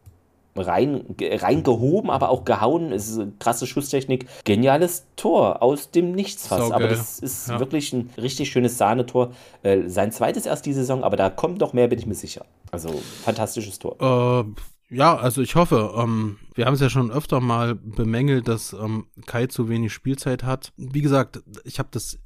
rein, 0.55 1.05
reingehoben, 1.19 2.09
aber 2.09 2.29
auch 2.29 2.45
gehauen. 2.45 2.91
Es 2.91 3.09
ist 3.09 3.19
eine 3.19 3.33
krasse 3.39 3.67
Schusstechnik. 3.67 4.27
Geniales 4.43 5.05
Tor 5.15 5.61
aus 5.61 5.91
dem 5.91 6.13
Nichts 6.13 6.47
fast. 6.47 6.67
So 6.67 6.73
aber 6.73 6.87
das 6.87 7.19
ist 7.19 7.49
ja. 7.49 7.59
wirklich 7.59 7.91
ein 7.93 8.09
richtig 8.17 8.49
schönes 8.49 8.77
Sahnetor. 8.77 9.31
Äh, 9.63 9.87
sein 9.87 10.11
zweites 10.11 10.45
erst 10.45 10.65
die 10.65 10.73
Saison, 10.73 11.03
aber 11.03 11.17
da 11.17 11.29
kommt 11.29 11.59
noch 11.59 11.73
mehr, 11.73 11.87
bin 11.87 11.99
ich 11.99 12.05
mir 12.05 12.15
sicher. 12.15 12.45
Also 12.71 12.89
fantastisches 13.23 13.79
Tor. 13.79 13.97
Äh, 13.99 14.95
ja, 14.95 15.15
also 15.15 15.41
ich 15.41 15.55
hoffe. 15.55 15.93
Ähm, 15.97 16.37
wir 16.53 16.65
haben 16.65 16.75
es 16.75 16.79
ja 16.79 16.89
schon 16.89 17.11
öfter 17.11 17.41
mal 17.41 17.75
bemängelt, 17.75 18.47
dass 18.47 18.73
ähm, 18.73 19.07
Kai 19.25 19.47
zu 19.47 19.67
wenig 19.67 19.91
Spielzeit 19.93 20.43
hat. 20.43 20.73
Wie 20.77 21.01
gesagt, 21.01 21.43
ich 21.63 21.79
habe 21.79 21.89
das 21.91 22.19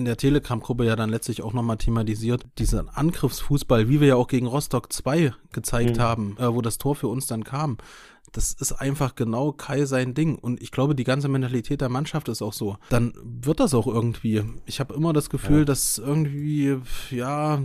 in 0.00 0.06
der 0.06 0.16
Telegram-Gruppe 0.16 0.84
ja 0.86 0.96
dann 0.96 1.10
letztlich 1.10 1.42
auch 1.42 1.52
nochmal 1.52 1.76
thematisiert, 1.76 2.44
diesen 2.58 2.88
Angriffsfußball, 2.88 3.88
wie 3.88 4.00
wir 4.00 4.08
ja 4.08 4.16
auch 4.16 4.28
gegen 4.28 4.46
Rostock 4.46 4.92
2 4.92 5.34
gezeigt 5.52 5.98
mhm. 5.98 6.00
haben, 6.00 6.36
äh, 6.38 6.52
wo 6.52 6.62
das 6.62 6.78
Tor 6.78 6.96
für 6.96 7.06
uns 7.06 7.26
dann 7.26 7.44
kam. 7.44 7.76
Das 8.32 8.52
ist 8.52 8.72
einfach 8.72 9.16
genau 9.16 9.52
Kai 9.52 9.84
sein 9.84 10.14
Ding. 10.14 10.36
Und 10.36 10.62
ich 10.62 10.70
glaube, 10.70 10.94
die 10.94 11.04
ganze 11.04 11.28
Mentalität 11.28 11.80
der 11.80 11.88
Mannschaft 11.88 12.28
ist 12.28 12.42
auch 12.42 12.52
so. 12.52 12.76
Dann 12.88 13.12
wird 13.22 13.60
das 13.60 13.74
auch 13.74 13.86
irgendwie. 13.88 14.42
Ich 14.66 14.78
habe 14.78 14.94
immer 14.94 15.12
das 15.12 15.30
Gefühl, 15.30 15.60
ja. 15.60 15.64
dass 15.64 15.98
irgendwie, 15.98 16.78
ja, 17.10 17.60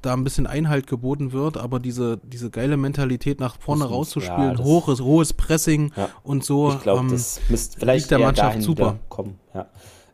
da 0.00 0.12
ein 0.14 0.24
bisschen 0.24 0.46
Einhalt 0.46 0.86
geboten 0.86 1.32
wird, 1.32 1.56
aber 1.56 1.80
diese, 1.80 2.18
diese 2.22 2.48
geile 2.48 2.76
Mentalität 2.76 3.40
nach 3.40 3.60
vorne 3.60 3.84
das 3.84 3.90
rauszuspielen, 3.90 4.58
ja, 4.58 4.64
hohes, 4.64 5.00
hohes 5.00 5.32
Pressing 5.32 5.92
ja. 5.96 6.08
und 6.22 6.44
so. 6.44 6.70
Ich 6.70 6.80
glaube, 6.80 7.00
ähm, 7.00 7.10
das 7.10 7.40
müsste 7.48 7.80
vielleicht 7.80 8.10
der 8.10 8.20
Mannschaft 8.20 8.62
super 8.62 9.00
kommen. 9.08 9.38
Ja. 9.52 9.66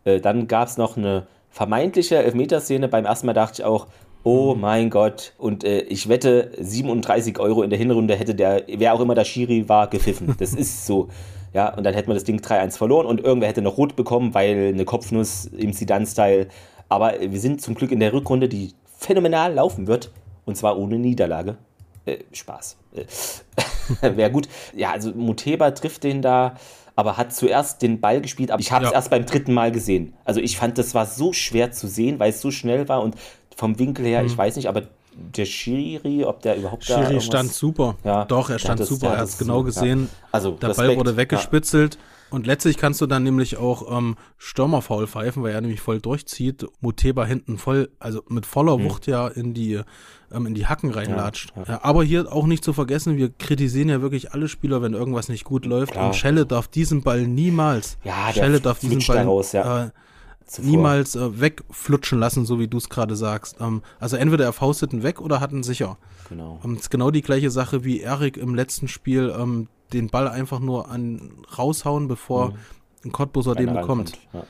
Äh, 0.05 0.21
dann 0.21 0.49
gab 0.49 0.69
es 0.69 0.79
noch 0.79 0.97
eine 0.97 1.27
vermeintliche 1.55 2.17
Elfmeterszene. 2.17 2.89
Beim 2.89 3.05
ersten 3.05 3.27
Mal 3.27 3.33
dachte 3.33 3.63
ich 3.63 3.65
auch, 3.65 3.87
oh 4.25 4.55
mhm. 4.55 4.61
mein 4.61 4.91
Gott. 4.91 5.35
Und 5.39 5.63
äh, 5.63 5.83
ich 5.83 6.09
wette, 6.09 6.51
37 6.59 7.39
Euro 7.39 7.63
in 7.63 7.71
der 7.71 7.79
Hinrunde 7.79 8.17
hätte 8.17 8.35
der, 8.35 8.65
wer 8.67 8.93
auch 8.93 9.01
immer 9.01 9.15
der 9.15 9.25
Schiri 9.25 9.69
war, 9.69 9.89
gepfiffen. 9.89 10.35
Das 10.39 10.53
ist 10.55 10.85
so. 10.85 11.09
Ja, 11.53 11.73
und 11.73 11.85
dann 11.85 11.95
hätten 11.95 12.09
wir 12.09 12.15
das 12.15 12.25
Ding 12.25 12.41
3-1 12.41 12.77
verloren 12.77 13.07
und 13.07 13.21
irgendwer 13.21 13.49
hätte 13.49 13.63
noch 13.63 13.79
rot 13.79 13.95
bekommen, 13.95 14.35
weil 14.35 14.73
eine 14.75 14.85
Kopfnuss 14.85 15.47
im 15.47 15.73
Zidane-Style. 15.73 16.49
Aber 16.89 17.15
wir 17.21 17.39
sind 17.39 17.63
zum 17.63 17.77
Glück 17.77 17.93
in 17.93 18.01
der 18.01 18.13
Rückrunde, 18.13 18.49
die 18.49 18.73
phänomenal 18.99 19.55
laufen 19.55 19.87
wird. 19.87 20.11
Und 20.47 20.57
zwar 20.57 20.77
ohne 20.77 20.99
Niederlage. 20.99 21.57
Äh, 22.05 22.19
Spaß. 22.33 22.77
Äh, 22.97 23.05
Wäre 24.17 24.33
gut. 24.33 24.49
Ja, 24.75 24.91
also 24.91 25.13
Muteba 25.13 25.71
trifft 25.71 26.03
den 26.03 26.21
da, 26.21 26.57
aber 26.97 27.17
hat 27.17 27.35
zuerst 27.35 27.83
den 27.83 28.01
Ball 28.01 28.21
gespielt. 28.21 28.51
Aber 28.51 28.61
ich 28.61 28.73
habe 28.73 28.85
es 28.85 28.91
ja. 28.91 28.97
erst 28.97 29.11
beim 29.11 29.27
dritten 29.27 29.53
Mal 29.53 29.73
gesehen. 29.73 30.15
Also 30.25 30.41
ich 30.41 30.57
fand, 30.57 30.79
das 30.79 30.95
war 30.95 31.07
so 31.07 31.33
schwer 31.33 31.73
zu 31.73 31.89
sehen, 31.89 32.19
weil 32.19 32.31
es 32.31 32.41
so 32.41 32.51
schnell 32.51 32.89
war 32.89 33.03
und 33.03 33.17
vom 33.57 33.79
Winkel 33.79 34.07
her, 34.07 34.23
mhm. 34.23 34.29
ich 34.29 34.39
weiß 34.39 34.57
nicht, 34.57 34.69
aber 34.69 34.83
der 35.15 35.45
Schiri, 35.45 36.25
ob 36.25 36.43
der 36.43 36.57
überhaupt 36.57 36.85
Schiri 36.85 37.03
da 37.03 37.09
Schiri 37.09 37.21
stand 37.21 37.53
super. 37.53 37.97
Ja, 38.05 38.25
Doch, 38.25 38.51
er 38.51 38.59
stand 38.59 38.85
super. 38.85 39.09
er 39.09 39.19
hat 39.19 39.29
es 39.29 39.39
genau 39.39 39.63
gesehen. 39.63 40.09
Ja. 40.11 40.29
Also, 40.33 40.53
der 40.53 40.71
Respekt, 40.71 40.89
Ball 40.89 40.97
wurde 40.97 41.17
weggespitzelt. 41.17 41.95
Ja. 41.95 42.01
Und 42.31 42.47
letztlich 42.47 42.77
kannst 42.77 43.01
du 43.01 43.07
dann 43.07 43.23
nämlich 43.23 43.57
auch 43.59 43.97
ähm, 43.97 44.17
Stürmerfaul 44.39 45.07
pfeifen, 45.07 45.43
weil 45.43 45.53
er 45.53 45.61
nämlich 45.61 45.81
voll 45.81 46.01
durchzieht. 46.01 46.67
Muteba 46.81 47.25
hinten 47.25 47.59
voll, 47.59 47.91
also 48.01 48.23
mit 48.29 48.47
voller 48.47 48.79
mhm. 48.79 48.85
Wucht 48.85 49.07
ja 49.07 49.29
in 49.29 49.55
die, 49.55 49.81
ähm, 50.33 50.47
in 50.47 50.55
die 50.55 50.67
Hacken 50.67 50.91
reinlatscht. 50.91 51.53
Ja, 51.57 51.65
ja. 51.75 51.81
aber 51.85 52.03
hier 52.03 52.33
auch 52.33 52.47
nicht 52.47 52.65
zu 52.65 52.73
vergessen, 52.73 53.17
wir 53.17 53.31
kritisieren 53.31 53.89
ja 53.89 54.03
wirklich 54.03 54.33
alle 54.33 54.49
Spieler, 54.49 54.83
wenn 54.83 54.95
irgendwas 54.95 55.29
nicht 55.29 55.45
gut 55.45 55.65
läuft. 55.65 55.93
Klar. 55.93 56.07
Und 56.07 56.17
Schelle 56.17 56.47
darf 56.47 56.67
diesen 56.67 57.03
Ball 57.03 57.27
niemals. 57.27 57.99
Ja, 58.03 58.33
Schelle 58.33 58.61
darf 58.61 58.81
diesen 58.81 59.05
Ball. 59.07 59.25
Raus, 59.25 59.53
ja. 59.53 59.85
Äh, 59.85 59.91
niemals 60.59 61.17
äh, 61.17 61.41
wegflutschen 61.41 62.19
lassen, 62.19 62.45
so 62.47 62.59
wie 62.59 62.69
du 62.69 62.79
es 62.79 62.89
gerade 62.89 63.17
sagst. 63.17 63.57
Ähm, 63.61 63.83
also 63.99 64.17
entweder 64.17 64.45
er 64.45 64.53
faustet 64.53 64.93
ihn 64.93 65.03
weg 65.03 65.21
oder 65.21 65.41
hat 65.41 65.53
ihn 65.53 65.63
sicher. 65.63 65.99
Genau. 66.29 66.61
Ähm, 66.65 66.77
ist 66.77 66.91
genau 66.91 67.11
die 67.11 67.23
gleiche 67.23 67.51
Sache 67.51 67.85
wie 67.85 68.01
Erik 68.01 68.37
im 68.37 68.55
letzten 68.55 68.89
Spiel, 68.89 69.35
ähm, 69.37 69.69
den 69.95 70.09
Ball 70.09 70.29
einfach 70.29 70.61
nur 70.61 70.91
an 70.91 71.33
raushauen, 71.57 72.09
bevor 72.09 72.51
mhm. 72.51 72.55
ein 73.07 73.13
Cottbuser 73.13 73.55
den 73.55 73.73
bekommt. 73.73 74.19
Ja, 74.33 74.45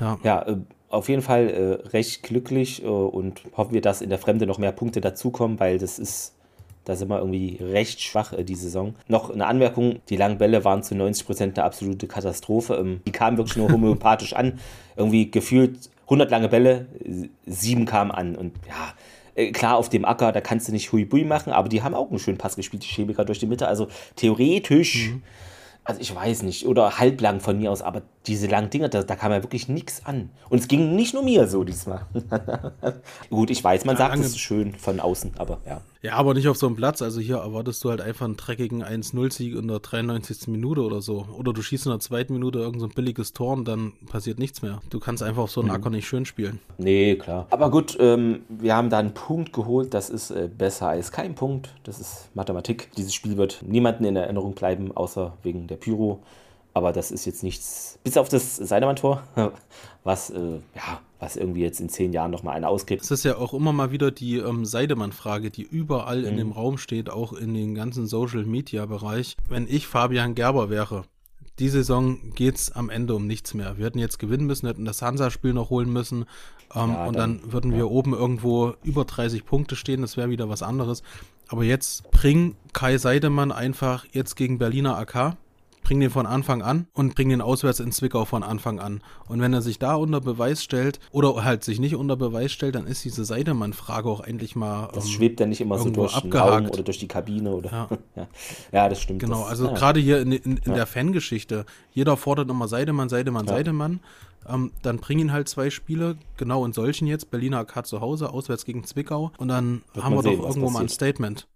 ja. 0.00 0.18
ja 0.22 0.42
äh, 0.42 0.56
auf 0.88 1.08
jeden 1.08 1.22
Fall 1.22 1.48
äh, 1.48 1.88
recht 1.88 2.22
glücklich 2.22 2.84
äh, 2.84 2.86
und 2.86 3.42
hoffen 3.56 3.74
wir, 3.74 3.80
dass 3.80 4.00
in 4.00 4.10
der 4.10 4.18
Fremde 4.18 4.46
noch 4.46 4.58
mehr 4.58 4.72
Punkte 4.72 5.00
dazukommen, 5.00 5.58
weil 5.58 5.78
das 5.78 5.98
ist 5.98 6.34
da 6.84 6.96
sind 6.96 7.08
wir 7.08 7.18
irgendwie 7.18 7.58
recht 7.60 8.02
schwach 8.02 8.32
äh, 8.32 8.44
die 8.44 8.54
Saison. 8.54 8.94
Noch 9.08 9.30
eine 9.30 9.46
Anmerkung: 9.46 10.00
Die 10.08 10.16
langen 10.16 10.38
Bälle 10.38 10.64
waren 10.64 10.82
zu 10.82 10.94
90 10.94 11.26
Prozent 11.26 11.58
eine 11.58 11.64
absolute 11.64 12.06
Katastrophe. 12.06 12.74
Ähm, 12.74 13.00
die 13.06 13.12
kamen 13.12 13.36
wirklich 13.36 13.56
nur 13.56 13.70
homöopathisch 13.72 14.34
an. 14.34 14.58
Irgendwie 14.96 15.30
gefühlt 15.30 15.90
100 16.04 16.30
lange 16.30 16.48
Bälle, 16.48 16.86
sieben 17.46 17.86
kamen 17.86 18.10
an. 18.10 18.36
Und 18.36 18.52
ja, 18.68 18.92
klar, 19.52 19.76
auf 19.76 19.88
dem 19.88 20.04
Acker, 20.04 20.32
da 20.32 20.40
kannst 20.40 20.68
du 20.68 20.72
nicht 20.72 20.92
Hui-Bui 20.92 21.24
machen, 21.24 21.52
aber 21.52 21.68
die 21.68 21.82
haben 21.82 21.94
auch 21.94 22.10
einen 22.10 22.18
schönen 22.18 22.38
Pass 22.38 22.56
gespielt, 22.56 22.84
die 22.84 22.88
Chemiker 22.88 23.24
durch 23.24 23.38
die 23.38 23.46
Mitte. 23.46 23.68
Also 23.68 23.88
theoretisch. 24.16 25.10
Mhm 25.10 25.22
also 25.84 26.00
ich 26.00 26.14
weiß 26.14 26.42
nicht, 26.42 26.66
oder 26.66 26.98
halblang 26.98 27.40
von 27.40 27.58
mir 27.58 27.70
aus, 27.70 27.82
aber 27.82 28.02
diese 28.26 28.46
langen 28.46 28.70
Dinger, 28.70 28.88
da, 28.88 29.02
da 29.02 29.16
kam 29.16 29.32
ja 29.32 29.42
wirklich 29.42 29.68
nichts 29.68 30.04
an. 30.06 30.30
Und 30.48 30.58
es 30.58 30.68
ging 30.68 30.96
nicht 30.96 31.12
nur 31.12 31.22
mir 31.22 31.46
so 31.46 31.62
diesmal. 31.62 32.06
Gut, 33.30 33.50
ich 33.50 33.62
weiß, 33.62 33.84
man 33.84 33.96
sagt 33.96 34.18
es 34.18 34.38
schön 34.38 34.74
von 34.74 34.98
außen, 34.98 35.32
aber 35.36 35.60
ja. 35.66 35.82
Ja, 36.04 36.16
aber 36.16 36.34
nicht 36.34 36.48
auf 36.48 36.58
so 36.58 36.66
einem 36.66 36.76
Platz. 36.76 37.00
Also 37.00 37.18
hier 37.18 37.38
erwartest 37.38 37.82
du 37.82 37.88
halt 37.88 38.02
einfach 38.02 38.26
einen 38.26 38.36
dreckigen 38.36 38.84
1-0-Sieg 38.84 39.56
in 39.56 39.68
der 39.68 39.78
93. 39.78 40.48
Minute 40.48 40.82
oder 40.82 41.00
so. 41.00 41.26
Oder 41.34 41.54
du 41.54 41.62
schießt 41.62 41.86
in 41.86 41.92
der 41.92 41.98
zweiten 41.98 42.34
Minute 42.34 42.58
irgend 42.58 42.80
so 42.80 42.86
ein 42.86 42.92
billiges 42.92 43.32
Tor 43.32 43.54
und 43.54 43.66
dann 43.66 43.94
passiert 44.06 44.38
nichts 44.38 44.60
mehr. 44.60 44.82
Du 44.90 45.00
kannst 45.00 45.22
einfach 45.22 45.44
auf 45.44 45.50
so 45.50 45.62
einen 45.62 45.70
mhm. 45.70 45.76
Acker 45.76 45.88
nicht 45.88 46.06
schön 46.06 46.26
spielen. 46.26 46.60
Nee, 46.76 47.16
klar. 47.16 47.46
Aber 47.48 47.70
gut, 47.70 47.96
ähm, 47.98 48.42
wir 48.50 48.76
haben 48.76 48.90
da 48.90 48.98
einen 48.98 49.14
Punkt 49.14 49.54
geholt. 49.54 49.94
Das 49.94 50.10
ist 50.10 50.30
äh, 50.30 50.50
besser 50.54 50.88
als 50.88 51.10
kein 51.10 51.34
Punkt. 51.34 51.74
Das 51.84 51.98
ist 51.98 52.28
Mathematik. 52.34 52.90
Dieses 52.98 53.14
Spiel 53.14 53.38
wird 53.38 53.64
niemanden 53.66 54.04
in 54.04 54.16
Erinnerung 54.16 54.54
bleiben, 54.54 54.94
außer 54.94 55.38
wegen 55.42 55.68
der 55.68 55.76
Pyro. 55.76 56.20
Aber 56.74 56.92
das 56.92 57.12
ist 57.12 57.24
jetzt 57.24 57.42
nichts, 57.42 57.98
bis 58.04 58.18
auf 58.18 58.28
das 58.28 58.56
Seidemann-Tor, 58.56 59.22
was, 60.04 60.28
äh, 60.28 60.58
ja, 60.74 61.00
was 61.24 61.36
irgendwie 61.36 61.62
jetzt 61.62 61.80
in 61.80 61.88
zehn 61.88 62.12
Jahren 62.12 62.30
nochmal 62.30 62.56
einer 62.56 62.68
ausgibt. 62.68 63.02
Es 63.02 63.10
ist 63.10 63.24
ja 63.24 63.36
auch 63.38 63.54
immer 63.54 63.72
mal 63.72 63.90
wieder 63.90 64.10
die 64.10 64.36
ähm, 64.36 64.64
Seidemann-Frage, 64.64 65.50
die 65.50 65.62
überall 65.62 66.20
mhm. 66.20 66.26
in 66.26 66.36
dem 66.36 66.52
Raum 66.52 66.78
steht, 66.78 67.08
auch 67.08 67.32
in 67.32 67.54
den 67.54 67.74
ganzen 67.74 68.06
Social-Media-Bereich. 68.06 69.36
Wenn 69.48 69.66
ich 69.68 69.86
Fabian 69.86 70.34
Gerber 70.34 70.68
wäre, 70.68 71.04
die 71.58 71.68
Saison 71.68 72.18
geht 72.34 72.56
es 72.56 72.72
am 72.72 72.90
Ende 72.90 73.14
um 73.14 73.26
nichts 73.26 73.54
mehr. 73.54 73.78
Wir 73.78 73.86
hätten 73.86 73.98
jetzt 73.98 74.18
gewinnen 74.18 74.46
müssen, 74.46 74.66
hätten 74.66 74.84
das 74.84 75.00
Hansa-Spiel 75.00 75.54
noch 75.54 75.70
holen 75.70 75.90
müssen 75.90 76.26
ähm, 76.74 76.90
ja, 76.90 77.06
und 77.06 77.16
dann, 77.16 77.40
dann 77.40 77.52
würden 77.52 77.72
ja. 77.72 77.78
wir 77.78 77.90
oben 77.90 78.12
irgendwo 78.12 78.74
über 78.82 79.04
30 79.04 79.46
Punkte 79.46 79.76
stehen. 79.76 80.02
Das 80.02 80.16
wäre 80.16 80.30
wieder 80.30 80.48
was 80.48 80.62
anderes. 80.62 81.02
Aber 81.48 81.64
jetzt 81.64 82.10
bring 82.10 82.56
Kai 82.72 82.98
Seidemann 82.98 83.52
einfach 83.52 84.04
jetzt 84.12 84.34
gegen 84.34 84.58
Berliner 84.58 84.98
AK 84.98 85.36
bring 85.84 86.00
den 86.00 86.10
von 86.10 86.26
Anfang 86.26 86.62
an 86.62 86.88
und 86.94 87.14
bring 87.14 87.28
den 87.28 87.40
auswärts 87.40 87.78
in 87.78 87.92
Zwickau 87.92 88.24
von 88.24 88.42
Anfang 88.42 88.80
an. 88.80 89.02
Und 89.28 89.40
wenn 89.40 89.52
er 89.52 89.62
sich 89.62 89.78
da 89.78 89.94
unter 89.94 90.20
Beweis 90.20 90.64
stellt 90.64 90.98
oder 91.12 91.44
halt 91.44 91.62
sich 91.62 91.78
nicht 91.78 91.94
unter 91.94 92.16
Beweis 92.16 92.50
stellt, 92.50 92.74
dann 92.74 92.86
ist 92.86 93.04
diese 93.04 93.24
Seidemann-Frage 93.24 94.08
auch 94.08 94.22
endlich 94.22 94.56
mal. 94.56 94.88
Das 94.92 95.04
ähm, 95.04 95.10
schwebt 95.10 95.40
ja 95.40 95.46
nicht 95.46 95.60
immer 95.60 95.78
so 95.78 95.90
durch 95.90 96.16
abgehakt. 96.16 96.50
den 96.50 96.64
Raum 96.64 96.70
oder 96.72 96.82
durch 96.82 96.98
die 96.98 97.08
Kabine 97.08 97.50
oder. 97.52 97.70
Ja, 97.70 97.88
ja. 98.16 98.26
ja 98.72 98.88
das 98.88 99.00
stimmt. 99.00 99.20
Genau, 99.20 99.42
das, 99.42 99.50
also 99.50 99.66
ja. 99.66 99.74
gerade 99.74 100.00
hier 100.00 100.20
in, 100.20 100.32
in, 100.32 100.56
in 100.56 100.74
der 100.74 100.86
Fangeschichte, 100.86 101.66
jeder 101.92 102.16
fordert 102.16 102.50
immer 102.50 102.66
Seidemann, 102.66 103.08
Seidemann, 103.08 103.46
Seidemann. 103.46 104.00
Ähm, 104.46 104.72
dann 104.82 104.98
bring 104.98 105.18
ihn 105.18 105.32
halt 105.32 105.48
zwei 105.48 105.70
Spiele, 105.70 106.16
genau 106.36 106.64
in 106.64 106.72
solchen 106.72 107.06
jetzt, 107.06 107.30
Berliner 107.30 107.60
AK 107.60 107.86
zu 107.86 108.00
Hause, 108.00 108.30
auswärts 108.30 108.64
gegen 108.64 108.84
Zwickau. 108.84 109.32
Und 109.38 109.48
dann 109.48 109.82
Wird 109.92 110.04
haben 110.04 110.14
wir 110.14 110.22
sehen, 110.22 110.38
doch 110.38 110.48
irgendwo 110.48 110.70
mal 110.70 110.82
ein 110.82 110.88
Statement. 110.88 111.46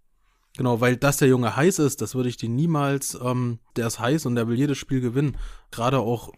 Genau, 0.57 0.81
weil 0.81 0.97
dass 0.97 1.17
der 1.17 1.27
Junge 1.27 1.55
heiß 1.55 1.79
ist, 1.79 2.01
das 2.01 2.15
würde 2.15 2.29
ich 2.29 2.37
dir 2.37 2.49
niemals, 2.49 3.17
ähm, 3.23 3.59
der 3.75 3.87
ist 3.87 3.99
heiß 3.99 4.25
und 4.25 4.35
der 4.35 4.47
will 4.47 4.57
jedes 4.57 4.77
Spiel 4.77 4.99
gewinnen. 4.99 5.37
Gerade 5.71 5.99
auch, 5.99 6.31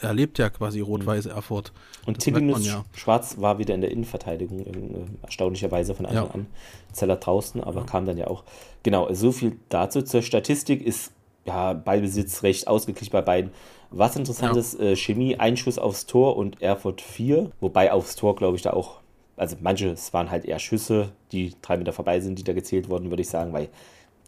er 0.00 0.14
lebt 0.14 0.38
ja 0.38 0.48
quasi 0.48 0.80
rot-weiß 0.80 1.26
Erfurt. 1.26 1.72
Und 2.06 2.20
Tilinus 2.20 2.66
ja. 2.66 2.84
Schwarz 2.94 3.36
war 3.38 3.58
wieder 3.58 3.74
in 3.74 3.80
der 3.80 3.90
Innenverteidigung, 3.90 4.60
äh, 4.60 5.24
erstaunlicherweise 5.24 5.94
von 5.94 6.06
Anfang 6.06 6.26
ja. 6.26 6.34
an. 6.34 6.46
Zeller 6.92 7.16
draußen, 7.16 7.62
aber 7.62 7.80
ja. 7.80 7.86
kam 7.86 8.06
dann 8.06 8.16
ja 8.16 8.28
auch. 8.28 8.44
Genau, 8.82 9.12
so 9.12 9.32
viel 9.32 9.58
dazu. 9.68 10.02
Zur 10.02 10.22
Statistik 10.22 10.82
ist 10.82 11.12
ja 11.44 11.72
Ballbesitz 11.72 12.42
recht 12.42 12.68
ausgeglichen 12.68 13.12
bei 13.12 13.22
beiden. 13.22 13.50
Was 13.90 14.16
interessant 14.16 14.56
ist, 14.56 14.78
äh, 14.78 14.96
Chemie, 14.96 15.36
Einschuss 15.36 15.78
aufs 15.78 16.06
Tor 16.06 16.36
und 16.36 16.60
Erfurt 16.60 17.00
4, 17.00 17.50
wobei 17.60 17.90
aufs 17.90 18.16
Tor, 18.16 18.36
glaube 18.36 18.56
ich, 18.56 18.62
da 18.62 18.72
auch 18.72 19.00
also 19.38 19.56
manche, 19.60 19.88
es 19.90 20.12
waren 20.12 20.30
halt 20.30 20.44
eher 20.44 20.58
Schüsse, 20.58 21.12
die 21.32 21.54
drei 21.62 21.76
Meter 21.76 21.92
vorbei 21.92 22.20
sind, 22.20 22.38
die 22.38 22.44
da 22.44 22.52
gezählt 22.52 22.88
wurden, 22.88 23.10
würde 23.10 23.22
ich 23.22 23.28
sagen, 23.28 23.52
weil 23.52 23.68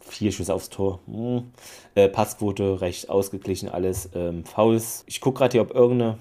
vier 0.03 0.31
Schüsse 0.31 0.53
aufs 0.53 0.69
Tor. 0.69 0.99
Hm. 1.07 1.51
Äh, 1.95 2.09
Passquote 2.09 2.81
recht 2.81 3.09
ausgeglichen 3.09 3.69
alles. 3.69 4.09
Ähm, 4.15 4.43
Fouls. 4.45 5.03
Ich 5.07 5.21
gucke 5.21 5.39
gerade 5.39 5.53
hier, 5.53 5.61
ob 5.61 5.73
irgendeine. 5.73 6.17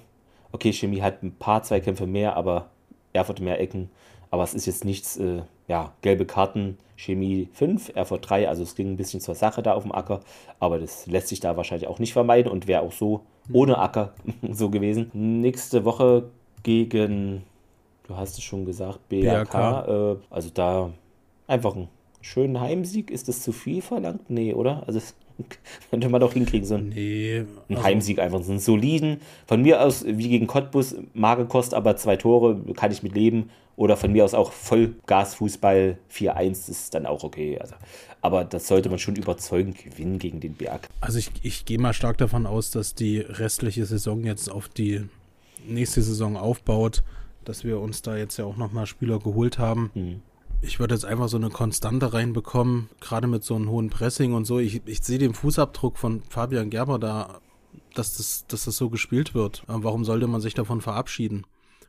Okay, 0.53 0.73
Chemie 0.73 1.03
hat 1.03 1.23
ein 1.23 1.33
paar 1.33 1.63
Zweikämpfe 1.63 2.07
mehr, 2.07 2.37
aber 2.37 2.71
Erfurt 3.13 3.41
mehr 3.41 3.61
Ecken. 3.61 3.91
Aber 4.31 4.43
es 4.45 4.55
ist 4.55 4.67
jetzt 4.67 4.85
nichts, 4.85 5.17
äh, 5.17 5.43
ja, 5.69 5.93
gelbe 6.03 6.27
Karten, 6.27 6.79
Chemie 6.97 7.49
5, 7.53 7.93
Erfurt 7.95 8.29
3, 8.29 8.49
also 8.49 8.63
es 8.63 8.75
ging 8.75 8.93
ein 8.93 8.97
bisschen 8.97 9.21
zur 9.21 9.35
Sache 9.35 9.63
da 9.63 9.75
auf 9.75 9.85
dem 9.85 9.93
Acker, 9.93 10.21
aber 10.59 10.79
das 10.79 11.07
lässt 11.07 11.29
sich 11.29 11.41
da 11.41 11.57
wahrscheinlich 11.57 11.89
auch 11.89 11.99
nicht 11.99 12.13
vermeiden 12.13 12.51
und 12.51 12.67
wäre 12.67 12.83
auch 12.83 12.93
so 12.93 13.23
ohne 13.53 13.79
Acker 13.79 14.13
so 14.51 14.71
gewesen. 14.71 15.11
Nächste 15.13 15.85
Woche 15.85 16.31
gegen 16.63 17.45
du 18.11 18.17
hast 18.17 18.37
es 18.37 18.45
schon 18.45 18.65
gesagt, 18.65 19.09
BRK. 19.09 19.51
BRK. 19.51 19.89
Äh, 19.89 20.17
also 20.31 20.51
da 20.53 20.93
einfach 21.47 21.77
ein 21.77 21.89
schönen 22.21 22.61
Heimsieg. 22.61 23.11
Ist 23.11 23.29
das 23.29 23.43
zu 23.43 23.53
viel 23.53 23.83
verlangt? 23.83 24.29
Nee, 24.29 24.53
oder? 24.53 24.83
Also 24.87 24.99
das 24.99 25.15
könnte 25.91 26.09
man 26.09 26.21
doch 26.21 26.35
hinkriegen, 26.35 26.67
so 26.67 26.75
ein, 26.75 26.91
nee, 26.91 27.45
also 27.69 27.83
Heimsieg 27.83 28.19
einfach, 28.19 28.43
so 28.43 28.51
einen 28.51 28.61
soliden. 28.61 29.21
Von 29.47 29.63
mir 29.63 29.83
aus, 29.83 30.05
wie 30.07 30.29
gegen 30.29 30.47
Cottbus, 30.47 30.97
Magekost, 31.15 31.73
aber 31.73 31.97
zwei 31.97 32.17
Tore, 32.17 32.61
kann 32.75 32.93
ich 32.93 33.03
mit 33.03 33.15
leben. 33.15 33.51
Oder 33.77 33.97
von 33.97 34.13
mir 34.13 34.27
aus 34.27 34.35
auch 34.35 34.53
Vollgasfußball 34.53 35.97
4-1 36.13 36.69
ist 36.69 36.93
dann 36.93 37.07
auch 37.07 37.25
okay. 37.25 37.59
Also, 37.59 37.77
aber 38.21 38.45
das 38.45 38.69
sollte 38.69 38.91
man 38.91 38.99
schon 38.99 39.17
überzeugend 39.17 39.83
gewinnen 39.83 40.19
gegen 40.19 40.41
den 40.41 40.53
Berg. 40.53 40.87
Also 41.01 41.19
ich, 41.19 41.31
ich 41.43 41.65
gehe 41.65 41.79
mal 41.79 41.95
stark 41.95 42.19
davon 42.19 42.45
aus, 42.45 42.71
dass 42.71 42.95
die 42.95 43.21
restliche 43.21 43.87
Saison 43.87 44.23
jetzt 44.25 44.51
auf 44.51 44.69
die 44.69 45.09
nächste 45.67 46.03
Saison 46.03 46.37
aufbaut 46.37 47.03
dass 47.45 47.65
wir 47.65 47.81
uns 47.81 48.03
da 48.03 48.17
jetzt 48.17 48.37
ja 48.37 48.45
auch 48.45 48.57
nochmal 48.57 48.87
Spieler 48.87 49.19
geholt 49.19 49.59
haben. 49.59 49.91
Mhm. 49.95 50.23
Ich 50.63 50.79
würde 50.79 50.95
jetzt 50.95 51.05
einfach 51.05 51.29
so 51.29 51.39
eine 51.39 51.49
Konstante 51.49 52.13
reinbekommen, 52.13 52.91
gerade 53.01 53.27
mit 53.27 53.45
so 53.45 53.55
einem 53.55 53.71
hohen 53.71 53.89
Pressing 53.89 54.35
und 54.35 54.45
so. 54.45 54.59
Ich, 54.59 54.83
ich 54.85 55.03
sehe 55.03 55.19
den 55.19 55.33
Fußabdruck 55.33 55.97
von 55.97 56.23
Fabian 56.29 56.69
Gerber 56.69 56.99
da, 56.99 57.41
dass 57.95 58.19
das, 58.19 58.47
dass 58.47 58.67
das 58.67 58.77
so 58.77 58.91
gespielt 58.91 59.35
wird. 59.35 59.63
Warum 59.67 60.05
sollte 60.05 60.27
man 60.27 60.41
sich 60.41 60.53
davon 60.53 60.83
verabschieden? 60.83 61.47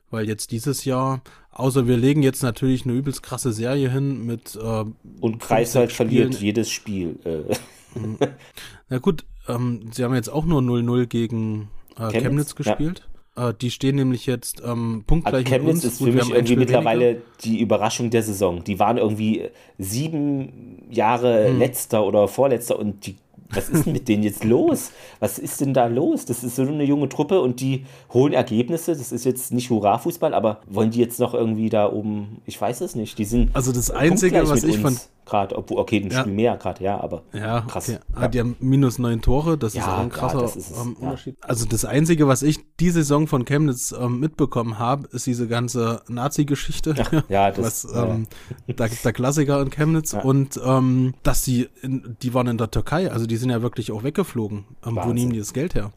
Weil 0.09 0.27
jetzt 0.27 0.51
dieses 0.51 0.85
Jahr, 0.85 1.21
außer 1.51 1.87
wir 1.87 1.97
legen 1.97 2.21
jetzt 2.21 2.43
natürlich 2.43 2.85
eine 2.85 2.93
übelst 2.93 3.23
krasse 3.23 3.53
Serie 3.53 3.89
hin 3.89 4.25
mit. 4.25 4.55
Äh, 4.55 4.85
und 5.21 5.39
Kreiswald 5.39 5.91
verliert 5.91 6.35
jedes 6.35 6.69
Spiel. 6.69 7.19
Äh. 7.23 7.99
Mhm. 7.99 8.17
Na 8.89 8.99
gut, 8.99 9.25
ähm, 9.47 9.89
sie 9.91 10.03
haben 10.03 10.13
jetzt 10.13 10.29
auch 10.29 10.45
nur 10.45 10.61
0-0 10.61 11.05
gegen 11.07 11.69
äh, 11.95 12.09
Chemnitz, 12.09 12.23
Chemnitz 12.23 12.55
gespielt. 12.55 12.99
Ja. 12.99 13.10
Äh, 13.35 13.53
die 13.59 13.71
stehen 13.71 13.95
nämlich 13.95 14.25
jetzt 14.25 14.61
ähm, 14.65 15.03
punktgleich 15.07 15.45
also 15.45 15.55
Chemnitz 15.55 15.83
ist 15.83 15.99
für 15.99 16.11
mich 16.11 16.29
irgendwie 16.29 16.57
mittlerweile 16.57 17.05
weniger. 17.05 17.21
die 17.43 17.59
Überraschung 17.61 18.09
der 18.09 18.23
Saison. 18.23 18.63
Die 18.63 18.77
waren 18.79 18.97
irgendwie 18.97 19.49
sieben 19.77 20.85
Jahre 20.89 21.47
hm. 21.47 21.59
letzter 21.59 22.05
oder 22.05 22.27
vorletzter 22.27 22.77
und 22.77 23.05
die 23.05 23.15
Was 23.53 23.69
ist 23.69 23.85
denn 23.85 23.93
mit 23.93 24.07
denen 24.07 24.23
jetzt 24.23 24.43
los? 24.43 24.91
Was 25.19 25.39
ist 25.39 25.61
denn 25.61 25.73
da 25.73 25.87
los? 25.87 26.25
Das 26.25 26.43
ist 26.43 26.55
so 26.55 26.63
eine 26.63 26.83
junge 26.83 27.09
Truppe 27.09 27.41
und 27.41 27.59
die 27.59 27.85
holen 28.13 28.33
Ergebnisse. 28.33 28.95
Das 28.95 29.11
ist 29.11 29.25
jetzt 29.25 29.51
nicht 29.53 29.69
Hurra-Fußball, 29.69 30.33
aber 30.33 30.61
wollen 30.67 30.91
die 30.91 30.99
jetzt 30.99 31.19
noch 31.19 31.33
irgendwie 31.33 31.69
da 31.69 31.91
oben, 31.91 32.41
ich 32.45 32.59
weiß 32.59 32.81
es 32.81 32.95
nicht. 32.95 33.17
Die 33.17 33.25
sind. 33.25 33.53
Also 33.53 33.71
das 33.71 33.91
Einzige, 33.91 34.47
was 34.49 34.63
ich 34.63 34.79
von 34.79 34.97
gerade, 35.31 35.57
obwohl, 35.57 35.77
okay, 35.79 36.01
ein 36.03 36.11
Spiel 36.11 36.33
mehr 36.33 36.57
gerade, 36.57 36.83
ja, 36.83 36.99
aber 36.99 37.23
ja, 37.33 37.61
krass. 37.61 37.89
Okay. 37.89 37.99
Ja. 38.19 38.27
Die 38.27 38.39
haben 38.39 38.55
minus 38.59 38.99
neun 38.99 39.21
Tore, 39.21 39.57
das 39.57 39.73
ja, 39.73 39.81
ist 39.81 39.87
auch 39.87 39.99
ein 39.99 40.09
krasser 40.09 40.43
es, 40.43 40.71
ähm, 40.71 40.95
Unterschied. 40.99 41.37
Ja. 41.41 41.49
Also 41.49 41.65
das 41.65 41.85
Einzige, 41.85 42.27
was 42.27 42.43
ich 42.43 42.59
die 42.79 42.89
Saison 42.89 43.27
von 43.27 43.45
Chemnitz 43.45 43.95
ähm, 43.97 44.19
mitbekommen 44.19 44.77
habe, 44.77 45.07
ist 45.11 45.25
diese 45.25 45.47
ganze 45.47 46.01
Nazi-Geschichte. 46.07 46.95
Ja, 47.29 47.51
das 47.51 47.85
was, 47.85 47.95
ähm, 47.95 48.27
der, 48.67 48.89
der, 48.89 49.13
Klassiker 49.13 49.61
in 49.61 49.69
Chemnitz 49.69 50.13
und 50.13 50.59
ähm, 50.63 51.13
dass 51.23 51.43
die, 51.43 51.69
in, 51.81 52.17
die 52.21 52.33
waren 52.33 52.47
in 52.47 52.57
der 52.57 52.69
Türkei, 52.69 53.09
also 53.09 53.25
die 53.25 53.37
sind 53.37 53.49
ja 53.49 53.61
wirklich 53.61 53.91
auch 53.91 54.03
weggeflogen. 54.03 54.65
Ähm, 54.85 54.99
wo 55.01 55.13
nehmen 55.13 55.31
die 55.31 55.39
das 55.39 55.53
Geld 55.53 55.75
her? 55.75 55.93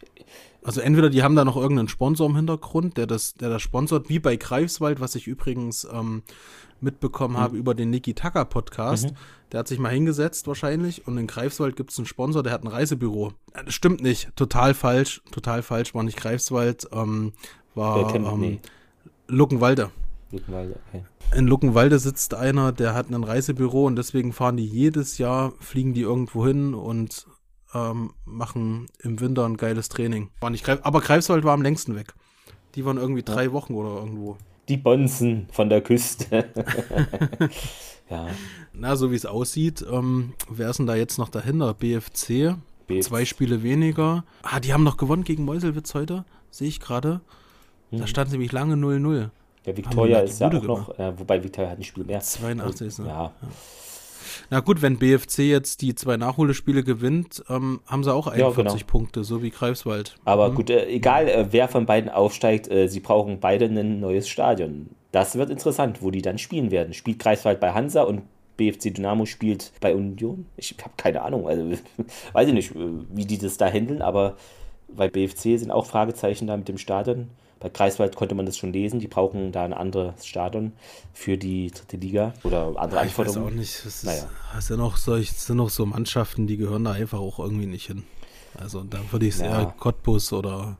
Also 0.64 0.80
entweder 0.80 1.10
die 1.10 1.22
haben 1.22 1.36
da 1.36 1.44
noch 1.44 1.56
irgendeinen 1.56 1.88
Sponsor 1.88 2.26
im 2.28 2.36
Hintergrund, 2.36 2.96
der 2.96 3.06
das, 3.06 3.34
der 3.34 3.50
das 3.50 3.60
sponsort, 3.60 4.08
wie 4.08 4.18
bei 4.18 4.36
Greifswald, 4.36 4.98
was 4.98 5.14
ich 5.14 5.26
übrigens 5.26 5.86
ähm, 5.92 6.22
mitbekommen 6.80 7.34
mhm. 7.34 7.40
habe 7.40 7.56
über 7.58 7.74
den 7.74 7.90
Niki 7.90 8.14
Tucker 8.14 8.46
Podcast. 8.46 9.10
Mhm. 9.10 9.16
Der 9.52 9.60
hat 9.60 9.68
sich 9.68 9.78
mal 9.78 9.90
hingesetzt 9.90 10.48
wahrscheinlich 10.48 11.06
und 11.06 11.18
in 11.18 11.26
Greifswald 11.26 11.76
gibt 11.76 11.90
es 11.90 11.98
einen 11.98 12.06
Sponsor, 12.06 12.42
der 12.42 12.52
hat 12.52 12.64
ein 12.64 12.68
Reisebüro. 12.68 13.34
Das 13.52 13.74
stimmt 13.74 14.02
nicht, 14.02 14.34
total 14.36 14.72
falsch, 14.72 15.20
total 15.30 15.62
falsch, 15.62 15.94
war 15.94 16.02
nicht 16.02 16.16
Greifswald, 16.16 16.88
ähm, 16.92 17.34
war 17.74 18.14
ähm, 18.14 18.40
nee. 18.40 18.60
Luckenwalde. 19.28 19.90
Luckenwalde, 20.32 20.76
okay. 20.88 21.04
In 21.36 21.46
Luckenwalde 21.46 21.98
sitzt 21.98 22.32
einer, 22.32 22.72
der 22.72 22.94
hat 22.94 23.10
ein 23.10 23.22
Reisebüro 23.22 23.86
und 23.86 23.96
deswegen 23.96 24.32
fahren 24.32 24.56
die 24.56 24.66
jedes 24.66 25.18
Jahr, 25.18 25.52
fliegen 25.60 25.92
die 25.92 26.00
irgendwo 26.00 26.46
hin 26.46 26.72
und 26.74 27.26
ähm, 27.74 28.12
machen 28.24 28.86
im 29.02 29.20
Winter 29.20 29.44
ein 29.44 29.56
geiles 29.56 29.88
Training. 29.88 30.30
War 30.40 30.50
nicht 30.50 30.64
Greif 30.64 30.80
aber 30.82 31.00
Greifswald 31.00 31.44
war 31.44 31.52
am 31.52 31.62
längsten 31.62 31.94
weg. 31.96 32.14
Die 32.74 32.84
waren 32.84 32.96
irgendwie 32.96 33.22
drei 33.22 33.52
Wochen 33.52 33.74
oder 33.74 33.96
irgendwo 33.96 34.36
die 34.68 34.76
Bonzen 34.76 35.46
von 35.52 35.68
der 35.68 35.80
Küste. 35.80 36.44
ja. 38.10 38.26
Na, 38.72 38.96
so 38.96 39.10
wie 39.10 39.16
es 39.16 39.26
aussieht, 39.26 39.84
ähm, 39.90 40.32
wer 40.48 40.70
ist 40.70 40.78
denn 40.78 40.86
da 40.86 40.94
jetzt 40.94 41.18
noch 41.18 41.28
dahinter? 41.28 41.74
BFC, 41.74 42.56
BFC, 42.86 43.02
zwei 43.02 43.24
Spiele 43.24 43.62
weniger. 43.62 44.24
Ah, 44.42 44.60
die 44.60 44.72
haben 44.72 44.84
noch 44.84 44.96
gewonnen 44.96 45.24
gegen 45.24 45.44
Meuselwitz 45.44 45.94
heute, 45.94 46.24
sehe 46.50 46.68
ich 46.68 46.80
gerade. 46.80 47.20
Da 47.90 47.98
hm. 47.98 48.06
stand 48.06 48.32
nämlich 48.32 48.52
lange 48.52 48.74
0-0. 48.74 49.30
Ja, 49.66 49.76
Victoria 49.76 50.18
ist 50.20 50.40
ja 50.40 50.48
auch 50.48 50.62
noch, 50.62 50.98
äh, 50.98 51.18
wobei 51.18 51.42
Victoria 51.42 51.70
hat 51.70 51.78
ein 51.78 51.84
Spiel 51.84 52.04
mehr. 52.04 52.20
82 52.20 52.86
ist, 52.86 52.98
ne? 52.98 53.06
ja. 53.06 53.22
ja. 53.24 53.32
Na 54.50 54.60
gut, 54.60 54.82
wenn 54.82 54.98
BFC 54.98 55.40
jetzt 55.40 55.82
die 55.82 55.94
zwei 55.94 56.16
Nachholespiele 56.16 56.84
gewinnt, 56.84 57.44
ähm, 57.48 57.80
haben 57.86 58.04
sie 58.04 58.12
auch 58.12 58.26
41 58.26 58.64
ja, 58.64 58.72
genau. 58.72 58.86
Punkte, 58.86 59.24
so 59.24 59.42
wie 59.42 59.50
Greifswald. 59.50 60.16
Aber 60.24 60.50
mhm. 60.50 60.54
gut, 60.54 60.70
äh, 60.70 60.86
egal 60.86 61.28
äh, 61.28 61.46
wer 61.50 61.68
von 61.68 61.86
beiden 61.86 62.10
aufsteigt, 62.10 62.70
äh, 62.70 62.88
sie 62.88 63.00
brauchen 63.00 63.40
beide 63.40 63.66
ein 63.66 64.00
neues 64.00 64.28
Stadion. 64.28 64.90
Das 65.12 65.36
wird 65.36 65.50
interessant, 65.50 66.02
wo 66.02 66.10
die 66.10 66.22
dann 66.22 66.38
spielen 66.38 66.70
werden. 66.70 66.92
Spielt 66.92 67.18
Greifswald 67.18 67.60
bei 67.60 67.72
Hansa 67.72 68.02
und 68.02 68.22
BFC 68.56 68.94
Dynamo 68.94 69.26
spielt 69.26 69.72
bei 69.80 69.94
Union? 69.94 70.46
Ich 70.56 70.74
habe 70.80 70.94
keine 70.96 71.22
Ahnung. 71.22 71.48
Also 71.48 71.72
weiß 72.32 72.48
ich 72.48 72.54
nicht, 72.54 72.74
äh, 72.74 72.88
wie 73.10 73.24
die 73.24 73.38
das 73.38 73.56
da 73.56 73.66
handeln, 73.66 74.02
aber 74.02 74.36
bei 74.88 75.08
BFC 75.08 75.58
sind 75.58 75.70
auch 75.70 75.86
Fragezeichen 75.86 76.46
da 76.46 76.56
mit 76.56 76.68
dem 76.68 76.78
Stadion. 76.78 77.30
Bei 77.64 77.70
Kreiswald 77.70 78.14
konnte 78.14 78.34
man 78.34 78.44
das 78.44 78.58
schon 78.58 78.74
lesen. 78.74 79.00
Die 79.00 79.08
brauchen 79.08 79.50
da 79.50 79.64
ein 79.64 79.72
anderes 79.72 80.26
Stadion 80.26 80.72
für 81.14 81.38
die 81.38 81.70
dritte 81.70 81.96
Liga 81.96 82.34
oder 82.42 82.74
andere 82.76 83.00
ich 83.00 83.18
Anforderungen. 83.18 83.58
Ich 83.58 83.86
weiß 83.86 83.86
auch 83.86 83.86
nicht. 83.86 83.86
Es 83.86 84.04
naja. 84.04 84.24
ist, 84.58 84.68
ja 84.68 84.76
noch 84.76 84.98
solch, 84.98 85.32
sind 85.32 85.56
noch 85.56 85.70
so 85.70 85.86
Mannschaften, 85.86 86.46
die 86.46 86.58
gehören 86.58 86.84
da 86.84 86.92
einfach 86.92 87.20
auch 87.20 87.38
irgendwie 87.38 87.64
nicht 87.64 87.86
hin. 87.86 88.04
Also 88.60 88.82
da 88.82 88.98
würde 89.10 89.24
ich 89.24 89.36
es 89.36 89.40
ja. 89.40 89.62
eher 89.62 89.74
Cottbus 89.78 90.34
oder 90.34 90.76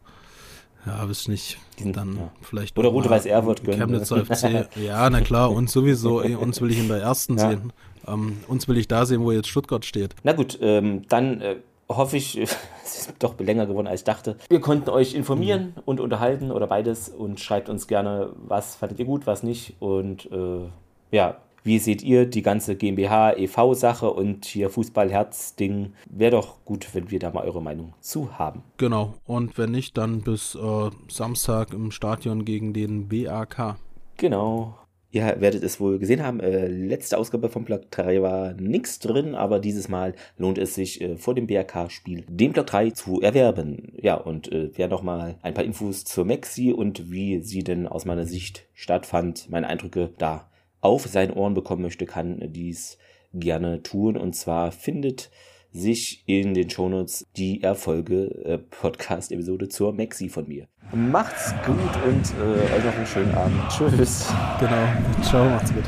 ja, 0.84 1.08
weiß 1.08 1.28
nicht. 1.28 1.56
Dann 1.82 2.16
ja. 2.18 2.30
vielleicht. 2.42 2.76
Oder 2.76 2.90
Rot-Weiß 2.90 3.24
Erfurt 3.24 3.64
gönnen. 3.64 3.80
Chemnitzer 3.80 4.22
FC. 4.22 4.68
Ja, 4.76 5.08
na 5.08 5.22
klar, 5.22 5.52
uns 5.52 5.72
sowieso. 5.72 6.20
uns 6.38 6.60
will 6.60 6.70
ich 6.70 6.80
in 6.80 6.88
der 6.88 6.98
ersten 6.98 7.38
ja. 7.38 7.48
sehen. 7.48 7.72
Ähm, 8.06 8.40
uns 8.46 8.68
will 8.68 8.76
ich 8.76 8.88
da 8.88 9.06
sehen, 9.06 9.22
wo 9.22 9.32
jetzt 9.32 9.48
Stuttgart 9.48 9.86
steht. 9.86 10.14
Na 10.22 10.32
gut, 10.32 10.58
ähm, 10.60 11.08
dann 11.08 11.40
äh, 11.40 11.56
hoffe 11.96 12.16
ich, 12.16 12.36
es 12.38 12.58
ist 12.84 13.14
doch 13.18 13.38
länger 13.38 13.66
geworden, 13.66 13.86
als 13.86 14.00
ich 14.00 14.04
dachte. 14.04 14.36
Wir 14.48 14.60
konnten 14.60 14.90
euch 14.90 15.14
informieren 15.14 15.74
mhm. 15.76 15.82
und 15.84 16.00
unterhalten 16.00 16.50
oder 16.50 16.66
beides 16.66 17.08
und 17.08 17.40
schreibt 17.40 17.68
uns 17.68 17.86
gerne, 17.86 18.30
was 18.36 18.76
fandet 18.76 18.98
ihr 18.98 19.04
gut, 19.06 19.26
was 19.26 19.42
nicht. 19.42 19.76
Und 19.80 20.30
äh, 20.30 20.66
ja, 21.10 21.38
wie 21.66 21.78
seht 21.78 22.02
ihr 22.02 22.26
die 22.26 22.42
ganze 22.42 22.76
GmbH, 22.76 23.38
EV-Sache 23.38 24.10
und 24.10 24.44
hier 24.44 24.68
Fußballherz-Ding? 24.68 25.94
Wäre 26.10 26.32
doch 26.32 26.62
gut, 26.66 26.94
wenn 26.94 27.10
wir 27.10 27.18
da 27.18 27.30
mal 27.30 27.44
eure 27.44 27.62
Meinung 27.62 27.94
zu 28.00 28.38
haben. 28.38 28.62
Genau, 28.76 29.14
und 29.26 29.56
wenn 29.56 29.70
nicht, 29.70 29.96
dann 29.96 30.20
bis 30.20 30.54
äh, 30.56 30.90
Samstag 31.08 31.72
im 31.72 31.90
Stadion 31.90 32.44
gegen 32.44 32.74
den 32.74 33.08
BAK. 33.08 33.76
Genau. 34.18 34.74
Ihr 35.14 35.40
werdet 35.40 35.62
es 35.62 35.78
wohl 35.78 36.00
gesehen 36.00 36.24
haben, 36.24 36.40
äh, 36.40 36.66
letzte 36.66 37.18
Ausgabe 37.18 37.48
vom 37.48 37.64
Block 37.64 37.88
3 37.92 38.20
war 38.20 38.54
nichts 38.54 38.98
drin, 38.98 39.36
aber 39.36 39.60
dieses 39.60 39.88
Mal 39.88 40.16
lohnt 40.38 40.58
es 40.58 40.74
sich 40.74 41.00
äh, 41.00 41.16
vor 41.16 41.36
dem 41.36 41.46
BRK-Spiel 41.46 42.24
den 42.26 42.52
Block 42.52 42.66
3 42.66 42.90
zu 42.90 43.20
erwerben. 43.20 43.92
Ja, 43.96 44.16
und 44.16 44.50
äh, 44.50 44.70
wer 44.74 44.88
nochmal 44.88 45.36
ein 45.42 45.54
paar 45.54 45.62
Infos 45.62 46.04
zur 46.04 46.24
Maxi 46.24 46.72
und 46.72 47.12
wie 47.12 47.38
sie 47.42 47.62
denn 47.62 47.86
aus 47.86 48.06
meiner 48.06 48.26
Sicht 48.26 48.66
stattfand, 48.74 49.48
meine 49.48 49.68
Eindrücke 49.68 50.10
da 50.18 50.50
auf 50.80 51.06
seinen 51.06 51.32
Ohren 51.32 51.54
bekommen 51.54 51.82
möchte, 51.82 52.06
kann 52.06 52.42
dies 52.52 52.98
gerne 53.32 53.84
tun. 53.84 54.16
Und 54.16 54.34
zwar 54.34 54.72
findet 54.72 55.30
sich 55.74 56.22
in 56.26 56.54
den 56.54 56.70
Shownotes 56.70 57.26
die 57.36 57.62
Erfolge 57.62 58.26
äh, 58.44 58.58
Podcast-Episode 58.58 59.68
zur 59.68 59.92
Maxi 59.92 60.28
von 60.28 60.48
mir. 60.48 60.68
Macht's 60.94 61.52
gut 61.66 61.76
und 61.76 62.34
äh, 62.38 62.76
euch 62.76 62.84
noch 62.84 62.94
einen 62.94 63.06
schönen 63.06 63.34
Abend. 63.34 63.60
Tschüss. 63.68 64.32
Genau. 64.60 65.22
Ciao, 65.22 65.44
macht's 65.46 65.74
gut. 65.74 65.84